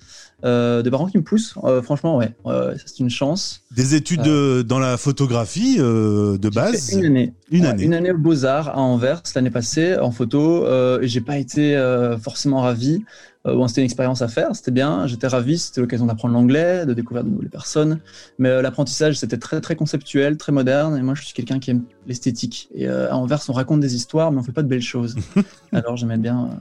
Euh, 0.44 0.82
des 0.82 0.90
parents 0.90 1.06
qui 1.06 1.16
me 1.16 1.22
poussent, 1.22 1.54
euh, 1.64 1.80
franchement, 1.80 2.18
ouais, 2.18 2.34
ça, 2.44 2.74
c'est 2.84 2.98
une 3.00 3.08
chance. 3.10 3.62
Des 3.74 3.94
études 3.94 4.26
euh, 4.26 4.62
dans 4.62 4.78
la 4.78 4.96
photographie 4.96 5.76
euh, 5.78 6.36
de 6.36 6.48
base. 6.50 6.92
Une 6.92 7.06
année. 7.06 7.32
Une 7.50 7.62
Ouais, 7.62 7.68
année. 7.68 7.84
Une 7.84 7.94
année 7.94 8.10
aux 8.12 8.18
Beaux-Arts 8.18 8.68
à 8.68 8.78
Anvers 8.78 9.22
l'année 9.34 9.50
passée 9.50 9.96
en 9.98 10.10
photo 10.10 10.64
euh, 10.66 11.00
et 11.00 11.08
j'ai 11.08 11.20
pas 11.22 11.38
été 11.38 11.76
euh, 11.76 12.18
forcément 12.18 12.60
ravi. 12.60 13.02
Euh, 13.46 13.54
bon, 13.54 13.68
c'était 13.68 13.82
une 13.82 13.86
expérience 13.86 14.22
à 14.22 14.28
faire, 14.28 14.54
c'était 14.56 14.70
bien, 14.70 15.06
j'étais 15.06 15.26
ravi, 15.26 15.58
c'était 15.58 15.82
l'occasion 15.82 16.06
d'apprendre 16.06 16.32
l'anglais, 16.34 16.86
de 16.86 16.94
découvrir 16.94 17.24
de 17.24 17.30
nouvelles 17.30 17.50
personnes. 17.50 18.00
Mais 18.38 18.48
euh, 18.48 18.62
l'apprentissage, 18.62 19.18
c'était 19.18 19.36
très 19.38 19.60
très 19.60 19.76
conceptuel, 19.76 20.36
très 20.36 20.52
moderne 20.52 20.96
et 20.96 21.02
moi 21.02 21.14
je 21.14 21.22
suis 21.24 21.34
quelqu'un 21.34 21.58
qui 21.58 21.70
aime 21.70 21.82
l'esthétique. 22.06 22.68
Et 22.74 22.88
euh, 22.88 23.10
à 23.10 23.16
Anvers, 23.16 23.40
on 23.48 23.52
raconte 23.52 23.80
des 23.80 23.94
histoires, 23.96 24.32
mais 24.32 24.38
on 24.40 24.42
fait 24.42 24.52
pas 24.52 24.62
de 24.62 24.68
belles 24.68 24.82
choses. 24.82 25.16
Alors 25.72 25.96
j'aimais 25.96 26.18
bien. 26.18 26.60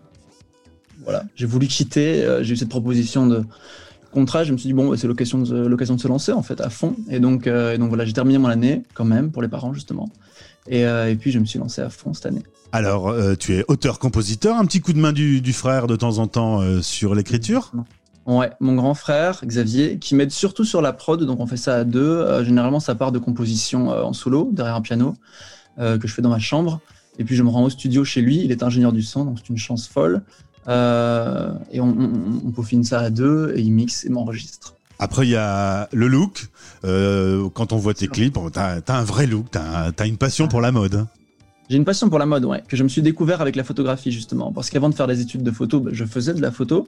Voilà, 1.04 1.24
j'ai 1.36 1.46
voulu 1.46 1.68
quitter, 1.68 2.24
euh, 2.24 2.44
j'ai 2.44 2.54
eu 2.54 2.58
cette 2.58 2.70
proposition 2.70 3.28
de 3.28 3.44
contrat, 4.12 4.44
je 4.44 4.52
me 4.52 4.58
suis 4.58 4.68
dit 4.68 4.74
bon, 4.74 4.90
bah, 4.90 4.98
c'est 4.98 5.08
l'occasion 5.08 5.40
de, 5.40 5.66
l'occasion 5.66 5.96
de 5.96 6.02
se 6.02 6.08
lancer 6.08 6.32
en 6.32 6.44
fait 6.44 6.62
à 6.62 6.70
fond. 6.70 6.96
Et 7.10 7.20
donc, 7.20 7.48
euh, 7.48 7.74
et 7.74 7.78
donc 7.78 7.90
voilà, 7.90 8.06
j'ai 8.06 8.14
terminé 8.14 8.38
mon 8.38 8.48
année 8.48 8.84
quand 8.94 9.06
même 9.06 9.32
pour 9.32 9.42
les 9.42 9.48
parents 9.48 9.74
justement. 9.74 10.10
Et, 10.68 10.86
euh, 10.86 11.10
et 11.10 11.16
puis 11.16 11.32
je 11.32 11.40
me 11.40 11.46
suis 11.46 11.60
lancé 11.60 11.82
à 11.82 11.90
fond 11.90 12.14
cette 12.14 12.28
année. 12.28 12.44
Alors, 12.72 13.14
tu 13.38 13.54
es 13.54 13.66
auteur-compositeur. 13.68 14.58
Un 14.58 14.66
petit 14.66 14.82
coup 14.82 14.94
de 14.94 14.98
main 14.98 15.14
du, 15.14 15.42
du 15.42 15.54
frère 15.54 15.86
de 15.86 15.96
temps 15.96 16.18
en 16.18 16.26
temps 16.26 16.82
sur 16.82 17.14
l'écriture? 17.14 17.72
Ouais, 18.26 18.50
mon 18.60 18.74
grand 18.74 18.96
frère 18.96 19.42
Xavier, 19.46 20.00
qui 20.00 20.16
m'aide 20.16 20.32
surtout 20.32 20.64
sur 20.64 20.82
la 20.82 20.92
prod, 20.92 21.24
donc 21.24 21.40
on 21.40 21.46
fait 21.46 21.58
ça 21.58 21.76
à 21.76 21.84
deux. 21.84 22.44
Généralement, 22.44 22.80
ça 22.80 22.96
part 22.96 23.12
de 23.12 23.20
composition 23.20 23.90
en 23.90 24.14
solo, 24.14 24.50
derrière 24.52 24.74
un 24.74 24.82
piano, 24.82 25.14
que 25.78 26.00
je 26.08 26.12
fais 26.12 26.24
dans 26.24 26.32
ma 26.32 26.40
chambre. 26.40 26.80
Et 27.20 27.24
puis 27.24 27.36
je 27.36 27.44
me 27.44 27.50
rends 27.50 27.64
au 27.64 27.70
studio 27.70 28.04
chez 28.04 28.22
lui. 28.22 28.42
Il 28.44 28.52
est 28.52 28.64
ingénieur 28.64 28.92
du 28.92 29.04
son, 29.04 29.26
donc 29.26 29.38
c'est 29.40 29.50
une 29.50 29.58
chance 29.58 29.88
folle. 29.88 30.24
Euh, 30.68 31.52
et 31.72 31.80
on, 31.82 31.88
on- 31.88 32.42
on 32.48 32.52
peaufine 32.52 32.84
ça 32.84 33.00
à 33.00 33.10
deux 33.10 33.54
et 33.56 33.62
il 33.62 33.72
mixe 33.72 34.06
et 34.06 34.10
m'enregistre. 34.10 34.76
Après, 35.00 35.26
il 35.28 35.32
y 35.32 35.36
a 35.36 35.90
le 35.92 36.08
look. 36.08 36.48
Euh, 36.86 37.50
quand 37.54 37.74
on 37.74 37.78
voit 37.78 37.94
tes 37.94 38.08
clips, 38.08 38.38
t'as 38.54 38.80
as 38.88 38.98
un 38.98 39.04
vrai 39.04 39.26
look, 39.28 39.48
t'as 39.52 39.92
as 39.98 40.06
une 40.06 40.18
passion 40.18 40.48
pour 40.48 40.62
la 40.62 40.72
mode. 40.72 41.06
J'ai 41.70 41.78
une 41.78 41.86
passion 41.86 42.10
pour 42.10 42.20
la 42.20 42.26
mode, 42.26 42.44
ouais, 42.46 42.62
que 42.68 42.76
je 42.76 42.84
me 42.84 42.90
suis 42.90 43.02
découvert 43.02 43.42
avec 43.42 43.56
la 43.56 43.64
photographie 43.64 44.12
justement, 44.12 44.52
parce 44.52 44.70
qu'avant 44.70 44.90
de 44.90 44.96
faire 44.96 45.08
des 45.08 45.22
études 45.22 45.44
de 45.44 45.52
photo, 45.52 45.80
bah, 45.80 45.92
je 45.94 46.04
faisais 46.04 46.34
de 46.34 46.42
la 46.42 46.52
photo, 46.52 46.88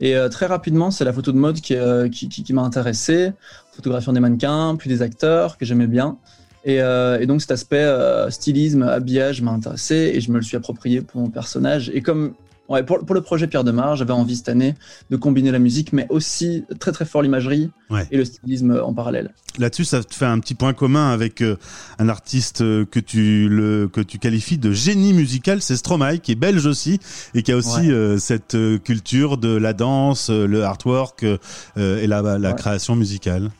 et 0.00 0.16
euh, 0.16 0.30
très 0.30 0.46
rapidement, 0.46 0.90
c'est 0.90 1.04
la 1.04 1.12
photo 1.12 1.30
de 1.30 1.36
mode 1.36 1.60
qui, 1.60 1.74
euh, 1.76 2.08
qui, 2.08 2.28
qui- 2.30 2.42
qui 2.42 2.52
m'a 2.54 2.62
intéressé, 2.62 3.32
photographiant 3.76 4.14
des 4.14 4.20
mannequins, 4.20 4.76
puis 4.76 4.88
des 4.88 5.02
acteurs 5.02 5.58
que 5.58 5.66
j'aimais 5.66 5.86
bien, 5.86 6.16
et, 6.64 6.80
euh, 6.80 7.20
et 7.20 7.26
donc 7.26 7.42
cet 7.42 7.50
aspect 7.50 7.86
stylisme, 8.30 8.82
habillage 8.82 9.42
m'a 9.42 9.50
intéressé, 9.52 10.12
et 10.14 10.20
je 10.22 10.30
me 10.32 10.36
le 10.38 10.42
suis 10.42 10.56
approprié 10.56 11.02
pour 11.02 11.20
mon 11.20 11.28
personnage, 11.28 11.90
et 11.94 12.00
comme 12.00 12.32
ouais, 12.68 12.82
pour, 12.82 12.98
pour 13.04 13.14
le 13.14 13.20
projet 13.20 13.46
Pierre 13.46 13.64
Demar, 13.64 13.96
j'avais 13.96 14.12
envie 14.12 14.36
cette 14.36 14.48
année 14.48 14.74
de 15.10 15.16
combiner 15.16 15.50
la 15.50 15.58
musique, 15.58 15.92
mais 15.92 16.06
aussi 16.10 16.64
très 16.78 16.92
très 16.92 17.04
fort 17.04 17.22
l'imagerie 17.22 17.70
Ouais. 17.90 18.06
et 18.10 18.16
le 18.16 18.24
stylisme 18.24 18.80
en 18.82 18.92
parallèle. 18.94 19.32
Là-dessus, 19.58 19.84
ça 19.84 20.02
te 20.02 20.14
fait 20.14 20.24
un 20.26 20.38
petit 20.40 20.54
point 20.54 20.72
commun 20.72 21.10
avec 21.12 21.40
euh, 21.42 21.56
un 21.98 22.08
artiste 22.08 22.60
euh, 22.62 22.84
que 22.84 22.98
tu 22.98 23.48
le 23.48 23.88
que 23.92 24.00
tu 24.00 24.18
qualifies 24.18 24.58
de 24.58 24.72
génie 24.72 25.12
musical, 25.12 25.62
c'est 25.62 25.76
Stromae, 25.76 26.18
qui 26.18 26.32
est 26.32 26.36
belge 26.36 26.66
aussi 26.66 26.98
et 27.34 27.42
qui 27.42 27.52
a 27.52 27.56
aussi 27.56 27.80
Ouais. 27.80 27.90
euh, 27.90 28.18
cette 28.18 28.56
culture 28.82 29.38
de 29.38 29.54
la 29.56 29.72
danse, 29.72 30.30
le 30.30 30.64
artwork 30.64 31.24
euh, 31.24 31.38
et 31.76 32.06
la, 32.06 32.22
la 32.38 32.50
Ouais. 32.50 32.54
création 32.56 32.96
musicale. 32.96 33.50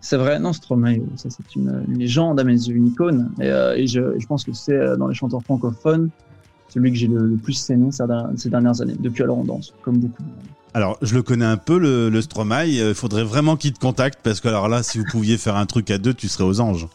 C'est 0.00 0.16
vrai, 0.16 0.38
non, 0.38 0.52
Stromae, 0.52 0.98
c'est 1.16 1.28
une, 1.56 1.82
une 1.88 1.98
légende 1.98 2.38
à 2.38 2.44
mes 2.44 2.52
yeux, 2.52 2.74
une 2.76 2.86
icône. 2.88 3.30
Et, 3.40 3.48
et 3.48 3.86
je, 3.88 4.00
je 4.18 4.26
pense 4.26 4.44
que 4.44 4.52
c'est 4.52 4.96
dans 4.96 5.08
les 5.08 5.14
chanteurs 5.14 5.42
francophones 5.42 6.10
celui 6.68 6.92
que 6.92 6.98
j'ai 6.98 7.06
le, 7.06 7.26
le 7.26 7.36
plus 7.36 7.70
aimé 7.70 7.90
ces, 7.92 8.48
dernières- 8.48 8.80
années, 8.80 8.96
depuis 8.98 9.22
alors 9.22 9.38
on 9.38 9.44
danse, 9.44 9.72
comme 9.82 9.98
beaucoup. 9.98 10.22
Alors, 10.74 10.98
je 11.00 11.14
le 11.14 11.22
connais 11.22 11.46
un 11.46 11.56
peu, 11.56 11.78
le, 11.78 12.10
le 12.10 12.22
Stromae. 12.22 12.66
Il 12.66 12.94
faudrait 12.94 13.24
vraiment 13.24 13.56
qu'il 13.56 13.72
te 13.72 13.80
contacte 13.80 14.20
parce 14.22 14.40
que 14.40 14.48
alors 14.48 14.68
là, 14.68 14.82
si 14.82 14.98
vous 14.98 15.04
pouviez 15.10 15.38
faire 15.38 15.56
un 15.56 15.66
truc 15.66 15.90
à 15.90 15.98
deux, 15.98 16.12
tu 16.14 16.28
serais 16.28 16.44
aux 16.44 16.60
anges. 16.60 16.86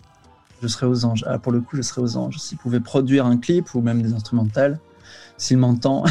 Je 0.61 0.67
serais 0.67 0.85
aux 0.85 1.03
anges. 1.05 1.25
Ah, 1.27 1.39
pour 1.39 1.51
le 1.51 1.59
coup, 1.59 1.75
je 1.75 1.81
serais 1.81 2.01
aux 2.01 2.15
anges. 2.15 2.37
S'il 2.37 2.57
pouvait 2.57 2.79
produire 2.79 3.25
un 3.25 3.37
clip 3.37 3.73
ou 3.73 3.81
même 3.81 4.01
des 4.01 4.13
instrumentales, 4.13 4.79
s'il 5.37 5.57
m'entend, 5.57 6.05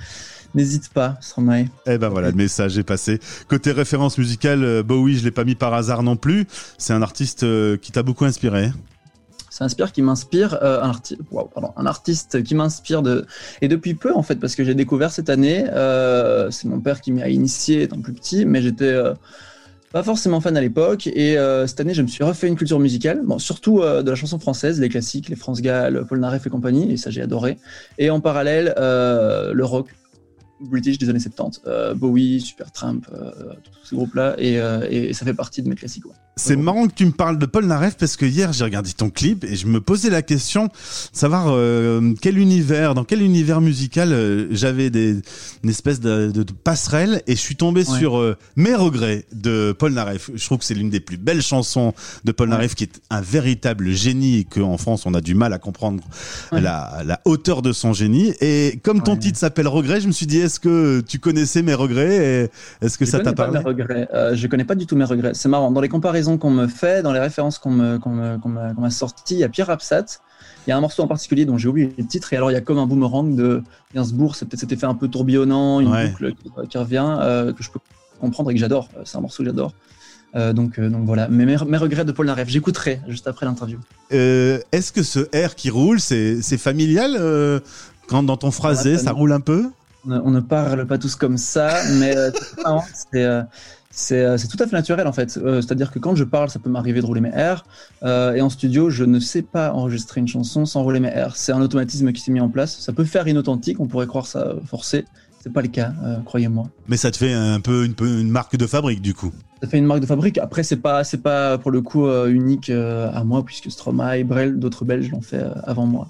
n'hésite 0.54 0.88
pas, 0.90 1.16
Stromae. 1.20 1.66
Eh 1.86 1.98
ben 1.98 2.08
voilà, 2.08 2.30
le 2.30 2.36
message 2.36 2.76
est 2.78 2.82
passé. 2.82 3.20
Côté 3.48 3.72
référence 3.72 4.18
musicale, 4.18 4.62
euh, 4.64 4.82
Bowie, 4.82 5.16
je 5.16 5.24
l'ai 5.24 5.30
pas 5.30 5.44
mis 5.44 5.54
par 5.54 5.72
hasard 5.72 6.02
non 6.02 6.16
plus. 6.16 6.46
C'est 6.78 6.92
un 6.92 7.00
artiste 7.02 7.44
euh, 7.44 7.76
qui 7.76 7.92
t'a 7.92 8.02
beaucoup 8.02 8.24
inspiré. 8.24 8.72
C'est 9.54 9.62
un 9.62 9.86
qui 9.92 10.02
m'inspire, 10.02 10.58
euh, 10.64 10.82
un, 10.82 10.94
waouh, 11.30 11.46
pardon, 11.46 11.70
un 11.76 11.86
artiste 11.86 12.42
qui 12.42 12.56
m'inspire 12.56 13.02
de 13.02 13.24
et 13.62 13.68
depuis 13.68 13.94
peu 13.94 14.12
en 14.12 14.24
fait 14.24 14.34
parce 14.34 14.56
que 14.56 14.64
j'ai 14.64 14.74
découvert 14.74 15.12
cette 15.12 15.30
année. 15.30 15.64
euh, 15.70 16.50
c'est 16.50 16.66
mon 16.66 16.80
père 16.80 17.00
qui 17.00 17.12
m'y 17.12 17.22
a 17.22 17.28
initié 17.28 17.82
étant 17.82 18.00
plus 18.00 18.14
petit, 18.14 18.46
mais 18.46 18.62
j'étais 18.62 18.86
euh, 18.86 19.14
pas 19.92 20.02
forcément 20.02 20.40
fan 20.40 20.56
à 20.56 20.60
l'époque 20.60 21.06
et 21.06 21.36
cette 21.68 21.78
année 21.78 21.94
je 21.94 22.02
me 22.02 22.08
suis 22.08 22.24
refait 22.24 22.48
une 22.48 22.56
culture 22.56 22.80
musicale, 22.80 23.20
bon 23.22 23.38
surtout 23.38 23.80
de 23.80 24.10
la 24.10 24.16
chanson 24.16 24.40
française, 24.40 24.80
les 24.80 24.88
classiques, 24.88 25.28
les 25.28 25.36
France 25.36 25.62
Gall, 25.62 26.04
Paul 26.08 26.18
Naref 26.18 26.44
et 26.48 26.50
compagnie, 26.50 26.90
et 26.92 26.96
ça 26.96 27.10
j'ai 27.10 27.22
adoré. 27.22 27.58
Et 27.98 28.10
en 28.10 28.18
parallèle 28.18 28.74
le 28.76 29.62
rock 29.62 29.94
British 30.68 30.98
des 30.98 31.08
années 31.08 31.20
70, 31.20 31.62
euh, 31.66 31.94
Bowie, 31.94 32.40
Supertramp, 32.40 33.00
euh, 33.12 33.30
tous 33.80 33.88
ces 33.88 33.96
groupes-là, 33.96 34.34
et, 34.38 34.58
euh, 34.58 34.86
et 34.90 35.12
ça 35.12 35.24
fait 35.24 35.34
partie 35.34 35.62
de 35.62 35.68
mes 35.68 35.74
classiques. 35.74 36.06
ouais. 36.06 36.12
C'est 36.36 36.56
marrant 36.56 36.88
que 36.88 36.94
tu 36.94 37.06
me 37.06 37.12
parles 37.12 37.38
de 37.38 37.46
Paul 37.46 37.64
Naref 37.64 37.96
parce 37.96 38.16
que 38.16 38.26
hier 38.26 38.52
j'ai 38.52 38.64
regardé 38.64 38.90
ton 38.92 39.08
clip 39.08 39.44
et 39.44 39.54
je 39.54 39.68
me 39.68 39.80
posais 39.80 40.10
la 40.10 40.20
question 40.20 40.64
de 40.64 40.70
savoir 41.12 41.46
euh, 41.50 42.12
quel 42.20 42.38
univers, 42.38 42.94
dans 42.94 43.04
quel 43.04 43.22
univers 43.22 43.60
musical 43.60 44.48
j'avais 44.50 44.90
des, 44.90 45.20
une 45.62 45.70
espèce 45.70 46.00
de, 46.00 46.32
de- 46.32 46.42
de 46.42 46.52
passerelle 46.52 47.22
et 47.28 47.36
je 47.36 47.40
suis 47.40 47.54
tombé 47.54 47.84
Ouais. 47.88 47.98
sur 48.00 48.36
Mes 48.56 48.74
regrets 48.74 49.26
de 49.32 49.70
Paul 49.78 49.92
Naref. 49.92 50.30
Je 50.34 50.44
trouve 50.44 50.58
que 50.58 50.64
c'est 50.64 50.74
l'une 50.74 50.90
des 50.90 50.98
plus 50.98 51.18
belles 51.18 51.40
chansons 51.42 51.94
de 52.24 52.32
Paul 52.32 52.48
Ouais. 52.48 52.56
Naref 52.56 52.74
qui 52.74 52.82
est 52.82 53.00
un 53.10 53.20
véritable 53.20 53.92
génie 53.92 54.38
et 54.38 54.44
qu'en 54.44 54.76
France 54.76 55.06
on 55.06 55.14
a 55.14 55.20
du 55.20 55.36
mal 55.36 55.52
à 55.52 55.58
comprendre 55.60 56.02
la, 56.50 57.02
la 57.06 57.20
hauteur 57.26 57.62
de 57.62 57.72
son 57.72 57.92
génie. 57.92 58.32
Et 58.40 58.80
comme 58.82 59.04
ton 59.04 59.16
titre 59.16 59.38
s'appelle 59.38 59.68
Regrets, 59.68 60.00
je 60.00 60.08
me 60.08 60.12
suis 60.12 60.26
dit 60.26 60.38
est-ce 60.54 60.60
que 60.60 61.00
tu 61.00 61.18
connaissais 61.18 61.62
Mes 61.62 61.74
regrets 61.74 62.16
et 62.16 62.50
est-ce 62.84 62.96
que 62.96 63.04
Je 63.04 63.10
ça 63.10 63.18
t'a 63.18 63.24
connais 63.32 63.34
pas 63.34 63.44
parlé 63.46 63.58
mes 63.58 63.64
regrets. 63.64 64.08
Euh, 64.14 64.34
je 64.36 64.46
connais 64.46 64.64
pas 64.64 64.76
du 64.76 64.86
tout 64.86 64.94
mes 64.94 65.04
regrets. 65.04 65.34
C'est 65.34 65.48
marrant. 65.48 65.72
Dans 65.72 65.80
les 65.80 65.88
comparaisons 65.88 66.38
qu'on 66.38 66.50
me 66.50 66.68
fait, 66.68 67.02
dans 67.02 67.12
les 67.12 67.18
références 67.18 67.58
qu'on 67.58 67.98
qu'on 67.98 68.38
qu'on 68.38 68.48
m'a 68.50 68.72
qu'on 68.72 68.80
m'a 68.82 68.90
sorties, 68.90 69.34
il 69.34 69.40
y 69.40 69.44
a 69.44 69.48
Pierre 69.48 69.66
Rapsat. 69.66 70.04
Il 70.66 70.70
y 70.70 70.72
a 70.72 70.76
un 70.76 70.80
morceau 70.80 71.02
en 71.02 71.08
particulier 71.08 71.44
dont 71.44 71.58
j'ai 71.58 71.68
oublié 71.68 71.92
le 71.98 72.06
titre. 72.06 72.32
Et 72.32 72.36
alors, 72.36 72.50
il 72.50 72.54
y 72.54 72.56
a 72.56 72.60
comme 72.60 72.78
un 72.78 72.86
boomerang 72.86 73.34
de 73.34 73.62
Gainsbourg. 73.94 74.36
C'est 74.36 74.46
peut-être 74.48 74.60
cet 74.60 74.72
effet 74.72 74.86
un 74.86 74.94
peu 74.94 75.08
tourbillonnant, 75.08 75.80
une 75.80 75.90
Ouais. 75.90 76.08
boucle 76.08 76.32
qui, 76.34 76.50
qui 76.70 76.78
revient, 76.78 77.04
euh, 77.20 77.52
que 77.52 77.62
je 77.64 77.70
peux 77.70 77.80
comprendre 78.20 78.50
et 78.50 78.54
que 78.54 78.60
j'adore. 78.60 78.88
Euh, 78.96 79.02
C'est 79.04 79.18
un 79.18 79.20
morceau 79.22 79.42
que 79.42 79.48
j'adore. 79.48 79.74
Euh, 80.36 80.52
donc, 80.52 80.78
euh, 80.78 80.88
donc 80.88 81.04
voilà. 81.04 81.26
Mais 81.28 81.44
mes, 81.46 81.56
mes 81.66 81.76
regrets 81.76 82.04
de 82.04 82.12
Paul 82.12 82.26
Naref, 82.26 82.48
j'écouterai 82.48 83.00
juste 83.08 83.26
après 83.26 83.44
l'interview. 83.46 83.78
Euh, 84.12 84.58
Est-ce 84.72 84.92
que 84.92 85.02
ce 85.02 85.20
R 85.36 85.54
qui 85.56 85.68
roule, 85.70 86.00
c'est 86.00 86.40
c'est 86.42 86.58
familial 86.58 87.18
quand 88.08 88.22
dans 88.22 88.36
ton 88.36 88.50
phrasé, 88.50 88.98
ça 88.98 89.12
roule 89.12 89.32
un 89.32 89.40
peu? 89.40 89.70
On 90.06 90.30
ne, 90.30 90.40
parle 90.40 90.86
pas 90.86 90.98
tous 90.98 91.16
comme 91.16 91.38
ça, 91.38 91.82
mais 91.98 92.16
euh, 92.16 92.30
c'est 93.12 93.24
euh, 93.24 93.42
euh, 94.12 94.36
c'est 94.36 94.48
tout 94.48 94.56
à 94.60 94.66
fait 94.66 94.76
naturel 94.76 95.06
en 95.06 95.12
fait. 95.12 95.38
Euh, 95.38 95.60
C'est-à-dire 95.60 95.90
que 95.90 95.98
quand 95.98 96.14
je 96.14 96.24
parle, 96.24 96.50
ça 96.50 96.58
peut 96.58 96.70
m'arriver 96.70 97.00
de 97.00 97.06
rouler 97.06 97.20
mes 97.20 97.30
R, 97.30 97.64
euh, 98.02 98.34
et 98.34 98.40
en 98.40 98.50
studio, 98.50 98.90
je 98.90 99.04
ne 99.04 99.20
sais 99.20 99.42
pas 99.42 99.72
enregistrer 99.72 100.20
une 100.20 100.28
chanson 100.28 100.66
sans 100.66 100.82
rouler 100.82 101.00
mes 101.00 101.10
R. 101.10 101.36
C'est 101.36 101.52
un 101.52 101.60
automatisme 101.60 102.12
qui 102.12 102.20
s'est 102.20 102.32
mis 102.32 102.40
en 102.40 102.48
place. 102.48 102.78
Ça 102.78 102.92
peut 102.92 103.04
faire 103.04 103.26
inauthentique, 103.28 103.80
on 103.80 103.86
pourrait 103.86 104.06
croire 104.06 104.26
ça 104.26 104.54
forcé. 104.66 105.04
C'est 105.40 105.52
pas 105.52 105.62
le 105.62 105.68
cas, 105.68 105.92
euh, 106.04 106.16
croyez-moi. 106.24 106.68
Mais 106.88 106.96
ça 106.96 107.10
te 107.10 107.18
fait 107.18 107.32
un 107.32 107.60
peu 107.60 107.84
une, 107.84 108.30
marque 108.30 108.56
de 108.56 108.66
fabrique 108.66 109.02
du 109.02 109.12
coup. 109.12 109.30
Ça 109.62 109.68
fait 109.68 109.78
une 109.78 109.84
marque 109.84 110.00
de 110.00 110.06
fabrique. 110.06 110.38
Après, 110.38 110.62
c'est 110.62 110.76
pas, 110.76 111.04
c'est 111.04 111.22
pas 111.22 111.58
pour 111.58 111.70
le 111.70 111.82
coup 111.82 112.08
unique 112.26 112.70
à 112.70 113.22
moi, 113.24 113.44
puisque 113.44 113.70
Stromae, 113.70 114.24
Brel, 114.24 114.58
d'autres 114.58 114.84
Belges 114.84 115.10
l'ont 115.10 115.20
fait 115.20 115.44
avant 115.64 115.86
moi. 115.86 116.08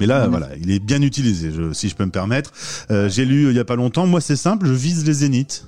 Mais 0.00 0.06
là, 0.06 0.26
voilà, 0.28 0.48
il 0.60 0.70
est 0.70 0.78
bien 0.78 1.02
utilisé, 1.02 1.50
je- 1.52 1.72
si 1.72 1.88
je 1.88 1.94
peux 1.96 2.04
me 2.04 2.10
permettre. 2.10 2.52
Euh, 2.90 3.08
J'ai 3.08 3.24
lu 3.24 3.46
euh, 3.46 3.50
il 3.50 3.56
y 3.56 3.60
a 3.60 3.64
pas 3.64 3.76
longtemps, 3.76 4.06
moi 4.06 4.20
c'est 4.20 4.36
simple, 4.36 4.66
je 4.66 4.72
vise 4.72 5.04
les 5.06 5.12
zéniths. 5.12 5.66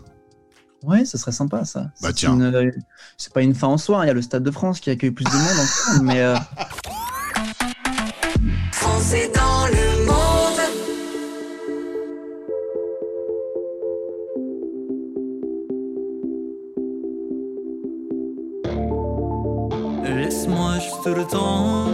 Ouais, 0.83 1.05
ça 1.05 1.19
serait 1.19 1.33
sympa 1.33 1.65
ça. 1.67 1.91
Bah, 2.01 2.09
C'est 2.17 2.27
euh, 2.29 2.71
c'est 3.19 3.33
pas 3.33 3.43
une 3.43 3.55
fin 3.55 3.67
en 3.69 3.77
soi. 3.77 4.01
hein. 4.01 4.05
Il 4.05 4.09
y 4.09 4.11
a 4.11 4.15
le 4.15 4.23
Stade 4.23 4.43
de 4.43 4.51
France 4.51 4.81
qui 4.81 4.89
accueille 4.91 5.11
plus 5.11 5.25
de 5.25 5.31
monde 5.31 5.59
encore, 5.59 6.03
mais 6.03 6.21
euh, 6.23 6.35
dans 9.35 9.67
le 9.67 10.07
monde. 10.07 10.61
Laisse-moi 20.05 20.79
juste 20.81 21.07
le 21.07 21.25
temps 21.27 21.87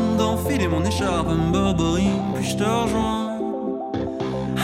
d'enfiler 0.46 0.68
mon 0.68 0.84
écharpe 0.84 1.28
Burberry, 1.52 2.10
puis 2.34 2.44
je 2.44 2.56
te 2.56 2.64
rejoins. 2.64 3.38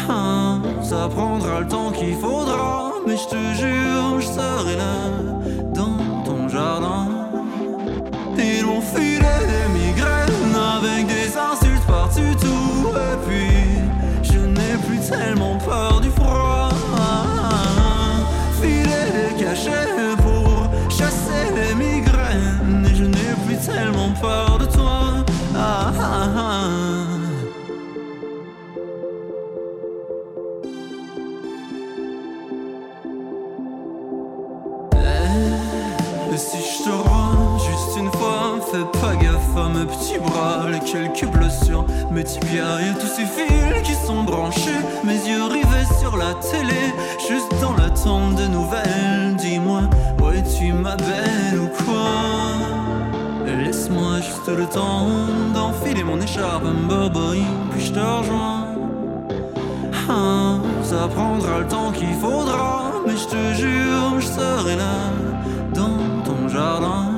Ah, 0.09 0.59
ça 0.83 1.09
prendra 1.09 1.61
le 1.61 1.69
temps 1.69 1.91
qu'il 1.91 2.15
faudra, 2.15 2.93
mais 3.07 3.17
je 3.17 3.29
te 3.29 3.37
jure, 3.55 4.21
je 4.21 4.27
serai 4.27 4.77
là 4.77 4.95
dans 5.75 6.23
ton 6.25 6.49
jardin. 6.49 7.09
Ils 8.37 8.65
m'ont 8.65 8.81
filé 8.81 9.19
des 9.19 9.69
migraines 9.79 10.57
avec 10.79 11.07
des 11.07 11.37
insultes 11.37 11.87
par-dessus 11.87 12.37
tout, 12.41 12.89
et 12.89 13.17
puis 13.27 13.53
je 14.23 14.39
n'ai 14.39 14.77
plus 14.87 15.01
tellement 15.01 15.57
peur 15.59 15.92
bras, 40.93 41.01
les 41.01 41.09
quelques 41.13 41.37
blessures, 41.37 41.85
mes 42.11 42.25
tibias 42.25 42.81
et 42.81 42.99
tous 42.99 43.07
ces 43.07 43.25
fils 43.25 43.83
qui 43.85 43.95
sont 44.07 44.23
branchés, 44.25 44.71
mes 45.05 45.15
yeux 45.15 45.45
rivés 45.45 45.87
sur 46.01 46.17
la 46.17 46.35
télé, 46.35 46.93
juste 47.29 47.53
dans 47.61 47.75
l'attente 47.75 48.37
de 48.37 48.47
nouvelles. 48.47 49.37
Dis-moi, 49.37 49.83
où 50.21 50.31
es-tu 50.31 50.73
ma 50.73 50.97
belle 50.97 51.61
ou 51.61 51.69
quoi? 51.85 52.11
Laisse-moi 53.47 54.17
juste 54.17 54.49
le 54.49 54.67
temps 54.67 55.09
d'enfiler 55.55 56.05
mon 56.05 56.21
écharpe 56.21 56.65
Burberry, 56.89 57.45
puis 57.71 57.87
je 57.87 57.93
te 57.93 58.01
rejoins. 58.01 58.67
Ah, 60.09 60.59
ça 60.83 61.09
prendra 61.15 61.61
le 61.61 61.67
temps 61.67 61.91
qu'il 61.93 62.13
faudra, 62.15 62.93
mais 63.07 63.17
je 63.17 63.27
te 63.27 63.55
jure, 63.55 64.21
je 64.21 64.27
serai 64.27 64.77
là 64.77 65.11
dans 65.75 66.23
ton 66.25 66.49
jardin. 66.49 67.12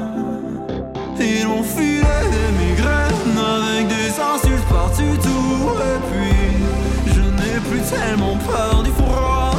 Ils 1.27 1.47
ont 1.47 1.63
filé 1.63 2.03
des 2.37 2.51
migraines 2.63 3.39
avec 3.39 3.89
des 3.89 4.11
insultes 4.21 4.69
par-dessus 4.69 5.19
tout. 5.23 5.71
Et 5.91 5.99
puis, 6.11 7.15
je 7.15 7.23
n'ai 7.23 7.59
plus 7.61 7.81
tellement 7.81 8.37
peur 8.37 8.83
du 8.83 8.91
froid. 8.91 9.53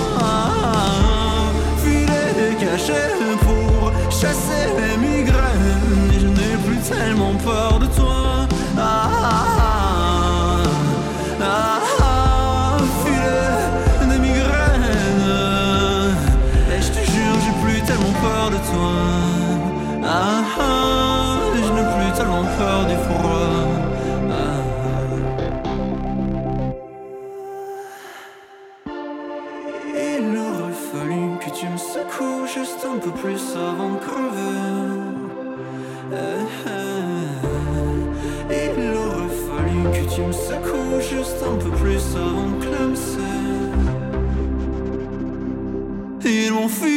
Filé 1.83 2.23
des 2.37 2.55
cachets 2.63 3.15
pour 3.41 3.91
chasser 4.11 4.67
les 4.77 4.95
migraines. 4.97 6.11
Et 6.15 6.19
je 6.19 6.27
n'ai 6.27 6.55
plus 6.67 6.77
tellement 6.77 7.33
peur 7.43 7.79
de 7.79 7.87
toi. 7.87 8.14
Tu 40.15 40.21
me 40.21 40.31
secoues 40.31 41.01
juste 41.01 41.43
un 41.43 41.57
peu 41.57 41.71
plus 41.71 42.15
avant 42.15 42.47
de 42.47 42.65
clamser. 42.65 43.19
Ils 46.23 46.53
m'ont 46.53 46.69
filé 46.69 46.94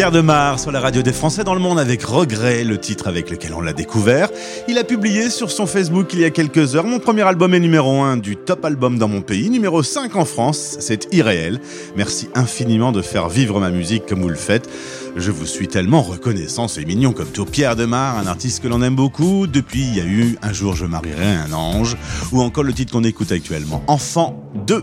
Pierre 0.00 0.12
Demar 0.12 0.58
sur 0.58 0.72
la 0.72 0.80
radio 0.80 1.02
des 1.02 1.12
Français 1.12 1.44
dans 1.44 1.52
le 1.52 1.60
monde 1.60 1.78
avec 1.78 2.02
regret, 2.04 2.64
le 2.64 2.78
titre 2.78 3.06
avec 3.06 3.28
lequel 3.28 3.52
on 3.52 3.60
l'a 3.60 3.74
découvert. 3.74 4.30
Il 4.66 4.78
a 4.78 4.84
publié 4.84 5.28
sur 5.28 5.50
son 5.50 5.66
Facebook 5.66 6.14
il 6.14 6.20
y 6.20 6.24
a 6.24 6.30
quelques 6.30 6.74
heures 6.74 6.86
Mon 6.86 7.00
premier 7.00 7.20
album 7.20 7.52
est 7.52 7.60
numéro 7.60 8.00
1 8.00 8.16
du 8.16 8.36
top 8.36 8.64
album 8.64 8.96
dans 8.96 9.08
mon 9.08 9.20
pays, 9.20 9.50
numéro 9.50 9.82
5 9.82 10.16
en 10.16 10.24
France, 10.24 10.78
c'est 10.80 11.12
irréel. 11.12 11.60
Merci 11.96 12.30
infiniment 12.34 12.92
de 12.92 13.02
faire 13.02 13.28
vivre 13.28 13.60
ma 13.60 13.68
musique 13.68 14.06
comme 14.06 14.22
vous 14.22 14.30
le 14.30 14.36
faites. 14.36 14.70
Je 15.16 15.30
vous 15.30 15.44
suis 15.44 15.68
tellement 15.68 16.00
reconnaissant, 16.00 16.66
c'est 16.66 16.86
mignon 16.86 17.12
comme 17.12 17.28
tout. 17.28 17.44
Pierre 17.44 17.76
Demar, 17.76 18.16
un 18.16 18.26
artiste 18.26 18.62
que 18.62 18.68
l'on 18.68 18.80
aime 18.80 18.96
beaucoup. 18.96 19.46
Depuis, 19.46 19.82
il 19.82 19.96
y 19.98 20.00
a 20.00 20.06
eu 20.06 20.38
Un 20.40 20.54
jour 20.54 20.74
je 20.76 20.86
marierai 20.86 21.34
un 21.34 21.52
ange, 21.52 21.98
ou 22.32 22.40
encore 22.40 22.64
le 22.64 22.72
titre 22.72 22.94
qu'on 22.94 23.04
écoute 23.04 23.32
actuellement, 23.32 23.84
Enfant 23.86 24.50
2. 24.66 24.82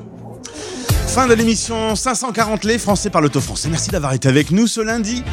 Fin 1.07 1.27
de 1.27 1.33
l'émission 1.33 1.95
540 1.95 2.63
les 2.63 2.77
Français 2.77 3.09
par 3.09 3.21
l'auto 3.21 3.41
français. 3.41 3.69
Merci 3.69 3.89
d'avoir 3.89 4.13
été 4.13 4.27
avec 4.27 4.51
nous 4.51 4.67
ce 4.67 4.81
lundi. 4.81 5.23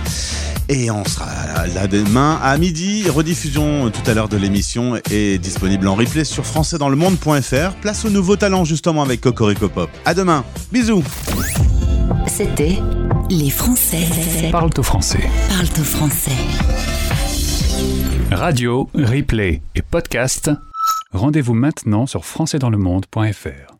Et 0.68 0.90
on 0.90 1.04
sera 1.04 1.66
là 1.74 1.86
demain 1.86 2.38
à 2.42 2.56
midi. 2.56 3.08
Rediffusion 3.10 3.90
tout 3.90 4.10
à 4.10 4.14
l'heure 4.14 4.28
de 4.30 4.36
l'émission 4.38 4.96
est 5.10 5.38
disponible 5.38 5.86
en 5.88 5.94
replay 5.94 6.24
sur 6.24 6.46
françaisdanslemonde.fr. 6.46 7.74
Place 7.82 8.04
au 8.06 8.10
nouveau 8.10 8.36
talent 8.36 8.64
justement 8.64 9.02
avec 9.02 9.20
Cocorico 9.20 9.68
Pop. 9.68 9.90
À 10.06 10.14
demain. 10.14 10.44
Bisous. 10.72 11.04
C'était 12.26 12.78
Les 13.30 13.50
Français 13.50 14.06
Parle 14.50 14.70
au 14.78 14.82
français. 14.82 15.28
parlent 15.50 15.68
au 15.80 15.84
français. 15.84 16.30
Radio, 18.32 18.88
replay 18.94 19.60
et 19.74 19.82
podcast. 19.82 20.50
Rendez-vous 21.12 21.54
maintenant 21.54 22.06
sur 22.06 22.24
françaisdanslemonde.fr. 22.24 23.73